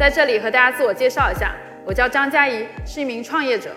[0.00, 1.54] 在这里和大家自我介绍一下，
[1.84, 3.76] 我叫张佳怡，是一名创业者。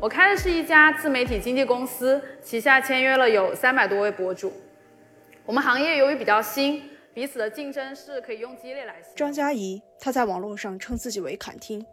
[0.00, 4.52] 我开的是一家自媒体经纪公司，旗下签约了有三百多位博主。
[5.44, 9.16] 我们行业由于比较新，彼此的竞争是可以用激烈来形容。
[9.16, 11.84] 张佳怡，她在网络上称自己为“侃听”，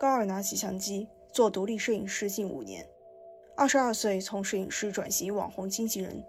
[0.00, 2.82] 高二拿起相机做独立摄影师近五年，
[3.58, 6.24] 二十二岁从摄影师转型网红经纪人，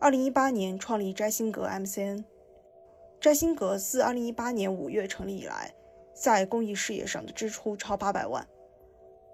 [0.00, 2.24] 二零一八年创立摘星阁 MCN。
[3.20, 5.72] 摘星阁自二零一八年五月成立以来，
[6.14, 8.46] 在公益事业上的支出超八百万。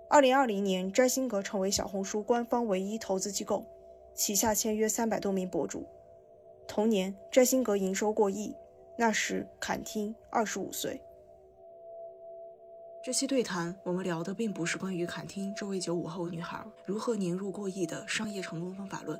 [0.09, 3.67] 二零二零年，摘星阁成为小红书官方唯一投资机构，
[4.15, 5.87] 旗下签约三百多名博主。
[6.67, 8.55] 同年，摘星阁营收过亿，
[8.97, 11.03] 那时侃听二十五岁。
[13.03, 19.19] 这期对谈，我们聊的并不是关于侃听这位九五后女孩如何年入过亿的商业成功方法论，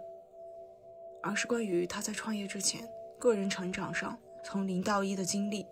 [1.23, 2.87] 而是关于她在创业之前
[3.19, 5.67] 个人成长上从零到一的经历，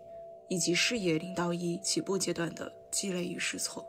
[0.47, 3.85] 以及事业零到一起步阶段的积累与试错。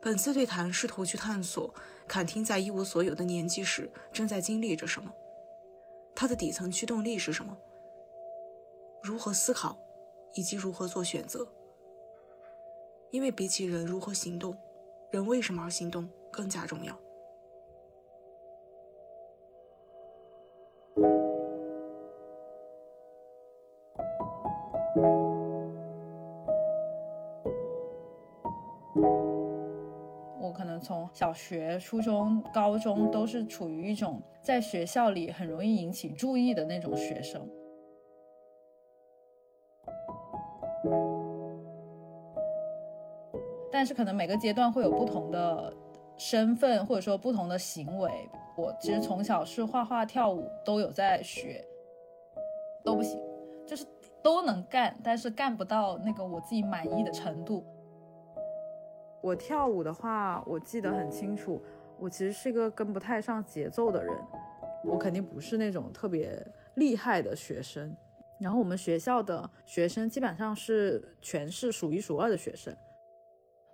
[0.00, 1.74] 本次对谈试图去探索
[2.08, 5.12] 坎汀在一无所有的年纪时正在经历着什么。
[6.14, 7.56] 他的底层驱动力是什么？
[9.02, 9.78] 如何思考，
[10.34, 11.46] 以及如何做选择？
[13.10, 14.56] 因为比起人如何行动，
[15.10, 16.98] 人为什么而行动更加重要。
[31.20, 37.46] 小学、初中、高中都是处于一种在学校里很容易引起注意的那种学生，
[43.70, 45.70] 但是可能每个阶段会有不同的
[46.16, 48.10] 身份，或者说不同的行为。
[48.56, 51.62] 我其实从小是画画、跳舞都有在学，
[52.82, 53.20] 都不行，
[53.66, 53.84] 就是
[54.22, 57.62] 都能干，但是干不到那个我自己满意的程度。
[59.22, 61.62] 我跳舞的话，我记得很清楚。
[61.98, 64.14] 我其实是一个跟不太上节奏的人，
[64.84, 67.94] 我肯定不是那种特别厉害的学生。
[68.38, 72.74] 然后我们学校的学生基本上是全市数一数二的学生。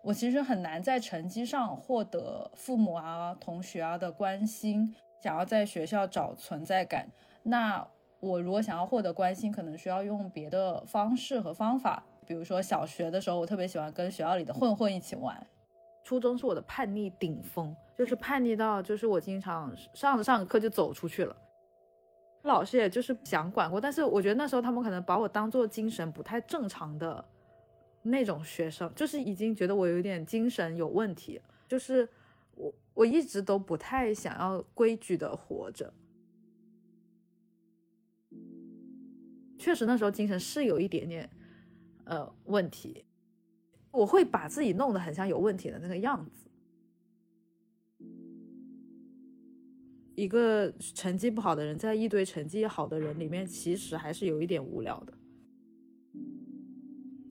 [0.02, 4.94] 我其实很难在成绩上获得父母啊、同学啊的关心。
[5.20, 7.08] 想要在学校找存在感，
[7.42, 7.84] 那
[8.20, 12.04] 我如果想要获得关心，可能需要用别的方式和方法。
[12.26, 15.46] 比如说小学的时候，我特别喜欢跟学校里的混混一起玩。
[16.02, 21.36] 初中是我的叛逆顶峰，就是叛逆到就是我经常上着上着课就走出去了。
[22.42, 27.24] 老师也就是想管过，但是我觉得那时候他们可能把我当做精神不太正常的
[28.02, 31.40] 那种学生，就是已经觉得我有点精神有问题。
[31.66, 32.08] 就是
[32.54, 35.92] 我我一直都不太想要规矩的活着。
[39.58, 41.28] 确实那时候精神是有一点点。
[42.06, 43.04] 呃，问题，
[43.90, 46.48] 我会把自己弄得很像有问题的那个样子。
[50.14, 55.12] 一个成绩不好的人，在一堆成绩好的人里面，其实还是有一点无聊的。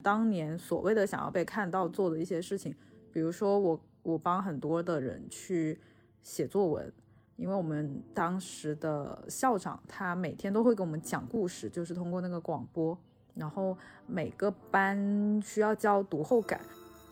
[0.02, 2.74] 当年所谓的想要被看到做的一些事情，
[3.10, 5.80] 比如说我我帮很多的人去
[6.22, 6.92] 写作文，
[7.36, 12.96] 因为我们当时的校长他每天都会给我们讲故事，就是通过那个广播。
[13.36, 13.76] 然后
[14.06, 16.60] 每个班需要交读后感，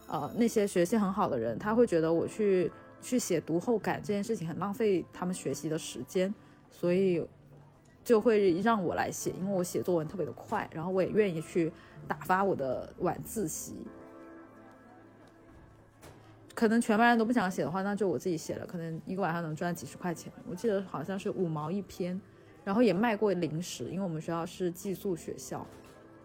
[0.08, 6.34] 呃，那些学习很好的人，他会觉得我去去写读后感这件事情很浪费他们学习的时间，
[6.70, 7.26] 所以
[8.02, 11.70] 就会让我来写，因为我写作文特别的快，然后我也愿意去
[12.08, 13.76] 打发我的晚自习。
[16.54, 20.32] 可能全班人都不想写的话，那就我自己写了，可能一个晚上能赚几十块钱。
[20.48, 22.18] 我记得好像是五毛一篇，
[22.62, 25.66] 然后也卖过零食，因为我们学校是寄宿学校。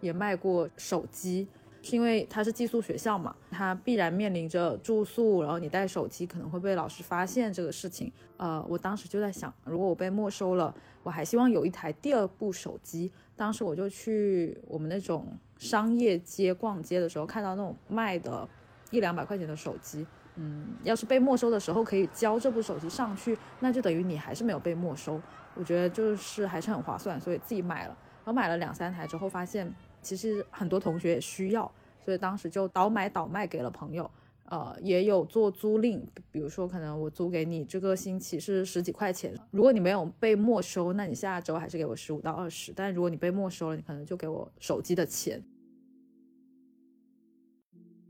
[0.02, 1.48] 也卖过手机，
[1.82, 8.12] 是因为它是寄宿学校嘛，它必然面临着住宿，然后你带手机可能会被老师发现这个事情。
[8.38, 10.73] 呃，我当时就在想，如果我被没收了，
[11.03, 13.12] 我还希望有一台第二部手机。
[13.35, 15.26] 当时我就去我们那种
[15.58, 18.47] 商业街逛街的时候，看到那种卖的
[18.91, 25.22] 一两百块钱的手机，嗯，要是被没收的时候可以交这部手机上去，那就等于你还是没有被没收。
[25.56, 27.97] 我觉得就是还是很划算，所以自己买了。
[28.23, 29.73] 然后买了两三台之后，发现。
[30.01, 31.72] 其实很多同学也需要，
[32.03, 34.09] 所以当时就倒买倒卖给了朋友。
[34.46, 36.01] 呃，也有做租赁，
[36.31, 42.73] 比如说可能我租给你这个星期是十几块钱，如果你没有被没收，那你下周还是给我十五到二十。
[42.75, 45.43] 但如果你被没收了，你可能就给我手机的钱。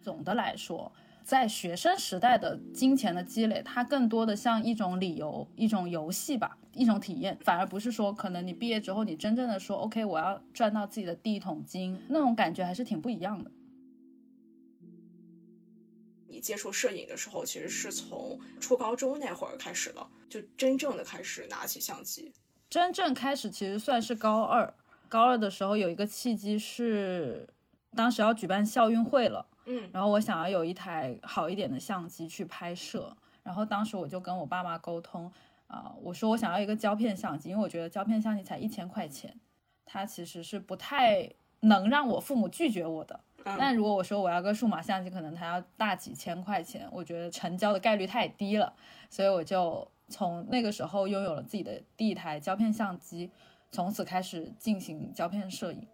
[0.01, 0.89] 总的来说。
[1.29, 13.51] 在学生时代的金钱的积累，它更多的像一种理由、一种游戏吧，一种体验，反而不是说可能你毕业之后，你真正的说 OK，我要赚到自己的第一桶金，那种感觉还是挺不一样的。
[16.27, 22.33] 你接触摄影的时候，其实是从初高中那会儿开始的，就真正的开始拿起相机。
[22.71, 24.73] 真正开始其实算是高二，
[25.07, 27.47] 高二的时候有一个契机是，
[27.95, 35.31] 当时要举办校运会了，嗯，然后我想要有一台好一点的相机去拍摄，然后当时我就跟我爸妈沟通，
[35.67, 39.39] 啊、我说我想要一个胶片相机，因为我觉得胶片相机才一千块钱，
[39.85, 41.29] 它其实是不太
[41.59, 43.19] 能让我父母拒绝我的。
[43.45, 48.73] 嗯但如果我说我要个数码相机，可能它要大几千块钱，我觉得成交的概率太低了，
[49.09, 53.31] 所以我就从那个时候拥有了自己的第一台胶片相机，
[53.71, 55.87] 从此开始进行胶片摄影。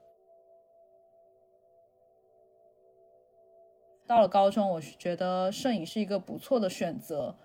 [4.07, 7.36] 到了高中，我是觉得摄影是一个不错的选择，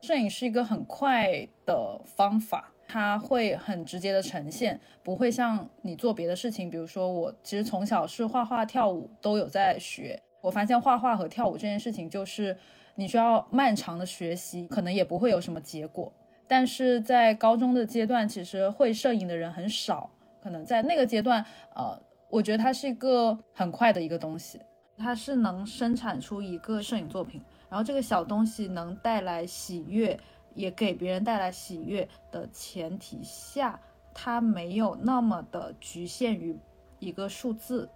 [0.00, 12.56] 摄影是一个很快的方法，它会很直接的呈现，不会像你做别的事情，比如说我其实从小是画画、跳舞都有在学，我发现画画和跳舞这件事情就是
[12.94, 16.12] 你需要漫长的学习，可能也不会有什么结果。
[16.48, 20.08] 但是在高中的阶段，其实会摄影的人很少，
[20.40, 24.60] 可能在那个阶段，呃，我觉得它是一个很快的一个东西，
[24.98, 30.18] 它是能生产出一个摄影作品，然后这个小东西能带来喜悦，
[30.54, 33.78] 也给别人带来喜悦的前提下，
[34.14, 36.58] 它没有那么的局限于
[36.98, 37.88] 一个数字，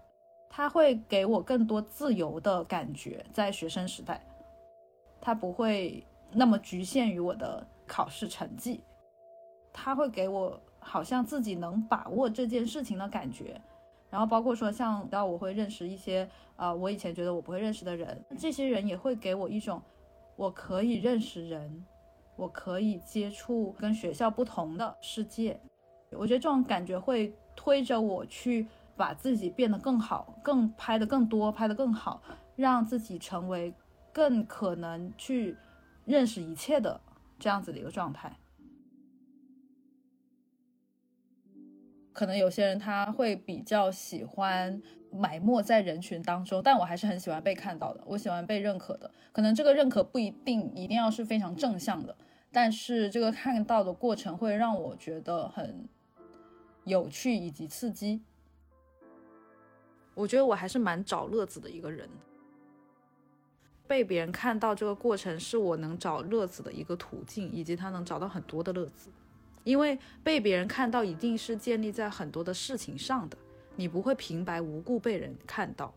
[0.50, 4.22] 它会给我更多自由的感觉，在学生时代，
[5.20, 8.82] 它不会那么局限于我的考试成绩，
[9.72, 13.58] 它会给我好像自己能把握这件事情的感觉。
[14.10, 19.80] 然后包括说像到我会认识一些呃我以前觉得我不会认识的人，这些人也会给我一种
[20.36, 21.84] 我可以认识人，
[22.36, 25.60] 我可以接触跟学校不同的世界。
[26.12, 28.66] 我觉得这种感觉会推着我去
[28.96, 32.20] 把自己变得更好，更拍得更多，拍得更好，
[32.56, 33.72] 让自己成为
[34.12, 35.56] 更可能去
[36.04, 37.00] 认识一切的
[37.38, 38.36] 这样子的一个状态。
[42.12, 44.80] 可能有些人他会比较喜欢
[45.12, 49.10] 埋没在人群当中，但我还是很喜欢被看到的，我喜欢被认可的。
[49.32, 52.16] 可能这个认可不一定一定要是非常正向的，
[52.50, 55.88] 但是这个看到的过程会让我觉得很
[56.84, 58.22] 有趣以及刺激。
[60.14, 62.08] 我觉得我还是蛮找乐子的一个人，
[63.86, 69.10] 被别人看到这个过程是我能找乐子的一个途径，以及他能找到很多的乐子。
[69.64, 73.36] 因为被别人看到一定是建立在很多的事情上的，
[73.76, 75.94] 你不会平白无故被人看到，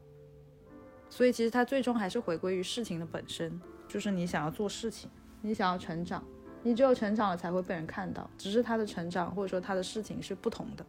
[1.10, 5.10] 所以其实它最终还是回归于事情的本身，就是你想要做事情，
[5.42, 6.24] 你想要成长，
[6.62, 10.86] 你只有成长了才会被人看到，只是他的成长或者说他的事情是不同的。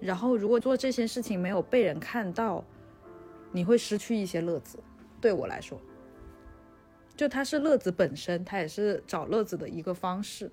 [0.00, 2.64] 然后如果做这些事情没有被人看到，
[3.52, 4.78] 你会失去一些乐子。
[5.20, 5.80] 对我来说，
[7.16, 10.50] 就它是乐子本身，它也是找乐子的一个方式。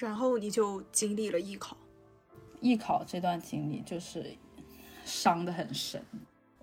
[0.00, 1.76] 然后你就经历了艺考，
[2.60, 4.34] 艺考这段经历就是
[5.04, 6.02] 伤得很深。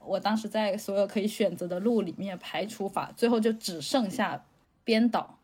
[0.04, 4.46] 我当时在所有可以选择的路里面排除法，最后就只剩下
[4.84, 5.38] 编导。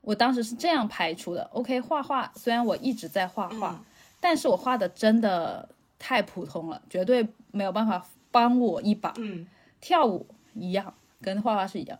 [0.00, 3.84] 我当时是这样排除的：OK，画画虽然我一直在画画，嗯
[4.20, 9.12] 但是我画的真的太普通了，绝对没有办法帮我一把。
[9.16, 9.46] 嗯
[9.80, 11.98] 跳舞一样，跟画画是一样。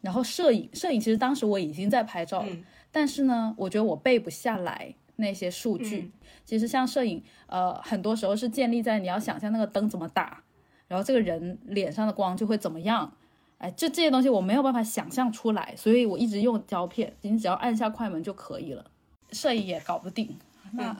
[0.00, 2.64] 然后摄影，摄影其实当时我已经在拍照了，嗯
[2.96, 5.98] 但是呢，我觉得我背不下来那些数据。
[5.98, 6.12] 嗯
[6.46, 10.42] 其实像摄影，呃，很多时候是建立在你要想象那个灯怎么打，
[10.86, 13.12] 然后这个人脸上的光就会怎么样。
[13.58, 18.88] 哎，就这些东西我没有办法想象出来，所以我一直用胶片，你只要按下快门就可以了。
[19.32, 20.38] 摄影也搞不定，
[20.72, 20.96] 那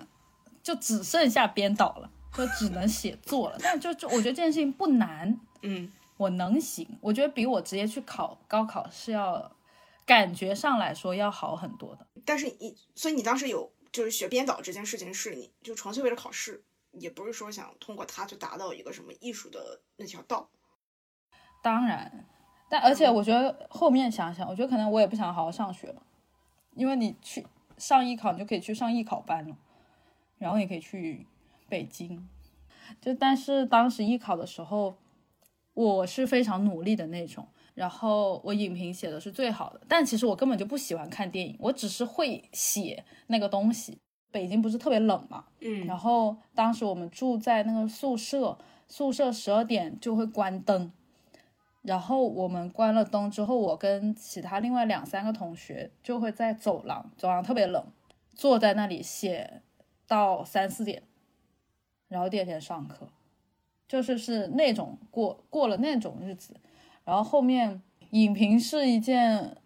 [0.64, 3.56] 就只剩下编导了，就只能写作了。
[3.62, 9.48] 但就就我觉得这件事情不难，嗯我能行，我觉得比我直接去考高考是要
[10.06, 12.06] 感觉上来说要好很多的。
[12.25, 20.48] 但是你，所以你当时有就是学编导这件事情，是你就纯粹为了考试，也不是说想通过它去达到一个什么艺术的那条道。
[21.62, 22.26] 当然，
[22.70, 26.02] 但而且我觉得后面想想，我觉得可能我也不想好好上学了，
[26.75, 27.44] 因为你去
[27.76, 29.56] 上艺考，你就可以去上艺考班了，
[30.38, 31.26] 然后也可以去
[31.68, 32.28] 北京。
[33.00, 34.96] 就但是当时艺考的时候，
[35.75, 43.99] 我是非常努力的那种，然后我影评写的是最好的，但其实我根本就不喜欢看电影，我只是会写那个东西。
[44.33, 45.87] 北京不是特别冷嘛，嗯。
[45.87, 48.56] 然后当时我们住在那个宿舍，
[48.88, 50.90] 宿舍十二点就会关灯，
[51.83, 57.85] 然后我们关了灯之后，我跟其他另外两三个同学就会在走廊，走廊特别冷，
[58.35, 59.61] 坐在那里写
[60.06, 61.02] 到三四点，
[62.09, 63.09] 然后第二天上课，
[63.87, 66.54] 就是是那种过过了那种日子，
[67.06, 69.56] 然后后面影评是一件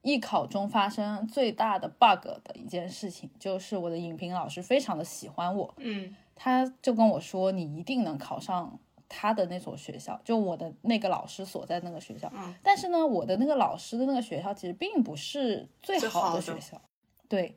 [0.00, 12.30] 艺考中发生最大的 bug 的一件事情，就是我的影评老师非常的喜欢我，嗯他就跟我说你一定能考上他的那所学校，就我的那个老师所在那个学校。
[12.34, 16.80] 嗯但是呢，我的那个老师的那个学校其实并不是最好的的学校，
[17.28, 17.56] 对，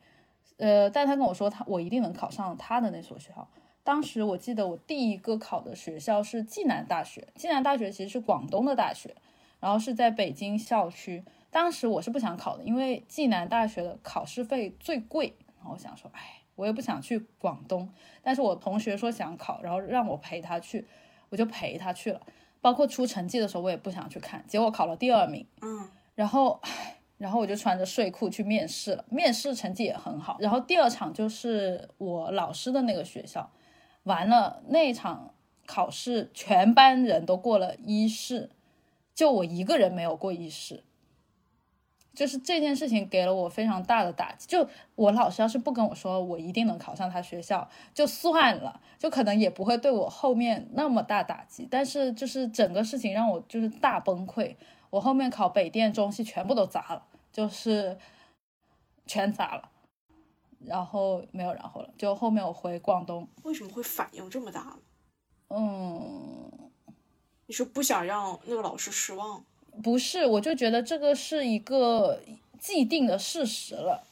[0.58, 3.48] 呃，但他跟我说他我一定能考上他的那所学校。
[3.88, 9.16] 当时我记得我第一个考的学校是暨南大学，暨南大学其实是广东的大学，
[9.62, 11.24] 然后是在北京校区。
[11.50, 17.90] 当时我是不想考的，因为暨南大学的考试费最贵，然后我想说，哎，我也不想去广东，
[18.22, 20.86] 但是我同学说想考，然后让我陪他去，
[21.30, 22.20] 我就陪他去了。
[22.60, 25.48] 包括出成绩的时候，我也不想去看，结果考了第二名。
[25.62, 30.36] 嗯然后，唉然后我就穿着睡裤去面试了，面试成绩也很好。
[30.42, 33.50] 然后第二场就是我老师的那个学校，
[34.08, 35.36] 完了那场
[35.68, 38.50] 考试，全班人都过了一试，
[39.14, 40.84] 就我一个人没有过一试。
[42.16, 44.48] 就是这件事情给了我非常大的打击。
[44.48, 51.68] 就我老师要是不跟我说我一定能考上他学校，就算了，就可能也不会对我后面那么大打击。
[51.70, 54.56] 但是就是整个事情让我就是大崩溃。
[54.90, 57.96] 我后面考北电、中戏全部都砸了，就是
[59.06, 59.70] 全砸了，
[60.68, 61.90] 然后没有然后了。
[61.98, 64.78] 就后面我回广东，为什么会反应这么大呢？
[65.50, 66.52] 嗯，
[67.46, 69.44] 你是不想让那个老师失望？
[69.82, 72.22] 不是，我就觉得这个是一个
[72.60, 74.04] 既定的事实了，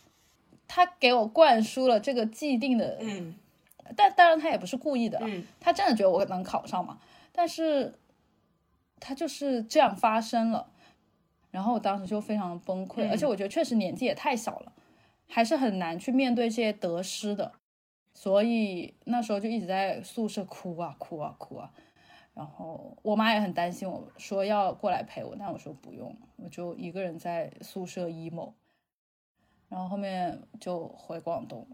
[0.68, 3.36] 他给我灌输了这个既定的，嗯
[3.96, 7.00] 但当然他也不是故意的，嗯他真的觉得我能考上嘛？
[7.32, 7.94] 但是
[9.00, 10.70] 他就是这样发生了，
[11.52, 14.72] 然后我当时就非常崩溃，嗯而且我觉得确实年纪也太小了，
[15.28, 17.52] 还是很难去面对这些得失的，
[18.14, 21.72] 所以那时候就一直在宿舍哭啊哭啊哭啊，
[22.34, 28.54] 然后我妈也很担心我，说要过来陪我，但我说不用，我就一个人在宿舍 emo，
[29.70, 31.68] 然后后面就回广东。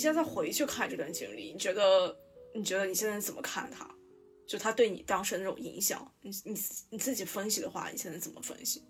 [0.00, 2.16] 现在回去看这段经历，你觉得
[2.54, 3.88] 你觉得你现在怎么看他？
[4.46, 6.54] 就他对你当时的那种影响，你你
[6.90, 8.82] 你自己分析的话，你现在怎么分析？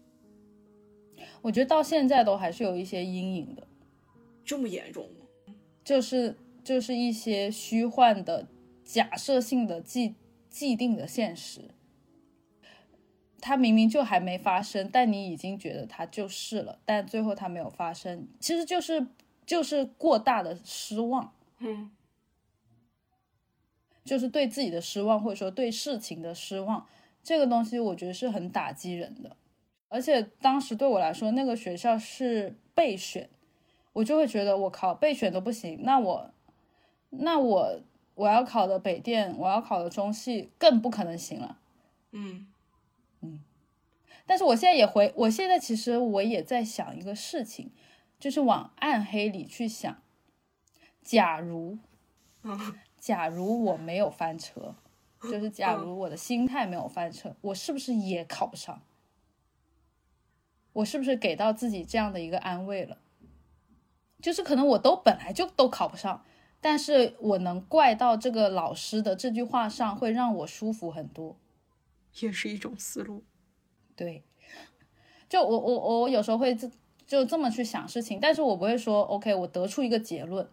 [1.43, 3.67] 我觉得到现在都还是有一些阴影的，
[4.45, 5.55] 这么严重吗？
[5.85, 8.47] 就是就是一些虚幻的、
[8.85, 10.15] 假设性的既
[10.49, 11.75] 既定的现实，
[13.39, 19.07] 它明明就还没发生，但你已经觉得它就是了，但最后它没有发生，其实就是
[19.51, 21.91] 就是过大的失望，嗯
[24.05, 26.87] 就是对自己的失望，或者说对事情的失望，
[27.21, 29.37] 这个东西我觉得是很打击人的。
[29.89, 33.29] 而且当时对我来说，那个学校是备选，
[33.93, 36.31] 我就会觉得我靠备选都不行，那我
[37.09, 37.81] 那我
[38.15, 41.59] 我要考的北电，我要考的中戏更不可能行了。
[42.13, 42.47] 嗯
[44.27, 47.73] 但是我现在也回，我现在其实我也在想一个事情，
[48.21, 50.01] 就是往暗黑里去想，
[51.03, 51.79] 假如
[52.43, 54.77] 嗯 假如我没有翻车，
[55.23, 58.83] 就是假如我的心态没有翻车，我是不是也考不上？
[60.75, 62.99] 我是不是给到自己这样的一个安慰了？
[64.23, 66.25] 就是可能我都本来就都考不上，
[66.61, 71.39] 但是我能怪到这个老师的这句话上，会让我舒服很多。
[72.21, 73.25] 也是一种思路。
[73.97, 74.25] 对，
[75.29, 76.71] 就我我我有时候会这
[77.11, 80.49] 就这么去想事情，但是我不会说 OK，我得出一个结论，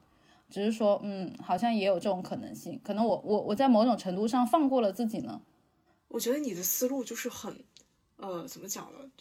[0.49, 5.39] 只是说嗯，好像也有这种可能性，可能我我我在某种程度上放过了自己呢，
[6.07, 7.63] 我觉得你的思路就是很，
[8.15, 9.11] 呃，怎么讲呢？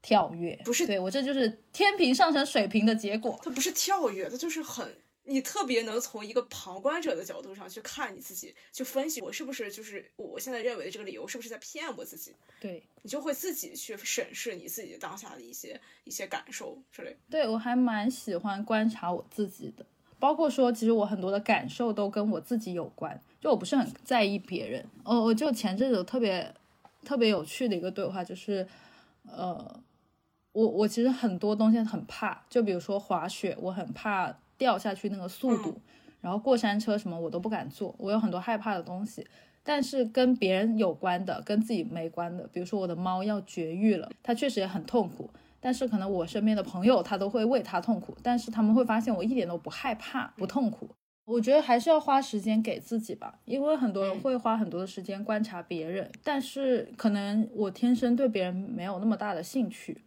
[0.00, 4.86] 跳跃不是对我这就是天平上升水平的结果，它不是跳跃，它就是很，
[5.28, 17.14] 你特别能从一个旁观者的角度上去看你自己，去分析我是不是就是我现在认为的这个理由是不是在骗我自己，对你就会自己去审视你自己当下的一些一些感受之类。
[17.28, 19.84] 对我还蛮喜欢观察我自己的，
[20.18, 24.84] 包括说其实我很多的感受都跟我自己有关，就我不是很在意别人。
[25.04, 26.54] 哦，我就前阵子特别
[27.04, 28.66] 特别有趣的一个对话，就是
[29.24, 29.80] 呃，
[30.52, 35.80] 我我其实很多东西很怕，就比如说滑雪，我很怕掉下去那个速度，
[36.20, 39.26] 然后过山车什么我都不敢坐，我有很多害怕的东西。
[39.62, 45.30] 但是跟别人有关的，跟自己没关的，比如说我的猫要绝育了，它确实也很痛苦。
[45.60, 50.88] 但是可能我身边的朋友他都会为它痛苦，但是他们会发现我一点都不害怕、不痛苦。
[51.26, 60.00] 我觉得还是要花时间给自己吧，因为很多人会花很多的时间观察别人，但是可能我天生对别人没有那么大的兴趣，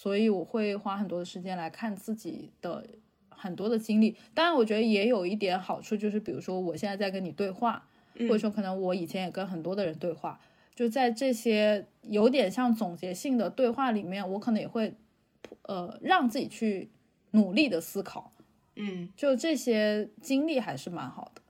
[0.00, 2.86] 所以我会花很多的时间来看自己的
[3.28, 4.16] 很多的经历。
[4.32, 7.86] 当然，我觉得也有一点好处，就是比如说我现在在跟你对话，
[8.20, 10.40] 或者说可能我以前也跟很多的人对话，
[10.74, 14.94] 就在这些有点像总结性的对话里面，我可能也会
[15.64, 16.88] 呃让自己去
[17.32, 18.32] 努力的思考。
[18.76, 21.42] 嗯，就这些经历还是蛮好的。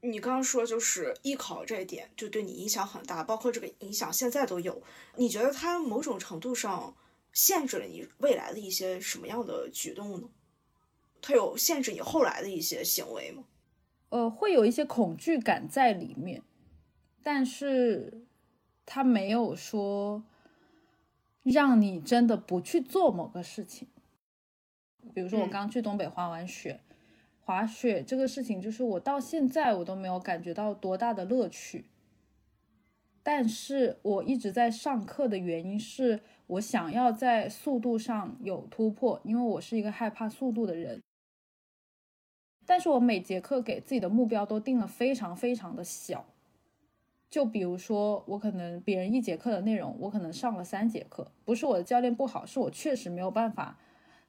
[0.00, 4.80] 你刚刚说就是艺考这一点，就对你影响很大，包括这个影响现在都有。
[5.16, 6.94] 你觉得它某种程度上
[7.32, 10.28] 限制了你未来的一些什么样的举动呢？
[11.20, 13.44] 它有限制你后来的一些行为吗？
[14.10, 16.42] 呃，会有一些恐惧感在里面，
[17.22, 18.24] 但是
[18.86, 20.24] 它没有说
[21.42, 23.88] 让你真的不去做某个事情。
[25.14, 26.80] 比如说我刚去东北滑完雪，
[27.40, 31.86] 滑雪这个事情，就是我到现在我都没有感觉到多大的乐趣。
[33.22, 41.02] 但是我一直在上课的原因是我想要在速度上有突破，因为我是一个害怕速度的人。
[42.66, 46.26] 但是我每节课给自己的目标都定了非常非常的小，
[47.30, 53.78] 就比如说我可能别人一节课的内容，我可能上了三节课，不是我的教练不好，是我确实没有办法。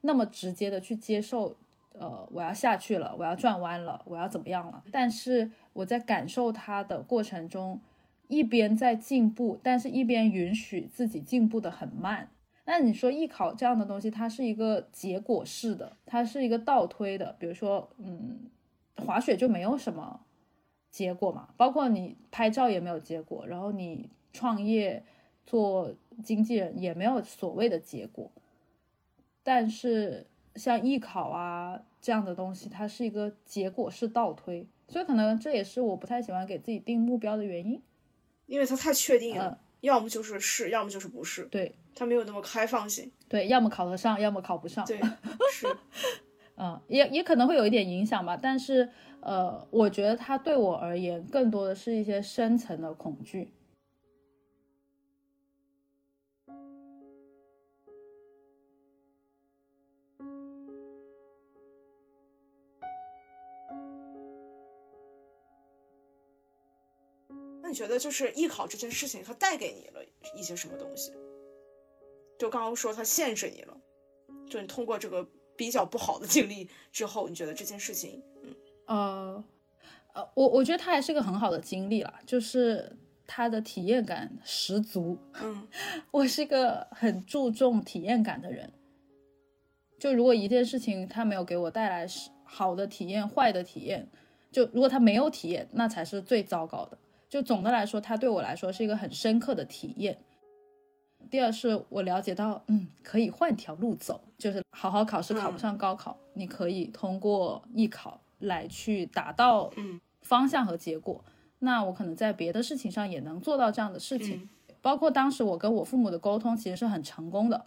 [0.02, 1.58] 那么直接的去接受，
[1.92, 4.84] 呃，我要下去了，我要转弯了，我要怎么样了？
[4.92, 7.82] 但是我在感受它的过程中，
[8.30, 12.30] 一边在进步，但是一边允许自己进步的很慢。
[12.66, 17.36] 那你说艺考这样的东西，它是一个结果式的，它是一个倒推的。
[17.40, 18.38] 比如说，嗯，
[18.96, 20.22] 滑雪就没有什么
[20.92, 25.04] 结果嘛，包括你拍照也没有结果，然后你创业
[25.48, 28.32] 做经纪人也没有所谓的结果。
[29.42, 37.82] 但是像艺考啊这样的东西，它是一个结果式倒推，所以可能这也是我不太喜欢给自己定目标的原因，
[38.50, 45.00] 因为它太确定了，要么就是是，要么就是不是，对，它没有那么开放性，对，要么考得上，要么考不上，对，
[45.54, 45.68] 是，
[46.58, 48.90] 嗯，也也可能会有一点影响吧，但是
[49.22, 53.54] 呃，我觉得它对我而言，更多的是一些深层的恐惧。
[67.80, 70.04] 觉得就是艺考这件事情，它带给你了
[70.36, 71.14] 一些什么东西？
[72.38, 73.78] 就刚刚说它限制你了，
[74.50, 78.54] 就你通过这个比较不好的经历之后，你觉得这件事情，嗯，
[78.88, 79.44] 呃，
[80.14, 85.18] 呃，我我觉得它还是个很好的经历了，就是它的体验感十足。
[85.42, 85.66] 嗯，
[86.12, 88.74] 我是一个很注重体验感的人，
[89.98, 92.06] 就如果一件事情它没有给我带来
[92.44, 94.10] 好的体验，坏的体验，
[94.52, 96.98] 就如果他没有体验，那才是最糟糕的。
[97.30, 100.18] 就总的来说，它对我来说是一个很深刻的体验。
[101.30, 109.72] 第二是我了解到，嗯，可以换条路走，就是好好考试考不上高考，你可以通过艺考来去达到
[110.22, 111.24] 方向和结果。
[111.60, 114.50] 那我可能在别的事情上也能做到这样的事情。
[114.82, 117.66] 包括当时我跟我父母的沟通其实是很成功的，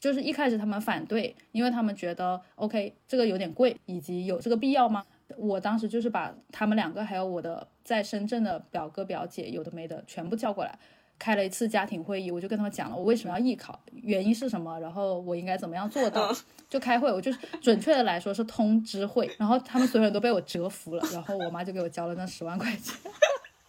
[0.00, 5.04] 就是一开始他们反对，因为他们觉得 OK 这个有点贵，以及有这个必要吗？
[5.36, 7.68] 我当时就是把他们两个还有我的。
[7.86, 10.76] 在深圳的表哥表姐有的没的全部叫过来，
[11.20, 16.34] 开了一次家庭会议，我就跟他们讲了我为什么要艺考，原因是什么，然后我应该怎么样做到，
[16.68, 22.96] 就开会，我就是准确的来说是通知会，然后他们所有人都被我折服了，然后我妈就给我交了那十万块钱。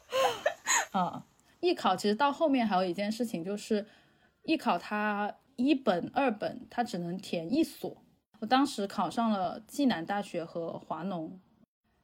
[0.92, 1.24] 啊，
[1.60, 3.86] 艺考其实到后面还有一件事情就是，
[4.42, 7.96] 艺考它一本二本它只能填一所，
[8.40, 11.40] 我当时考上了暨南大学和华农，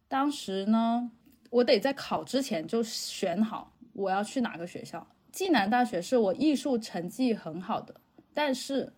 [0.07, 1.09] 当时呢。
[1.53, 5.05] 我得在考之前就选好我要去哪个学校。
[5.31, 7.93] 暨南大学是我艺术成绩很好的，
[8.33, 8.91] 但是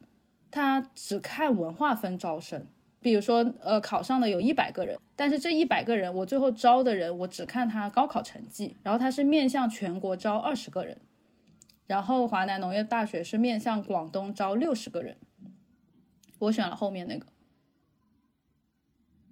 [0.50, 2.66] 他只看文化分招生。
[3.02, 8.76] 比如说，呃，考上的有一百个人，但是这一百个人我最后招的人，我只看他高考成绩。
[8.82, 10.98] 然后他是面向全国招二十个人，
[11.86, 15.18] 然后华南农业大学是面向广东招六十个人。
[16.40, 17.28] 我选了后面那个，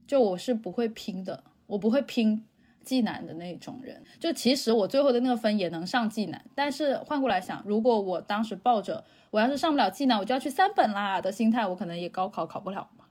[0.05, 2.45] 就我是不会拼的，我不会拼。
[2.83, 13.05] 济南的那种人，就其实我最后的那个分也能上济南，但是换过来想，如果我当时抱着我要是上不了济南，我就要去三本啦的心态，我可能也高考考不了嘛。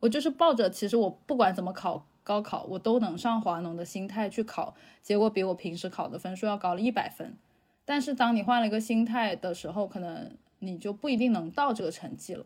[0.00, 7.36] 我就是抱着其实我不管怎么考高考，我都能上华农的心态去考，结果比我平时考的分数要高了一百分。
[7.84, 12.44] 但是当你换了一个心态的时候，可能你就不一定能到这个成绩了。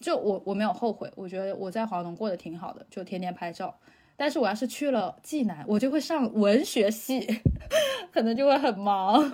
[0.00, 3.78] 就我我没有后悔，我觉得我在华农过得挺好的，就天天拍照。
[4.16, 7.26] 但是我要是去了济南，我就会上文学系，
[8.12, 9.32] 可能就会很忙。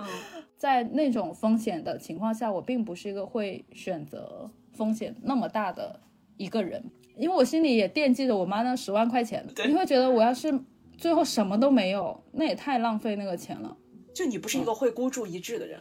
[0.56, 6.00] 在那种风险的情况下，我并不是一个会选择风险那么大的
[6.36, 6.84] 一个人，
[7.16, 9.46] 因为我心里也惦记着我妈那十万块钱。
[9.66, 10.52] 你会觉得我要是
[10.98, 13.76] 最后什么都没有，那也太浪费那个钱了。
[14.14, 15.80] 就你不是一个会孤注一掷的人，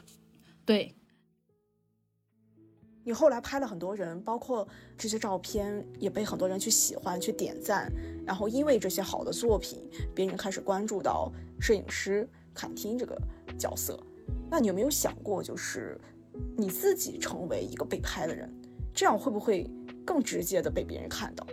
[0.66, 0.96] 对。
[3.10, 7.92] 你后来拍了很多人，包括这些照片也被很多人去喜欢、去点赞，
[8.24, 9.80] 然后因为这些好的作品，
[10.14, 13.20] 别人开始关注到摄影师坎汀这个
[13.58, 14.00] 角色。
[14.48, 16.00] 那你有没有想过，就是
[16.56, 18.48] 你自己成为一个被拍的人，
[18.94, 19.68] 这样会不会
[20.06, 21.44] 更直接的被别人看到？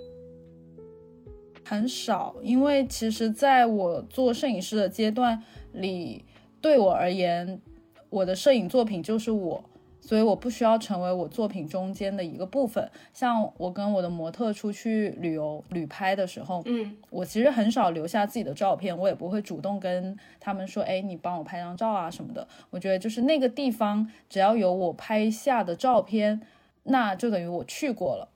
[1.64, 5.42] 很少，因为其实在我做摄影师的阶段
[5.72, 6.22] 里。
[6.60, 7.62] 对我而言，
[8.10, 9.64] 我的摄影作品就是我，
[10.06, 12.88] 所以我不需要成为我作品中间的一个部分。
[13.12, 22.46] 像我跟我的模特出去旅游旅拍的时候，嗯，我其实很少留下自己的照片，我也不会主动跟他们说，哎，你帮我拍张照啊什么的。
[22.70, 26.40] 我觉得就是那个地方，只要有我拍下的照片，
[26.84, 28.28] 那就等于我去过了。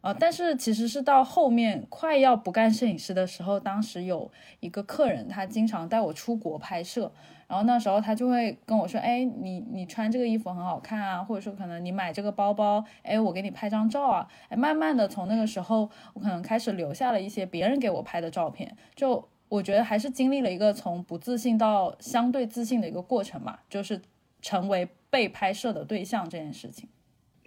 [0.00, 4.30] 啊，但是其实是到后面快要不干摄影师的时候，当时有
[4.60, 7.12] 一个客人，他经常带我出国拍摄。
[7.48, 24.02] 然后那时候他就会跟我说，哎，你你穿这个衣服很好看啊，或者说可能你买这个包包，哎，我给你拍张照啊，哎，慢慢的从那个时候，我可能开始留下了一些别人给我拍的照片，就我觉得还是经历了一个从不自信到相对自信的一个过程嘛，就是
[24.42, 26.86] 成为被拍摄的对象这件事情。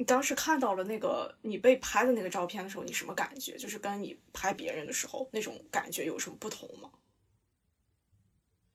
[0.02, 3.56] 你当时看到了那个你被拍的那个照片的时候，你什么感觉？
[3.56, 6.90] 就是跟你拍别人的时候那种感觉有什么不同吗？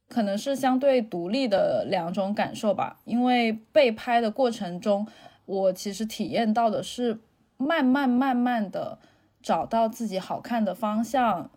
[0.09, 5.05] 可能是相对独立的两种感受吧，因为被拍的过程中，
[5.47, 7.19] 我其实体验到的是
[7.57, 9.01] 慢慢慢慢的
[9.43, 11.51] 找到自己好看的方向，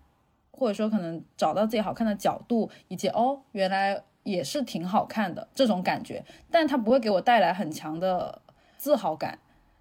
[0.50, 8.42] 或者说可能找到自己好看的角度，以及哦，原来也是挺好看的这种感觉，但它不会给我带来很强的
[8.76, 9.38] 自豪感。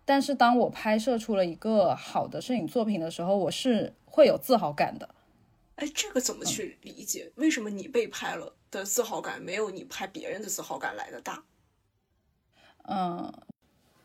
[0.08, 5.06] 但是当我拍摄出了一个好的摄影作品的时候，我是会有自豪感的。
[5.74, 7.30] 哎，这个怎么去理解？
[7.34, 11.44] 为什么你被拍了的自豪感没有你拍别人的自豪感来的大？
[12.84, 13.30] 嗯，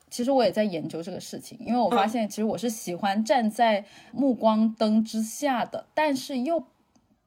[0.09, 6.65] 其实我也在研究这个事情，因为我发现其实我是喜欢站在目光灯之下的，但是又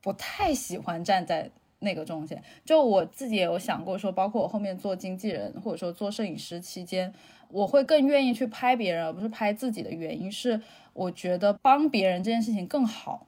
[0.02, 2.44] 不太喜欢站在那个中间。
[2.62, 7.14] 就我自己也有想过说，包括我后面做经纪人或者说做摄影师期间，
[7.50, 10.60] 我会更愿意去拍别人而不是拍自己的原因是，
[10.92, 13.26] 我觉得帮别人这件事情更好。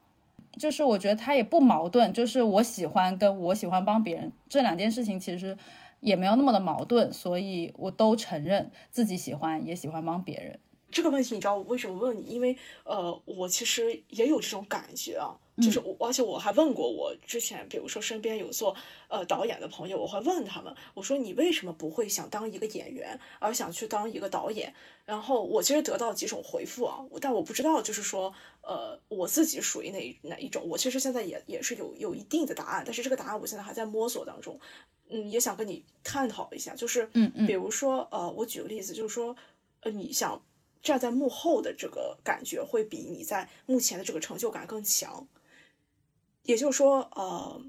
[0.59, 5.57] 就是我觉得他也不矛盾，就是我喜欢跟我喜欢帮别人这两件事情其实
[6.01, 10.59] 也没有那么的矛盾，所以我都承认自己喜欢也喜欢帮别人。
[10.91, 12.23] 这个问题你知道我为什么问你？
[12.25, 15.37] 因为呃，我其实也有这种感觉啊。
[15.61, 18.77] 就是我，而且我还问过我之前，比如说身边有做
[19.09, 24.73] 呃导演的朋友，我会问他们，我说你为什么不会想当一个演员，而想去当一个导演？
[25.05, 30.63] 然后我其实得到几种回复啊，但我不知道就是说，呃，我自己属于哪哪一种？
[30.69, 34.61] 我其实现在也也是有有一定的答案，但是这个答案我现在还在摸索当中。
[35.11, 39.35] 嗯，也想跟你探讨一下，就是嗯嗯，比如说呃，我举个例子，就是说
[39.81, 40.45] 呃，你想
[40.83, 45.27] 站在幕后的这个感觉，会比你在目前的这个成就感更强。
[46.49, 47.61] 也就是说，呃，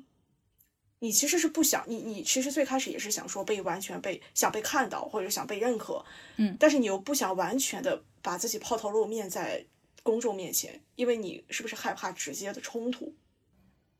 [0.99, 6.01] 你其实是不想你，你其实最开始也是想说被完全被想被看到，或者想被认可，
[6.37, 9.65] 嗯，但是你又不想完全的把自己抛头露面在
[10.01, 13.13] 公众面前，因为你是不是害怕直接的冲突？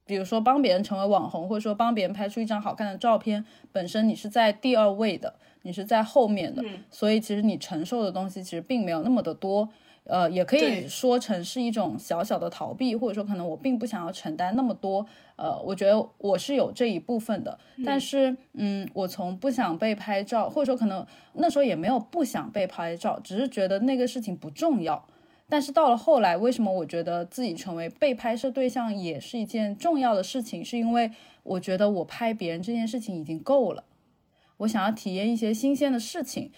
[0.05, 9.67] 比如说帮别人成为网红，或者说帮别人拍出一张好看的照片，本身你是在第二位的，你是在后面的，所以其实你承受的东西其实并没有那么的多。
[10.09, 15.05] 呃，也可以说成是一种小小的逃避，或者说可能我并不想要承担那么多。
[15.35, 25.07] 呃，我觉得我是有这一部分的，但是，嗯，我从不想被拍照，或者说可能那时候也没有不想被拍照，只是觉得那个事情不重要。
[25.47, 30.65] 但是到了后来，为什么我觉得自己成为被拍摄对象也是一件重要的事情？
[30.65, 31.11] 是因为
[31.43, 33.83] 我觉得我拍别人这件事情已经够了，
[34.57, 36.51] 我想要体验一些新鲜的事情，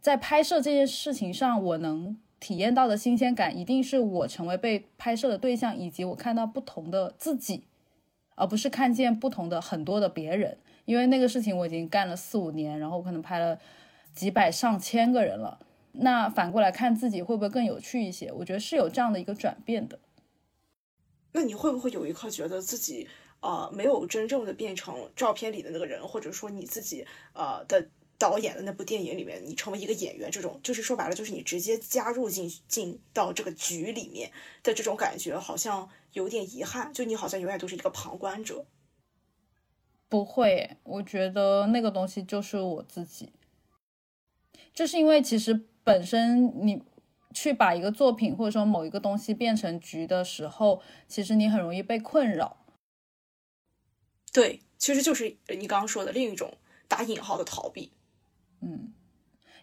[0.00, 2.18] 在拍摄这件事情上，我能。
[2.40, 7.64] 体验到的新鲜感，一定是我成为被拍摄的对象，以及我看到不同的自己，
[8.34, 10.56] 而不是看见不同的很多的别人。
[10.86, 13.60] 因为那个事情我已经干了四五年，然后可能拍了
[14.14, 15.60] 几百上千个人了。
[15.92, 18.32] 那反过来看自己会不会更有趣一些？
[18.32, 19.98] 我觉得是有这样的一个转变的。
[21.32, 23.06] 那你会不会有一刻觉得自己
[23.40, 27.88] 呃没有真正的变成照片里的那个人，或者说你自己呃的
[28.20, 34.30] 导演的那部电影里面，你成为一个演员，这种就是说白了就是你直接加入进进到这个局里面
[34.62, 38.66] 的这种感觉，好像有点遗憾，就你好像永远都是一个旁观者。
[40.10, 43.32] 不会，我觉得那个东西就是我自己，
[44.74, 46.82] 就是因为其实本身你
[47.32, 52.58] 去把一个作品或者说某一个东西变成局的时候，其实你很容易被困扰。
[54.30, 57.90] 对，其实就是你刚刚说的另一种打引号的逃避。
[58.60, 58.92] 嗯。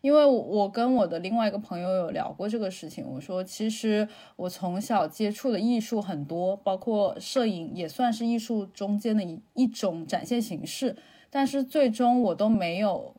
[0.02, 10.96] 因为我跟我的另外一个朋友有聊过这个事情，我说其实我从小接触的艺术很多，包括摄影也算是艺术中间的一一种展现形式，
[11.32, 13.16] 但是最终我都没有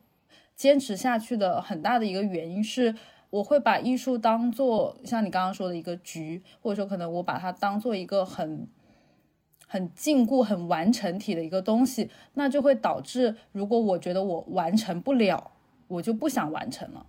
[0.55, 2.95] 坚持下去的很大的一个原因是，
[3.29, 8.65] 我会把艺术当做像你刚刚说的一个局，或者说可能我把它当做一个很
[9.67, 15.51] 很禁锢、很完成体的一个东西，那就会导致如果我觉得我完成不了。
[15.89, 17.05] 我就不想完成了，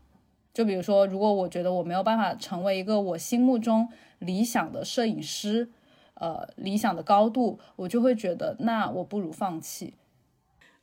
[0.52, 3.88] 就比如说，如果我觉得我没有办法成为一个我心目中
[4.18, 5.70] 理想的摄影师，
[6.14, 9.94] 呃，理想的高度，我就会觉得那我不如放弃。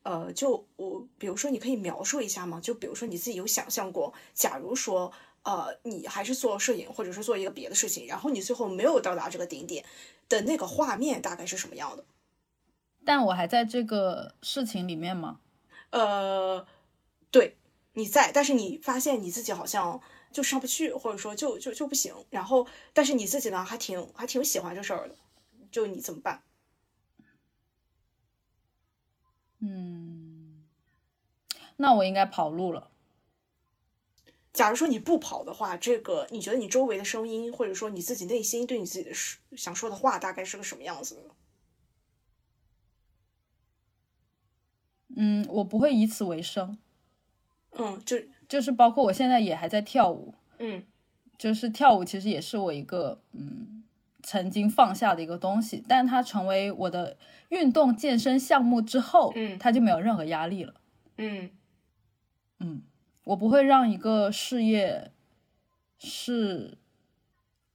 [0.04, 2.62] 呃，就我，比如说，你可以描述一下吗？
[2.62, 5.12] 就比如说你自己有想象过，假如说，
[5.44, 9.84] 呃，你还是做摄影，或者是做一个别的事情，然后你最后没有到达这个顶点
[10.30, 12.06] 的那个画面大概是什么样的？
[13.04, 15.40] 但我还在这个事情里面吗？
[15.90, 16.66] 呃，
[17.32, 17.58] 对。
[17.98, 20.00] 你在，但是你发现你自己好像
[20.32, 22.14] 就上不去，或者说就就就不行。
[22.30, 25.16] 然后，但是你自己呢，还挺还挺喜欢这事儿的，
[25.72, 26.44] 就你怎么办？
[29.62, 30.64] 嗯，
[31.78, 32.92] 那我应该跑路了。
[34.54, 41.36] 假如说你不跑的话，这个你觉得你周围的声音，或者说你自己内心对你自己的说想说的话，大概是个什么样子的？
[45.16, 46.78] 嗯，我不会以此为生。
[47.78, 50.84] 嗯，就就是包括我现在也还在跳舞，嗯，
[51.38, 53.84] 就是跳舞其实也是我一个嗯
[54.24, 57.18] 曾经放下的一个东西，但它成为我的
[57.50, 60.74] 运动健身项目之后，嗯，它就没有任何压力了，
[61.18, 61.50] 嗯。
[62.60, 62.82] 嗯，
[63.24, 65.12] 我不会让一个事业
[66.00, 66.80] 是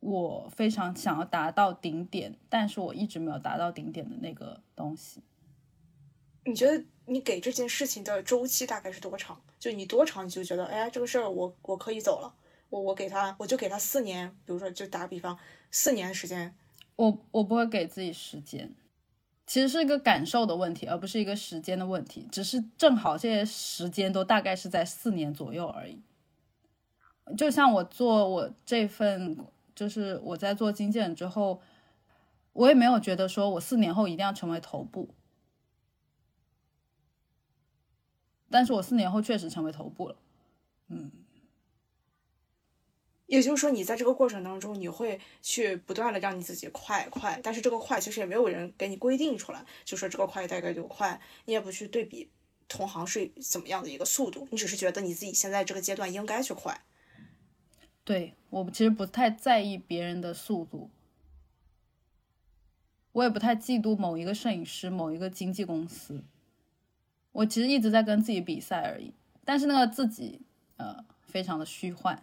[0.01, 5.23] 我非常想要达到顶点，但是我一直没有达到顶点的那个东西。
[6.45, 9.41] 你觉得你给这件事情的周期大概是多长？
[9.59, 12.35] 就你多长你就觉得，哎，这个事儿我我可以走了，
[12.71, 15.39] 我我给他，我就给他四年，比如说就打个比方，
[15.71, 16.55] 四年时间，
[16.97, 18.75] 我我不会给自己时间，
[19.47, 26.03] 其实是一个感受的问题，而不是一个时间的问题，只是正好这些时间都大概是在四年左右而已。
[27.37, 29.37] 就像我做我这份，
[29.75, 31.61] 就是我在做经纪人之后，
[32.53, 35.09] 我也没有觉得说我四年后一定要成为头部。
[38.53, 40.17] 但是我四年后确实成为头部了，
[40.89, 41.11] 嗯，
[43.27, 52.31] 也就是说，你在这个过程当中，你会去不断的让你自己快快，但是这个快其实也没有人给你规定出来，就说这个快大概就快，你也不去对比
[52.69, 56.83] 同行是怎么样的一个速度，你只是觉得你自己现在这个阶段应该去快。
[58.05, 60.91] 对我其实不太在意别人的速度，
[63.13, 66.23] 我也不太嫉妒某一个摄影师、某一个经纪公司。
[67.33, 69.13] 我其实一直在跟自己比赛而已，
[69.45, 70.41] 但是那个自己，
[70.77, 72.23] 呃，非常的虚幻。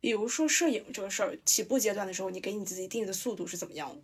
[0.00, 3.96] 比如说摄影这个事儿，起步阶段的时候，你给你自己定的速度是怎么样的？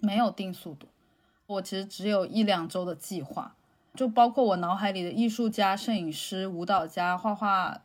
[0.00, 0.88] 没有定速度，
[1.46, 3.54] 我其实只有一两周的计划，
[3.94, 7.82] 就包括我脑海里的艺术家、摄影师、舞蹈家、画画、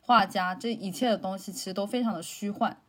[0.00, 2.80] 画家，这一切的东西其实都非常的虚幻。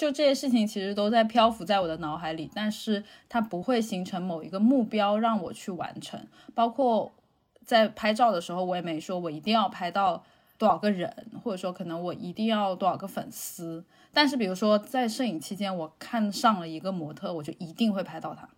[0.00, 6.26] 就这些事情其实都在漂浮在我的脑海里，但是它不会形成某一个目标让我去完成。
[6.54, 7.12] 包括
[7.66, 10.24] 在拍照的时候，我也没说我一定要拍到
[10.56, 13.84] 多少个人，或者说可能我一定要多少个粉丝。
[14.10, 18.48] 但是比如说在摄影期间，我看上了一个模特，我就一定会拍到他。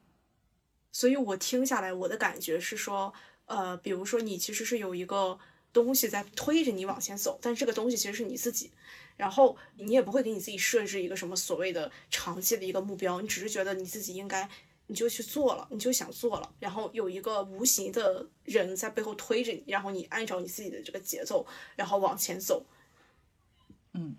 [0.92, 3.12] 所以我听下来，我的感觉是说，
[3.46, 5.40] 呃，比如说你其实是有一个
[5.72, 8.70] 东西在推着你往前走，但这个东西其实是你自己。
[9.16, 14.48] 然后你也不会给你自己设置一个什么所谓的长期的一个目标，你只是觉得你自己应该，
[14.86, 21.46] 你就去做了，你就想做了，然后有一个无形的人在背后推着你，然后你按照你自己的这个节奏，
[21.76, 22.64] 然后往前走，
[23.92, 24.16] 嗯。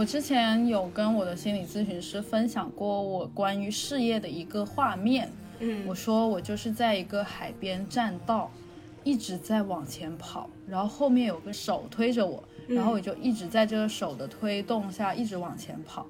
[0.00, 5.30] 我之前有跟我的心理咨询师分享过我关于事业的一个画面。
[5.58, 8.50] 嗯，我说我就是在一个海边栈道，
[9.04, 16.06] 一直在往前跑，然后后面有个手推着我，然后我就一直在这个手的推动下一直往前跑。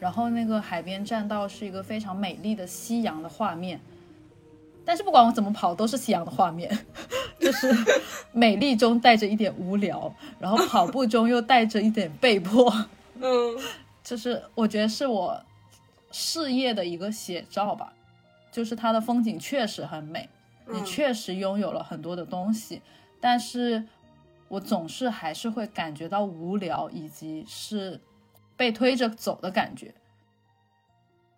[0.00, 3.80] 然后那个海边栈道是一个非常美丽的夕阳的画面，
[4.84, 6.86] 但是不管我怎么跑都是夕阳的画面，
[7.38, 7.72] 就是
[8.32, 12.70] 美丽中带着一点无聊，然后跑步中又带着一点被迫，
[13.20, 13.56] 嗯，
[14.02, 15.40] 就是我觉得是我
[16.10, 17.92] 事业的一个写照吧，
[18.50, 20.28] 就是它的风景确实很美，
[20.66, 22.82] 你嗯确实拥有了很多的东西，
[23.20, 23.84] 但是
[24.48, 28.00] 我总是还是会感觉到无聊，以及是
[28.56, 29.94] 被推着走的感觉。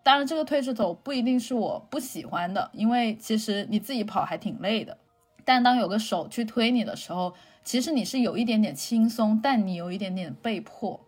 [0.04, 4.98] 当然，这个推着走不一定是我不喜欢的，因为其实你自己跑还挺累的。
[5.46, 11.00] 但当有个手去推你的时候，其实你是有一点点轻松，但你有一点点被迫。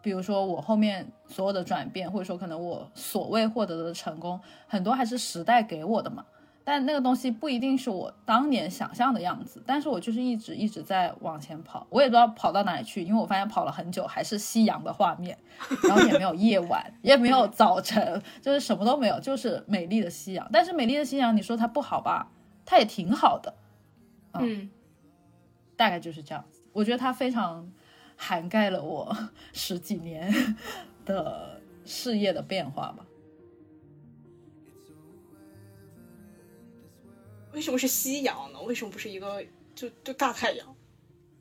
[0.00, 6.24] 比如说我后面所有的转变，或者说可能我所谓获得的成功，很多还是时代给我的嘛。
[6.66, 15.36] 但那个东西不一定是我当年想象的样子，但是我就是一直一直在往前跑，我也不知道跑到哪里去，因为我发现跑了很久还是夕阳的画面，
[15.86, 20.48] 然后也没有夜晚，也没有早晨，就是什么都没有，就是美丽的夕阳。
[20.50, 22.30] 但是美丽的夕阳，你说它不好吧？
[22.64, 23.54] 它也挺好的，
[24.32, 24.70] 嗯
[25.76, 26.62] 大概就是这样子。
[26.72, 27.70] 我觉得它非常
[28.16, 29.14] 涵盖了我
[29.52, 30.32] 十几年
[31.04, 33.04] 的事业的变化吧。
[37.54, 38.60] 为什么是夕阳呢？
[38.62, 39.42] 为什么不是一个
[39.74, 40.76] 就就大太阳？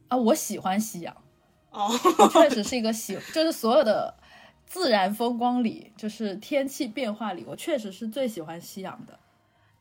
[0.07, 1.23] 啊，我喜欢夕阳，
[1.71, 1.89] 哦，
[2.31, 4.15] 确实是一个喜， 就是所有的
[4.65, 9.19] 自然风光里，就是天气变化里，我确实是最喜欢夕阳的。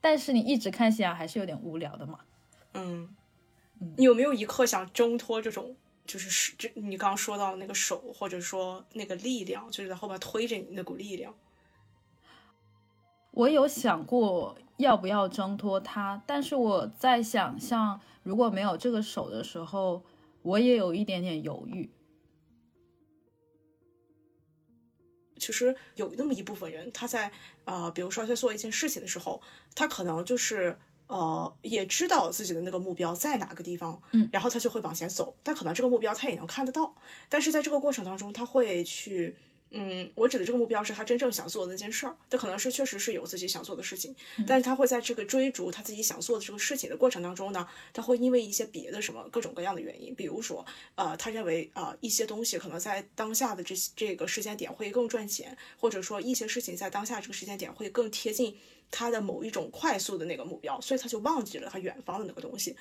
[0.01, 2.19] 但是你一直看夕阳还是有点无聊的嘛。
[2.75, 3.15] 嗯，
[3.97, 11.35] 你有没有一刻想挣脱这种，就是是这你刚刚说到的那个手，或者说那个力量，就是在后面推着你那股力量？
[13.33, 20.05] 我有想过要不要挣脱它，但是我在想象如果没有这个手的时候，
[20.43, 21.91] 我也有一点点犹豫。
[25.39, 27.33] 其实有那么一部分人，他在
[27.65, 29.41] 呃，比如说在做一件事情的时候，
[29.75, 36.95] 他可能就是呃，也知道自己的那个目标在哪个地方，嗯，然后他就会往前走，但可能这个目标他也能看得到，
[37.29, 39.37] 但是在这个过程当中，他会去。
[39.73, 44.15] 嗯，我指的这个目标是他真正想做的那件事儿，他可能是确实是有自己想做的事情，
[44.47, 58.57] 但是他会在这个追逐他自己想做的这个事情的过程当中呢，他会因为一些别的什么各种各样的原因，比如说，呃，他认为啊、呃、一些东西可能在当下的这这个时间点会更赚钱，或者说一些事情在当下这个时间点会更贴近
[58.91, 62.77] 他的某一种快速的那个目标，所以他就忘记了他远方的那个东西，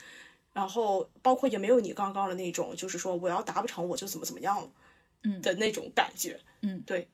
[0.52, 4.70] 然后包括也没有你刚刚的那种，就是说我要达不成我就怎么怎么样了，
[5.24, 5.42] 嗯。
[5.42, 7.08] 的那种感觉，嗯，对，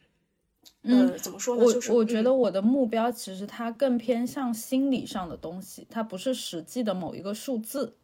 [0.84, 1.64] 嗯呃，怎么说呢？
[1.64, 7.96] 我就是我觉嗯得我的目标其实它更偏向心理上的东西，它不是实际的某一个数字，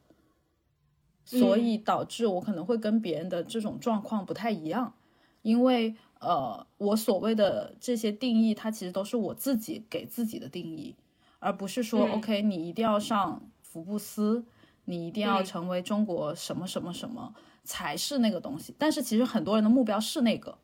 [1.25, 4.93] 所以导致我可能会跟别人的这种状况不太一样，
[5.41, 10.95] 因为呃，我所谓的这些定义，它其实都是我自己给自己的定义，
[11.39, 14.45] 而不是说、嗯 OK 你一定要上福布斯，
[14.85, 20.57] 你一定要嗯成为中国什么什么什么才是那个东西，但是其实很多人的目标是那个，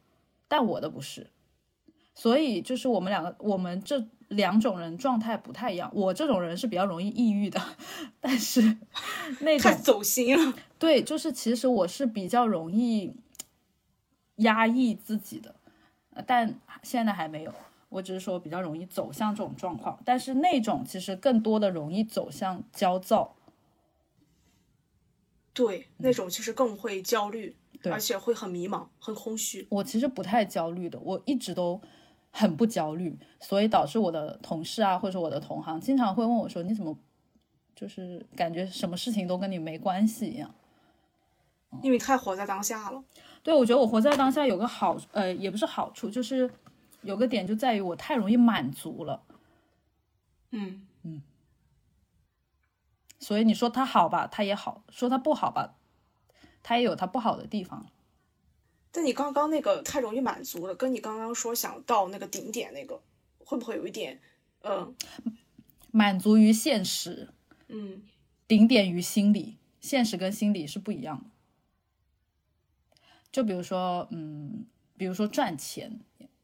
[0.47, 1.29] 但我的不是。
[2.15, 5.89] 所以就是我们两个，我们这两种人状态不太一样。
[5.93, 7.61] 我这种人是比较容易抑郁的，
[8.19, 8.77] 但是
[9.39, 10.53] 那种太走心了。
[10.77, 13.13] 对，就是其实我是比较容易
[14.35, 15.55] 压抑自己的，
[16.13, 17.53] 呃但现在还没有。
[17.87, 23.35] 我只是说比较容易走向这种状况，但是那种其实更多的容易走向焦躁。
[25.59, 29.67] 对，那种其实更会焦虑，对而且会很迷茫、很空虚。
[29.69, 31.81] 我其实不太焦虑的，我一直都
[32.31, 36.97] 很不焦虑，所以导致我的同事啊，或者我的同行，经常会问我说：“你怎么
[37.75, 40.55] 就是感觉什么事情都跟你没关系一样
[41.83, 43.03] 因为太活在当下了。？”
[43.43, 46.49] 对，我觉得我活在当下有个好，呃，也不是好处，就是
[47.01, 49.21] 有个点就在于我太容易满足了。
[50.51, 50.87] 嗯，
[53.19, 55.75] 所以你说它好吧，它也好；说它不好吧，
[56.63, 57.85] 它也有它不好的地方。
[58.91, 62.99] 但你刚刚那个太容易满足了，跟你刚刚说想到那个顶点那个，
[63.37, 64.19] 会不会有一点，
[64.63, 64.95] 嗯
[65.91, 67.29] 满足于现实，
[67.67, 68.01] 嗯
[68.47, 71.25] 顶点于心理，现实跟心理是不一样的。
[73.31, 74.65] 就比如说，嗯，
[74.97, 75.99] 比如说赚钱，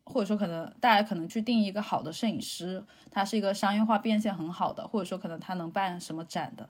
[0.05, 6.69] 或者说可能大家可能去定义一个好的摄影师，他是一个商业化变现很好的，或者说可能他能办什么展的，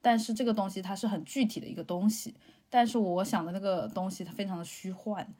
[0.00, 2.34] 但是这个东西它是很具体的一个东西，
[2.68, 5.34] 但是我想的那个东西它非常的虚幻，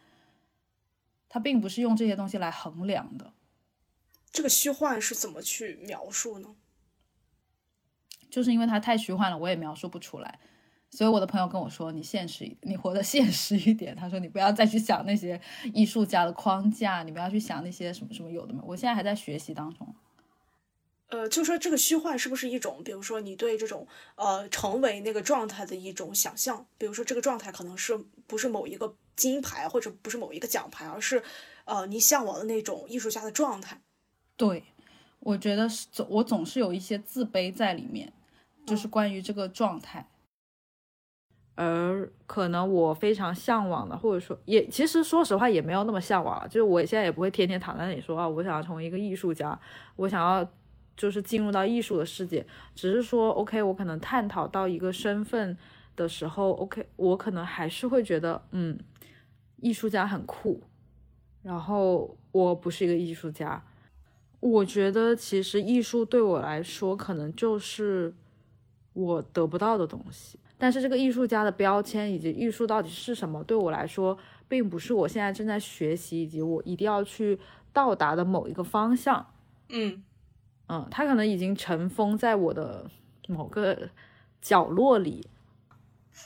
[1.29, 3.33] 它并不是用这些东西来衡量的。
[4.33, 6.57] 这个虚幻是怎么去描述呢？
[8.31, 10.41] 就是因为它太虚幻了，我也描述不出来。
[10.95, 15.41] 所以我的朋友跟我说：“你现实，你活得现实一点。”他说：“你不要再去想那些
[15.73, 19.93] 艺术家的框架，你不要去想那些什么什么有的没。”我现在还在学习当中。
[21.09, 26.65] 呃，就说这个虚幻是不是一种，比如说你对这种呃成为那个状态的一种想象？
[26.79, 31.21] 比如说这个状态可能是不是某一个金牌，或者不是某一个奖牌，而是
[31.65, 33.81] 呃你向往的那种艺术家的状态？
[34.37, 34.63] 对，
[35.19, 38.13] 我觉得是总我总是有一些自卑在里面，
[38.65, 40.07] 就是关于这个状态。
[41.55, 49.59] 而可能我非常向往的，或者说也其实说实话也没有那么向往了，就是我现在也不会天天躺在那里说啊，我想要成为一个艺术家，
[49.97, 50.49] 我想要。
[50.97, 55.59] 就是进入到艺术的世界，只是说，OK，我可能探讨到一个身份
[55.97, 58.79] 的时候，OK，我可能还是会觉得，嗯，
[59.57, 60.63] 艺术家很酷，
[61.43, 63.61] 然后我不是一个艺术家。
[64.39, 68.15] 我觉得其实艺术对我来说，可能就是
[68.93, 70.39] 我得不到的东西。
[70.57, 74.17] 但是这个艺术家的标签以及艺术到底是什么，对我来说，
[74.49, 77.39] 并不是我现在正在学习以及我一定要去
[77.73, 79.27] 到达的某一个方向。
[79.69, 80.03] 嗯。
[80.67, 82.91] 嗯，它可能已经尘封在我的
[83.29, 83.91] 某个
[84.41, 85.29] 角落里。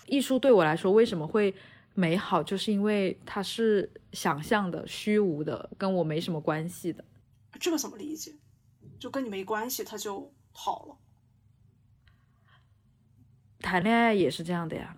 [0.06, 1.52] 艺术对我来说为什么会
[1.94, 7.04] 美好，就是因为它是想象的、虚无的，跟我没什么关系的。
[7.58, 8.32] 这个怎么理解？
[9.00, 10.96] 就跟你没关系，它就好了。
[13.68, 14.96] 谈恋爱也是这样的呀，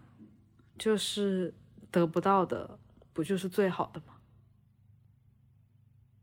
[0.79, 1.53] 就是
[1.91, 2.79] 得不到的，
[3.13, 4.15] 不就是最好的吗？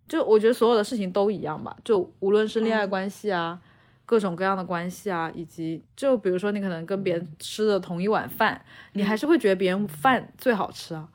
[0.07, 3.61] 就我觉得所有的事情都一样吧，就无论是恋爱关系啊，
[4.05, 11.09] 各种各样的关系啊，以及就比如说你可能跟别人吃的同一碗饭，你还是会觉得别人饭最好吃啊。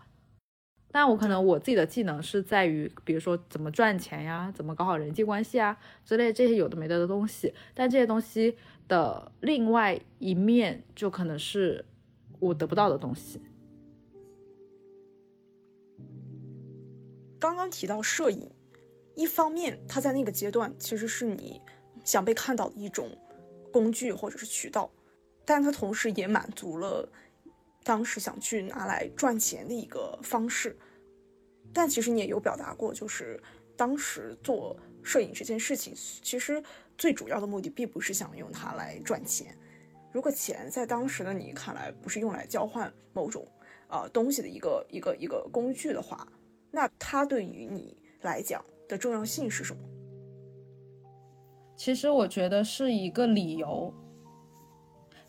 [0.94, 5.74] 但我可能我自己的技能是在于，比如说怎么赚钱呀，怎么搞好人际关系啊
[6.04, 7.54] 之类这些有的没的的东西。
[7.72, 8.54] 但这些东西
[8.88, 11.84] 的另外一面，就可能是
[12.40, 13.40] 我得不到的东西。
[17.38, 18.50] 刚刚提到摄影。
[19.14, 21.60] 一方面，它在那个阶段其实是你
[22.02, 23.10] 想被看到的一种
[23.70, 24.90] 工具或者是渠道，
[25.44, 27.06] 但它同时也满足了
[27.84, 30.74] 当时想去拿来赚钱的一个方式。
[31.74, 33.38] 但其实你也有表达过，就是
[33.76, 36.62] 当时做摄影这件事情，其实
[36.96, 39.56] 最主要的目的并不是想用它来赚钱。
[40.12, 43.46] 如果钱在当时的你看来不是用来交换某种
[43.88, 46.26] 呃东西的一个一个一个工具的话，
[46.70, 48.64] 那它对于你来讲。
[48.88, 49.80] 的重要性是什么？
[51.76, 53.90] 其实我觉得是一个理由。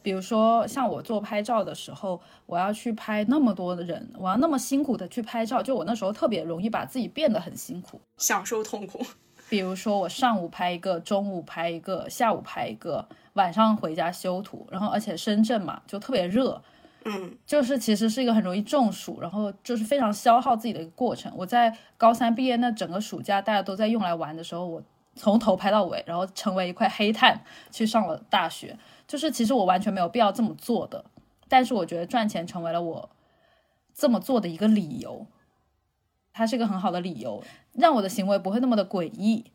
[0.02, 9.00] 比如说，像我做拍照的时候，我要去拍那么多的人，我要那么辛苦的去拍照，就我那时候特别容易把自己变得很辛苦，享受痛苦。
[9.50, 16.62] 比如说，我上午拍一个，中午拍一个，下午拍一个，晚上回家修图，然后而且深圳嘛，就特别热。
[17.06, 21.32] 嗯，就是其实是一个很容易中暑，然后就是非常消耗自己的一个过程。
[21.36, 24.82] 我在高三毕业那整个暑假，大家都在用来玩的时候，我
[25.14, 28.78] 从头拍到尾，然后成为一块黑炭去上了大学。
[29.06, 31.04] 就是其实我完全没有必要这么做的，
[31.50, 33.10] 但是我觉得赚钱成为了我
[33.94, 35.28] 这么做的一个理由，
[36.34, 37.42] 它是一个很好的理由，
[37.74, 39.46] 让我的行为不会那么的诡异。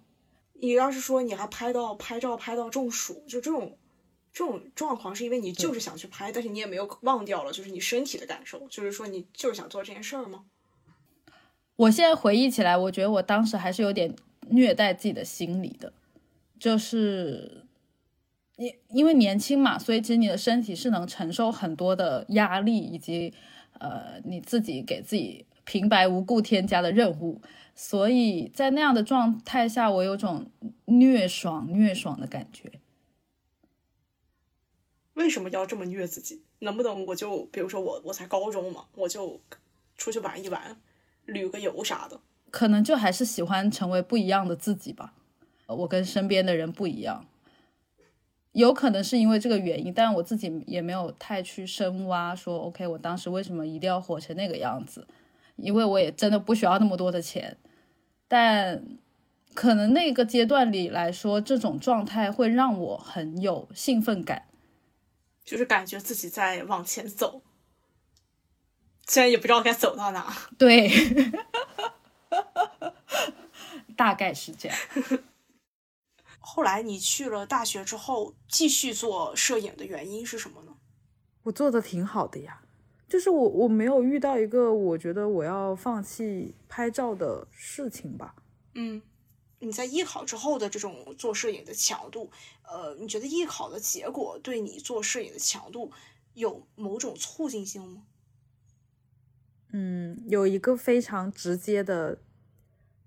[0.54, 3.76] 你要是说你还拍到拍照拍到中暑，就这种。
[4.30, 10.44] 这种状况是因为你就是想去拍，但是你也没有忘掉了，就是你身体的感受，就是说你就是想做这件事儿吗？
[11.74, 14.14] 我现在回忆起来，我觉得我当时还是有点
[14.50, 15.92] 虐待自己的心理的，
[16.60, 17.64] 就是
[18.56, 23.34] 因因为年轻嘛，所以其实你的身体是能承受很多的压力，以及
[23.80, 27.42] 呃你自己给自己平白无故添加的任务，
[27.74, 30.50] 所以在那样的状态下，我有种
[30.86, 32.80] 虐爽虐爽的感觉。
[35.12, 36.42] 为什么要这么虐自己？
[36.60, 39.42] 能不能我就比如说我我才高中嘛，我就
[39.98, 40.80] 出去玩一玩，
[41.26, 42.18] 旅个游啥的。
[42.50, 45.12] 可能就还是喜欢成为不一样的自己吧。
[45.66, 47.26] 我跟身边的人不一样，
[48.52, 52.34] 有可能是因为这个原因，但我自己也没有太去深挖。
[52.34, 55.06] 说 OK，我当时为什么一定要活成那个样子？
[55.58, 57.58] 因为我也真的不需要那么多的钱。
[58.26, 58.98] 但
[59.54, 64.46] 可能那个阶段里来说，这种状态会让我很有兴奋感。
[65.44, 67.40] 就是感觉自己在往前走，
[69.06, 70.36] 虽然也不知道该走到哪。
[70.58, 70.90] 对，
[73.96, 74.78] 大概是这样。
[76.38, 80.74] 后来你去了大学之后，继续做摄影的原因是什么呢？
[81.44, 82.60] 我做的挺好的呀，
[83.08, 88.34] 就是我我没有遇到一个我觉得我要放弃拍照的事情吧。
[88.74, 89.00] 嗯，
[89.60, 92.30] 你在艺考之后的这种做摄影的强度，
[92.62, 95.90] 呃，你觉得艺考的结果对你做摄影的强度
[96.34, 98.02] 有某种促进性吗？
[99.72, 102.18] 嗯，有一个非常直接的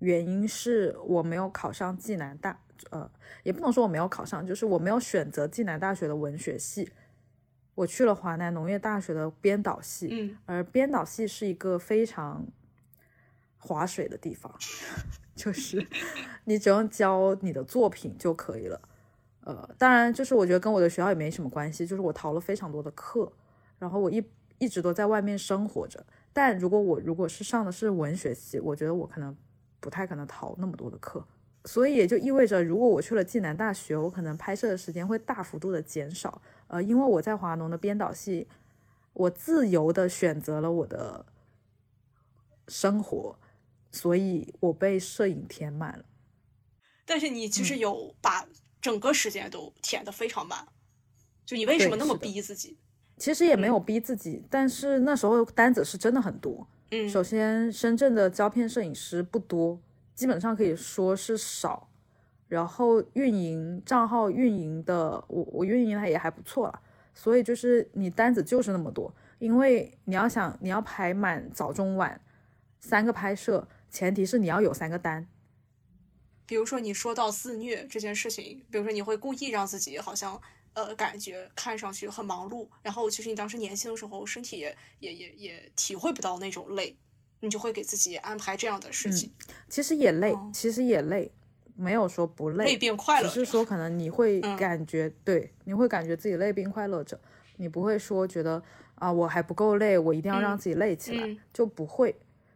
[0.00, 3.10] 原因是我没有考上暨南大，呃，
[3.44, 6.92] 也不能说我没有考上，就是我没有选择暨南大学的文学系，
[7.74, 12.46] 我去了华南农业大学的编导系，嗯，而编导系是一个非常
[13.58, 14.54] 划水的地方，
[15.34, 15.86] 就是
[16.44, 18.80] 你只用交你的作品就可以了，
[19.44, 23.32] 呃，当然就是我觉得跟我的学校也没什么关系，就是我逃了非常多的课，
[23.78, 24.22] 然后我一
[24.58, 26.04] 一直都在外面生活着。
[26.32, 29.36] 但如果我如果是上的是文学系，我觉得我可能
[29.80, 31.26] 不太可能逃那么多的课，
[31.64, 36.42] 所以也就意味着，如果我去了暨南大学，我可能拍摄的时间会大幅度的减少。
[36.66, 38.48] 呃，因为我在华农的编导系，
[39.12, 41.24] 我自由的选择了我的
[42.68, 43.38] 生活，
[43.90, 46.04] 所以我被摄影填满了。
[47.04, 48.48] 但是你其实有把
[48.80, 50.66] 整个时间都填的非常满，
[51.44, 52.78] 就你为什么那么逼自己？
[53.18, 56.66] 其实也没有逼自己，但是那时候单子是真的很多。
[56.90, 59.78] 嗯，首先深圳的胶片摄影师不多，
[60.14, 61.88] 基本上可以说是少。
[62.48, 66.80] 然后运营账号运营的，我我运营的也还不错了。
[67.14, 72.20] 所以就是你单子就是那么多，因为你要想你要排满早中晚
[72.80, 75.26] 三个拍摄，前提是你要有三个单。
[76.46, 80.40] 比如说你说到自虐这件事情，比如说你会故意让自己好像。
[80.74, 86.96] 呃，感觉看上去很忙碌，然后其实你当时年轻的时候，身体也也也也体会不到那种累，
[87.42, 89.30] 你就会给自己安排这样的事情。
[89.68, 91.30] 其实也累，其实也累，
[91.74, 97.20] 没有说不累，累并快乐，只是说可能你会感觉对，你会感觉自己累并快乐着，
[97.56, 98.62] 你不会说觉得
[98.94, 102.14] 啊我还不够累，我一定要让自己累起来，就不会。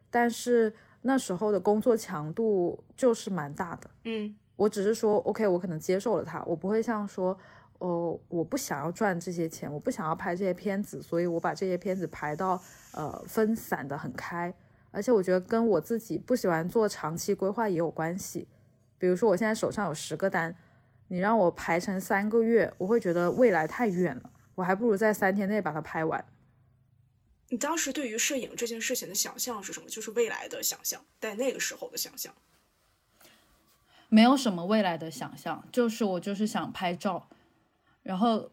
[0.09, 0.73] 但是
[1.03, 7.37] 那时候的工作强度就是蛮大的，嗯，我只是说 OK，我可能接受了它，我不会像说。
[7.79, 12.59] 哦，我不想要赚这些钱，我不想要拍这些片子，所以我把这些片子排到
[12.93, 14.51] 呃分散的很开，
[14.97, 18.49] 而且我觉得跟我自己不喜欢做长期规划也有关系。
[18.97, 20.57] 比如说我现在手上有十个单，
[21.09, 26.25] 你让我排成三个月，我会觉得未来太远了，我还不如在三天内把它拍完。
[27.51, 29.89] 你当时对于摄影这件事情的想象是什么？
[29.91, 32.33] 就是未来的想象，在那个时候的想象，
[34.09, 37.29] 没有什么未来的想象，就是我就是想拍照。
[38.03, 38.51] 然后，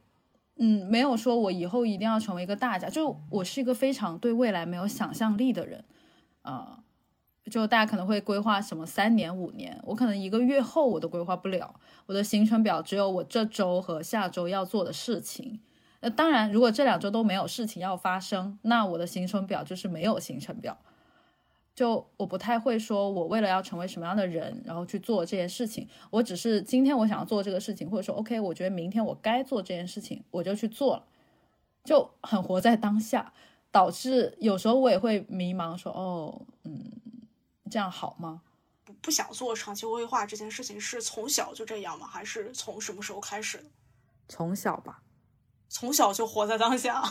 [0.58, 5.86] 嗯，没有说我以后一定要成为一个大家，就我是一个非常对未来没有想象力的人，
[6.44, 6.84] 啊，
[7.52, 15.60] 就大家可能会规划什么三年五年，我可能一个月后我都规划不了，我的行程表只有我这周和下周要做的事情。
[16.02, 20.78] 那当然，如果这两周都没有事情要发生，那我的行程表就是没有行程表。
[21.76, 25.88] 就我不太会说，我为了要成为什么样的人，然后去做这件事情。
[26.12, 31.06] 我只是今天我想要做这个事情，或者说 OK，我觉得明天我该做这件事情，我就去做了，
[31.84, 33.34] 就很活在当下。
[33.74, 36.92] 导致有时候我也会迷茫，说哦，嗯，
[37.72, 38.42] 这样好吗？
[38.86, 42.06] 不不想做长期规划这件事情，是从小就这样吗？
[42.06, 43.66] 还是从什么时候开始的？
[44.30, 45.02] 从小吧，
[45.68, 47.04] 从小就活在当下。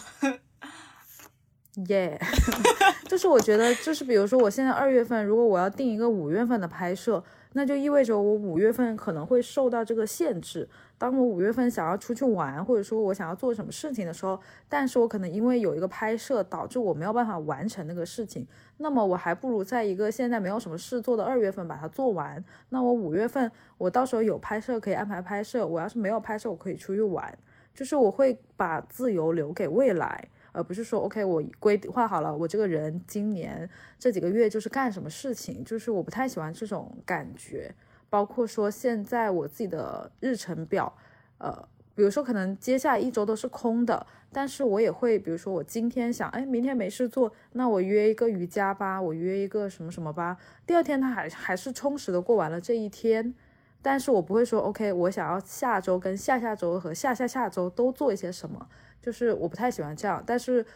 [1.88, 2.20] 耶，
[3.08, 10.68] 就是我觉得，就是比如说，我现在二月份，如果我要定一个五月份的拍摄，那就意味着我五月份可能会受到这个限制。
[11.02, 18.46] 当我五月份想要出去玩，或者说我想要做什么事情的时候，但是我可能因为有一个拍摄，导致我没有办法完成那个事情。
[18.76, 22.44] 那么我还不如在一个现在没有什么事做的二月份把它做完。
[22.68, 27.36] 那我五月份，我到时候有拍摄可以安排拍摄；我要是没有拍摄，我可以出去玩。
[27.74, 30.28] 就是我会把自由留给未来。
[30.52, 37.74] 而不是说，OK，我规划好了，我这个人今年这几个月就是干什么事情，就是我不太喜欢这种感觉。
[38.12, 40.94] 包括说现在我自己的日程表，
[41.38, 50.36] 呃，比如说可能接下来一周都是空的，但是我也会，比如说我今天想，哎，明天没事做，那我约一个瑜伽吧，我约一个什么什么吧，
[50.66, 53.34] 第二天他还还是充实的过完了这一天，
[53.80, 58.68] 但是我不会说，OK，我想要下周跟下下周和下下下周都做一些什么。
[59.00, 60.66] 就是我不太喜欢这样，但是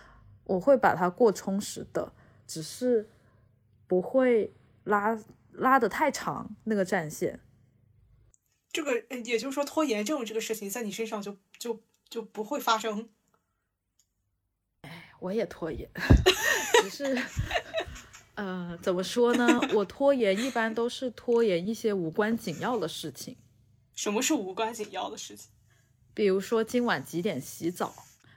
[0.44, 2.10] 我会把它过充实的，
[2.46, 3.06] 只是
[3.86, 5.14] 不会拉
[5.56, 7.40] 拉的太长那个战线。
[8.72, 8.92] 这个
[9.24, 13.08] 也就是说，拖延症这个事情在你身上就就就不会发生。
[14.82, 15.90] 哎， 我也拖延，
[16.82, 17.18] 只是
[18.36, 19.60] 呃，怎么说呢？
[19.72, 23.36] 我拖延一般都是拖延一些无关紧要的事情。
[23.94, 25.48] 什么是无关紧要的事情？
[26.12, 27.94] 比如说今晚几点洗澡？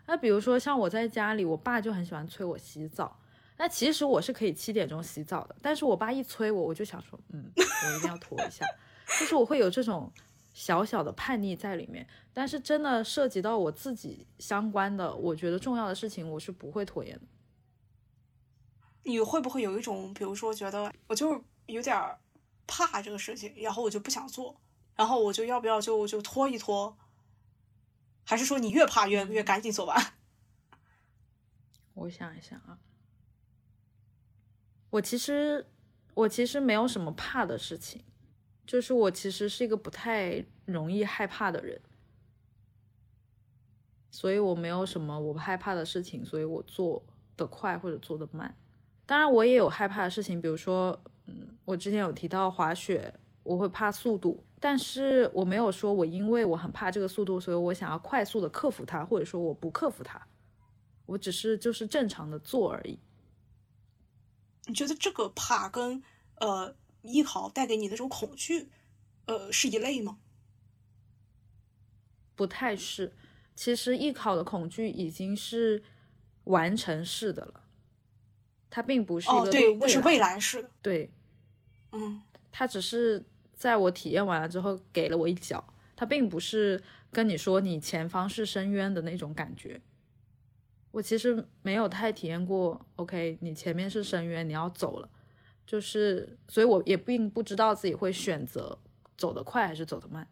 [0.08, 3.19] 那比如说像我在家里，我爸就很喜欢催我洗澡。
[3.62, 8.66] 那其实我是可以七点钟洗澡的，但是我爸一催我，我就想说，嗯，我一定要拖一下，
[9.20, 10.10] 就是我会有这种
[10.54, 12.08] 小小的叛逆在里面。
[12.34, 17.26] 但是真的涉及到我自己相关的，我觉得重要的事情，我是不会拖延的。
[19.04, 22.18] 你会不会有一种，比如说觉得我就是有点
[22.66, 24.56] 怕这个事情，然后我就不想做，
[24.96, 26.98] 然后我就要不要就就拖一拖？
[28.24, 30.14] 还是说你越怕越越赶紧做完？
[31.96, 32.80] 我想一想啊。
[34.92, 35.66] 我其实，
[36.16, 38.04] 我其实没有什么怕的事情，
[38.66, 41.80] 就是我其实是一个不太容易害怕的人，
[44.10, 47.06] 所以我没有什么我不害怕的事情，所以我做
[47.38, 48.56] 的快或者做的慢。
[49.06, 53.14] 当然，我也有害怕的事情，比如说，嗯，我之前有提到滑雪，
[53.44, 60.20] 我会怕速度，但是我没有说我因为我很怕这个速度，所以我想要快速的克服它，或者说我不克服它，
[61.06, 63.00] 我只是就是正常的做而已。
[64.70, 66.02] 你觉得这个怕跟
[66.36, 68.70] 呃艺考带给你的这种恐惧，
[69.26, 70.20] 呃是一类吗？
[72.36, 73.14] 不太是，
[73.56, 75.84] 其实艺考的恐惧已经是
[76.46, 77.64] 完成式的了，
[78.70, 80.70] 它并不是一个对，是未来式的。
[80.82, 81.12] 对，
[81.92, 89.82] 嗯，它只是在我体验完了之后给了我一脚，它并不是跟你说你前方是深渊的那种感觉。
[90.92, 95.10] 我其实没有太体验过，OK，你前面是深渊，你要走了，
[95.66, 98.80] 就是，所以我也并不知道自己会选择
[99.16, 100.28] 走得快还是走得慢。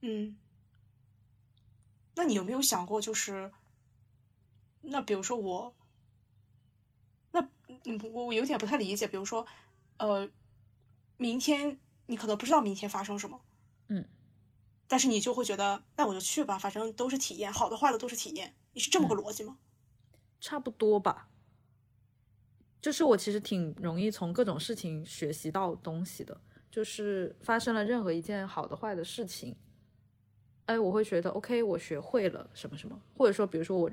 [0.00, 0.36] 嗯，
[2.16, 3.52] 那你有没有想过，就是，
[4.80, 5.74] 那比如说我，
[7.30, 7.40] 那
[7.84, 9.46] 嗯，我我有点不太理解，比如说，
[9.98, 10.28] 呃，
[11.16, 13.40] 明天你可能不知道明天发生什么，
[13.88, 14.04] 嗯。
[14.90, 18.56] 但是你就会觉得，那我就去吧，反正都是体验，好的坏的都是体验。
[18.72, 19.56] 你是这么个逻辑吗？
[20.40, 21.28] 差不多吧。
[22.82, 26.40] 就是我其实挺容易从各种事情学习到东西的。
[26.72, 29.56] 就是发生了任何一件好的坏的事情，
[30.66, 33.90] 哎，我会觉得 OK，我学会了什么什么，或者说，比如说我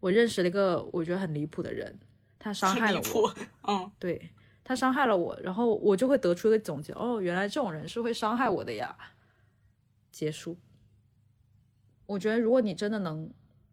[0.00, 1.98] 我认识了一个我觉得很离谱的人，
[2.38, 4.30] 他伤害了我，嗯， 对
[4.62, 8.96] 他伤害了我，然后我就会得出一个总结，哦，原来这种人是会伤害我的呀。
[10.14, 10.56] 结束。
[12.06, 13.28] 我觉得，如果你真的能，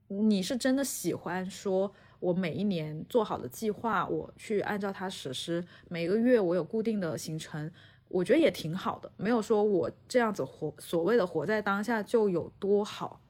[0.08, 7.72] 你是真的喜欢说，我每一年做好的计划，我去按照它实施，每个月我有固定的行程，
[8.08, 9.12] 我觉得也挺好的。
[9.18, 13.22] 没有说我这样子活，所谓的活在当下就有多好。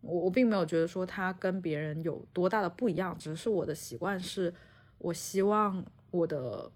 [0.00, 4.54] 我我并没有觉得说他跟别人有多大的不一样，只是我的习惯是，
[4.96, 6.72] 我希望我的，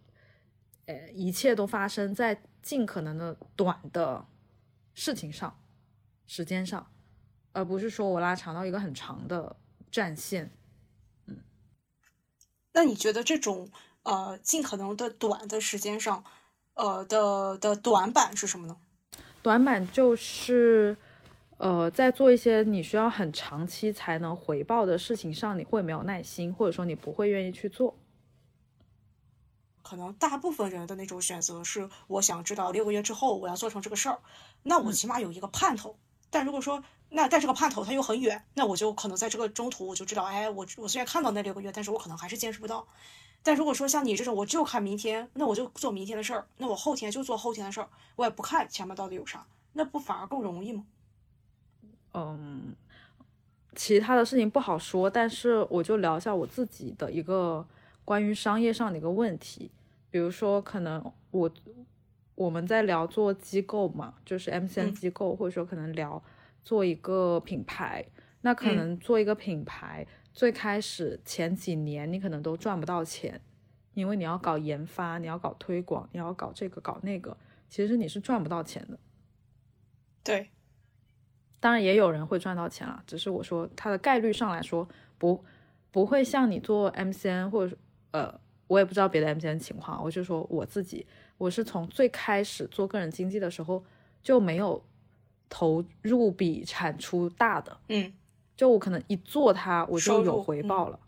[0.85, 4.27] 呃，一切都发生在尽可能的短的。
[4.95, 5.61] 事情上，
[6.27, 6.91] 时间上，
[7.53, 9.57] 而不是说我拉长到一个很长的
[9.91, 10.51] 战线。
[11.27, 11.39] 嗯，
[12.73, 13.71] 那你觉得这种
[14.05, 16.25] 呃尽可能的短的时间上，
[16.75, 18.77] 呃的的短板是什么呢？
[19.43, 20.97] 短板就是
[21.59, 27.99] 呃在做一些你需要很长期才能回报的事情上，你会没有耐心，或者说你不会愿意去做。
[29.83, 34.19] 可能大部分人的那种选择是，我想知道六个月之后我要做成这个事儿，
[34.65, 35.97] 那我起码有一个盼头。
[36.31, 42.87] 但如果说那但这个盼头它又很远，那我就可能在这个中途我就知道，哎，我我虽然看到那六个月，但是我可能还是坚持不到。
[43.45, 50.85] 但如果说像你这种，我就看明天，那我就做明天的事儿，那我后天就做后天的事儿，我也不看前面到底有啥，那不反而更容易吗？
[52.15, 52.75] 嗯，
[53.77, 57.67] 其他的事情不好说，但是我就聊一下我自己的一个。
[58.07, 59.71] 关于商业上的一个问题，
[60.11, 61.51] 比如说，可能我
[62.35, 66.23] 我们在聊做机构嘛，就是 MCN 机构，或者说可能聊
[66.63, 68.05] 做一个品牌，
[68.41, 73.41] 那可能做一个品牌，最开始前几年你可能都赚不到钱，
[73.95, 77.37] 因为你要搞研发，你要搞推广，你要搞这个搞那个，
[77.69, 78.99] 其实你是赚不到钱的。
[80.23, 80.51] 对，
[81.61, 85.45] 当然也有人会赚到钱了，只是我说它的概率上来说，不
[85.91, 87.77] 不会像你做 MCN 或者。
[88.11, 91.07] 呃，我也不知道别的 M C N 情况，我就说我自己，
[91.39, 93.85] 我是从最开始做个人经济的时候
[94.23, 94.83] 就没有
[95.49, 98.13] 投入比产出大的，嗯，
[98.57, 100.99] 就我可能一做它我就有回报了，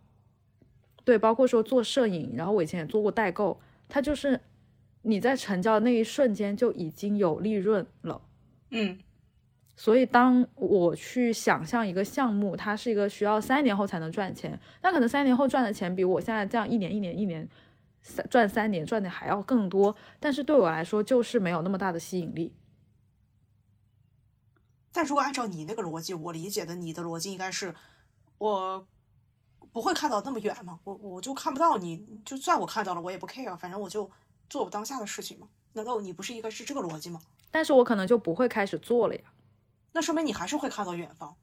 [1.05, 4.41] 对，包括说做摄影，然后我以前也做过代购，它就是
[5.03, 8.21] 你在成交的那一瞬间就已经有利润了，
[8.71, 8.99] 嗯。
[9.79, 17.47] 所以，当我去想象一个项目，它是一个需要三年后才能赚钱，那可能三年后赚的钱比我现在这样一年一年一年
[18.01, 22.55] 三赚三年赚的还要更多，但是对我来说就是没有那么大的吸引力。
[24.93, 27.75] 但如果按照你那个逻辑，我理解的你的逻辑应该是，
[28.39, 28.87] 我
[29.71, 34.11] 不会看到那么远嘛，我我就看不到你，就算我看到了，我也不 care，反正我就
[34.49, 35.47] 做我当下的事情嘛。
[35.75, 37.21] 难道你不是应该是这个逻辑吗？
[37.51, 39.21] 但是我可能就不会开始做了呀。
[39.97, 41.35] 那说明你还是会看到远方。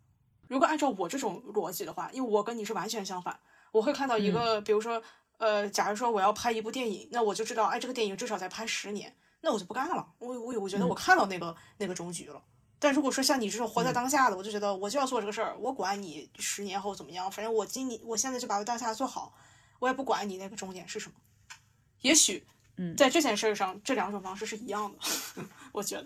[0.47, 3.39] 如果按照我这种逻辑的话，因为我跟你是完全相反，
[3.71, 5.01] 我会看到一个，比如说，
[5.39, 10.07] 呃，假如说我要拍一部电影，那我就知道，哎，这个电影至少得拍十年，那我就不干了。
[10.19, 12.39] 我我我觉得我看到那个那个终局了。
[12.77, 19.33] 但如果说像你这种活在当下的，我就觉得我就要做这个事儿，我管你十年后怎么样，反正我今年我现在就把我当下做好，
[19.79, 21.15] 我也不管你那个终点是什么。
[22.01, 22.45] 也许，
[22.77, 25.43] 嗯，在这件事上，这两种方式是一样的，
[25.73, 26.05] 我觉得。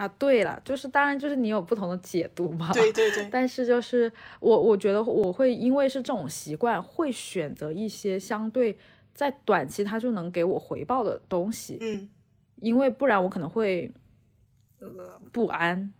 [0.00, 2.72] 啊，对了，就是当然就是你有不同的解读嘛。
[2.72, 3.28] 对对对。
[3.30, 8.78] 但是就是我我觉得我会因为是这种习惯，会选择一些相对
[9.12, 11.76] 在短期它就能给我回报的东西。
[11.82, 12.08] 嗯。
[12.62, 13.92] 因为不然我可能会
[14.78, 14.88] 呃
[15.32, 15.92] 不安。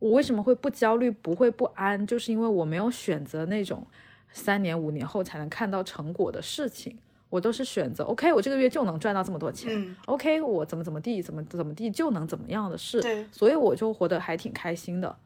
[0.00, 2.04] 我为什么会不焦虑，不会不安？
[2.04, 3.86] 就是因为我没有选择那种
[4.32, 6.98] 三年五年后才能看到成果的事情，
[7.30, 13.00] 我都是选择 OK，我这个月就能赚到这么多钱，OK，我怎么怎么地，怎么怎么地就能怎么样的事，
[13.32, 15.16] 所以我就活得还挺开心的，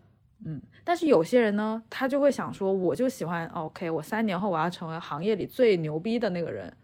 [0.44, 0.62] 嗯。
[0.84, 6.76] 但是有些人呢，他就会想说，我就喜欢 OK，我三年后我要成为行业里最牛逼的那个人，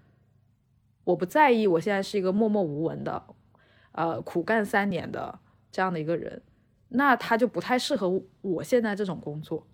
[1.05, 3.23] 我不在意我现在是一个默默无闻的，
[3.93, 5.39] 呃，苦干三年的
[5.71, 6.43] 这样的一个人。
[6.93, 9.65] 那他就不太适合我现在这种工作。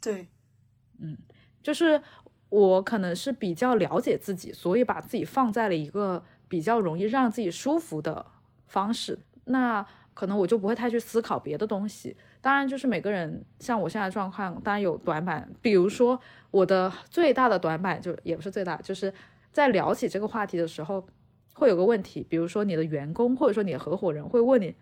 [0.00, 0.26] 对，
[0.98, 1.16] 嗯，
[1.62, 2.02] 就是
[2.54, 8.24] 我可能是比较了解自己，所以把自己放在了一个比较容易让自己舒服的
[8.68, 9.18] 方式。
[9.46, 9.84] 那
[10.14, 12.16] 可能我就不会太去思考别的东西。
[12.40, 15.50] 当然，就是每个人像我现在状况，当然有短板。
[15.60, 16.20] 比如说，
[16.52, 19.12] 我的最大的短板就也不是最大，就是
[19.50, 21.04] 在聊起这个话题的时候，
[21.54, 24.76] 会有个问题，比如说你的员工或者说你的合伙人会问你。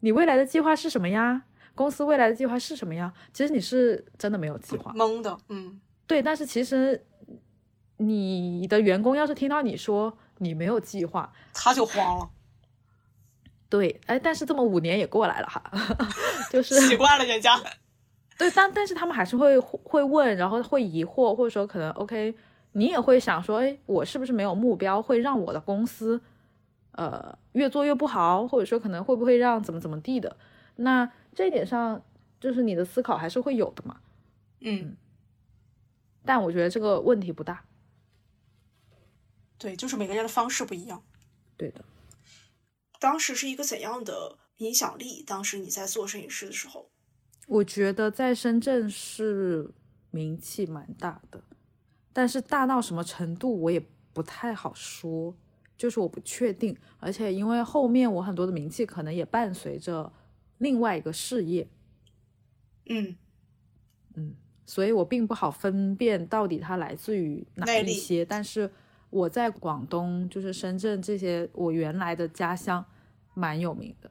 [0.00, 1.44] 你未来的计划是什么呀？
[1.76, 3.12] 公司未来的计划是什么呀？
[3.32, 6.20] 其实你是真的没有计划，懵的，嗯，对。
[6.20, 7.00] 但是其实
[8.08, 12.30] 你的员工要是听到你说你没有计划，他就慌了。
[13.68, 15.62] 对，哎，但是这么五年也过来了哈，
[16.50, 17.58] 就是习惯了人家。
[18.36, 22.34] 对，但但是他们还是会会问，然后会疑惑，或者说可能 OK，
[22.72, 26.20] 你也会想说，哎，我是不是没有目标，会让我的公司。
[26.92, 30.36] 呃，越做越不好，或者说可能会不会让怎么怎么地的，
[30.76, 32.02] 那这一点上
[32.38, 33.96] 就是你的思考还是会有的嘛。
[34.60, 34.94] 嗯，
[36.22, 37.64] 但我觉得这个问题不大。
[39.62, 41.00] 对，就是每个人的方式不一样。
[41.56, 41.84] 对的。
[42.98, 45.22] 当时是一个怎样的影响力？
[45.22, 46.90] 当时你在做摄影师的时候，
[47.46, 49.70] 我觉得在深圳是
[50.10, 51.40] 名气蛮大的，
[52.12, 53.80] 但是大到什么程度我也
[54.12, 55.36] 不太好说。
[55.76, 60.12] 就是我不确定，而且因为后面我很多的名气可能也伴随着
[60.58, 61.68] 另外一个事业，
[62.86, 63.16] 嗯
[64.14, 68.24] 嗯，所以我并不好分辨到底它来自于哪一些。
[68.24, 68.70] 但是
[69.12, 72.84] 我在广东，就是深圳这些我原来的家乡，
[73.34, 74.10] 蛮有名的。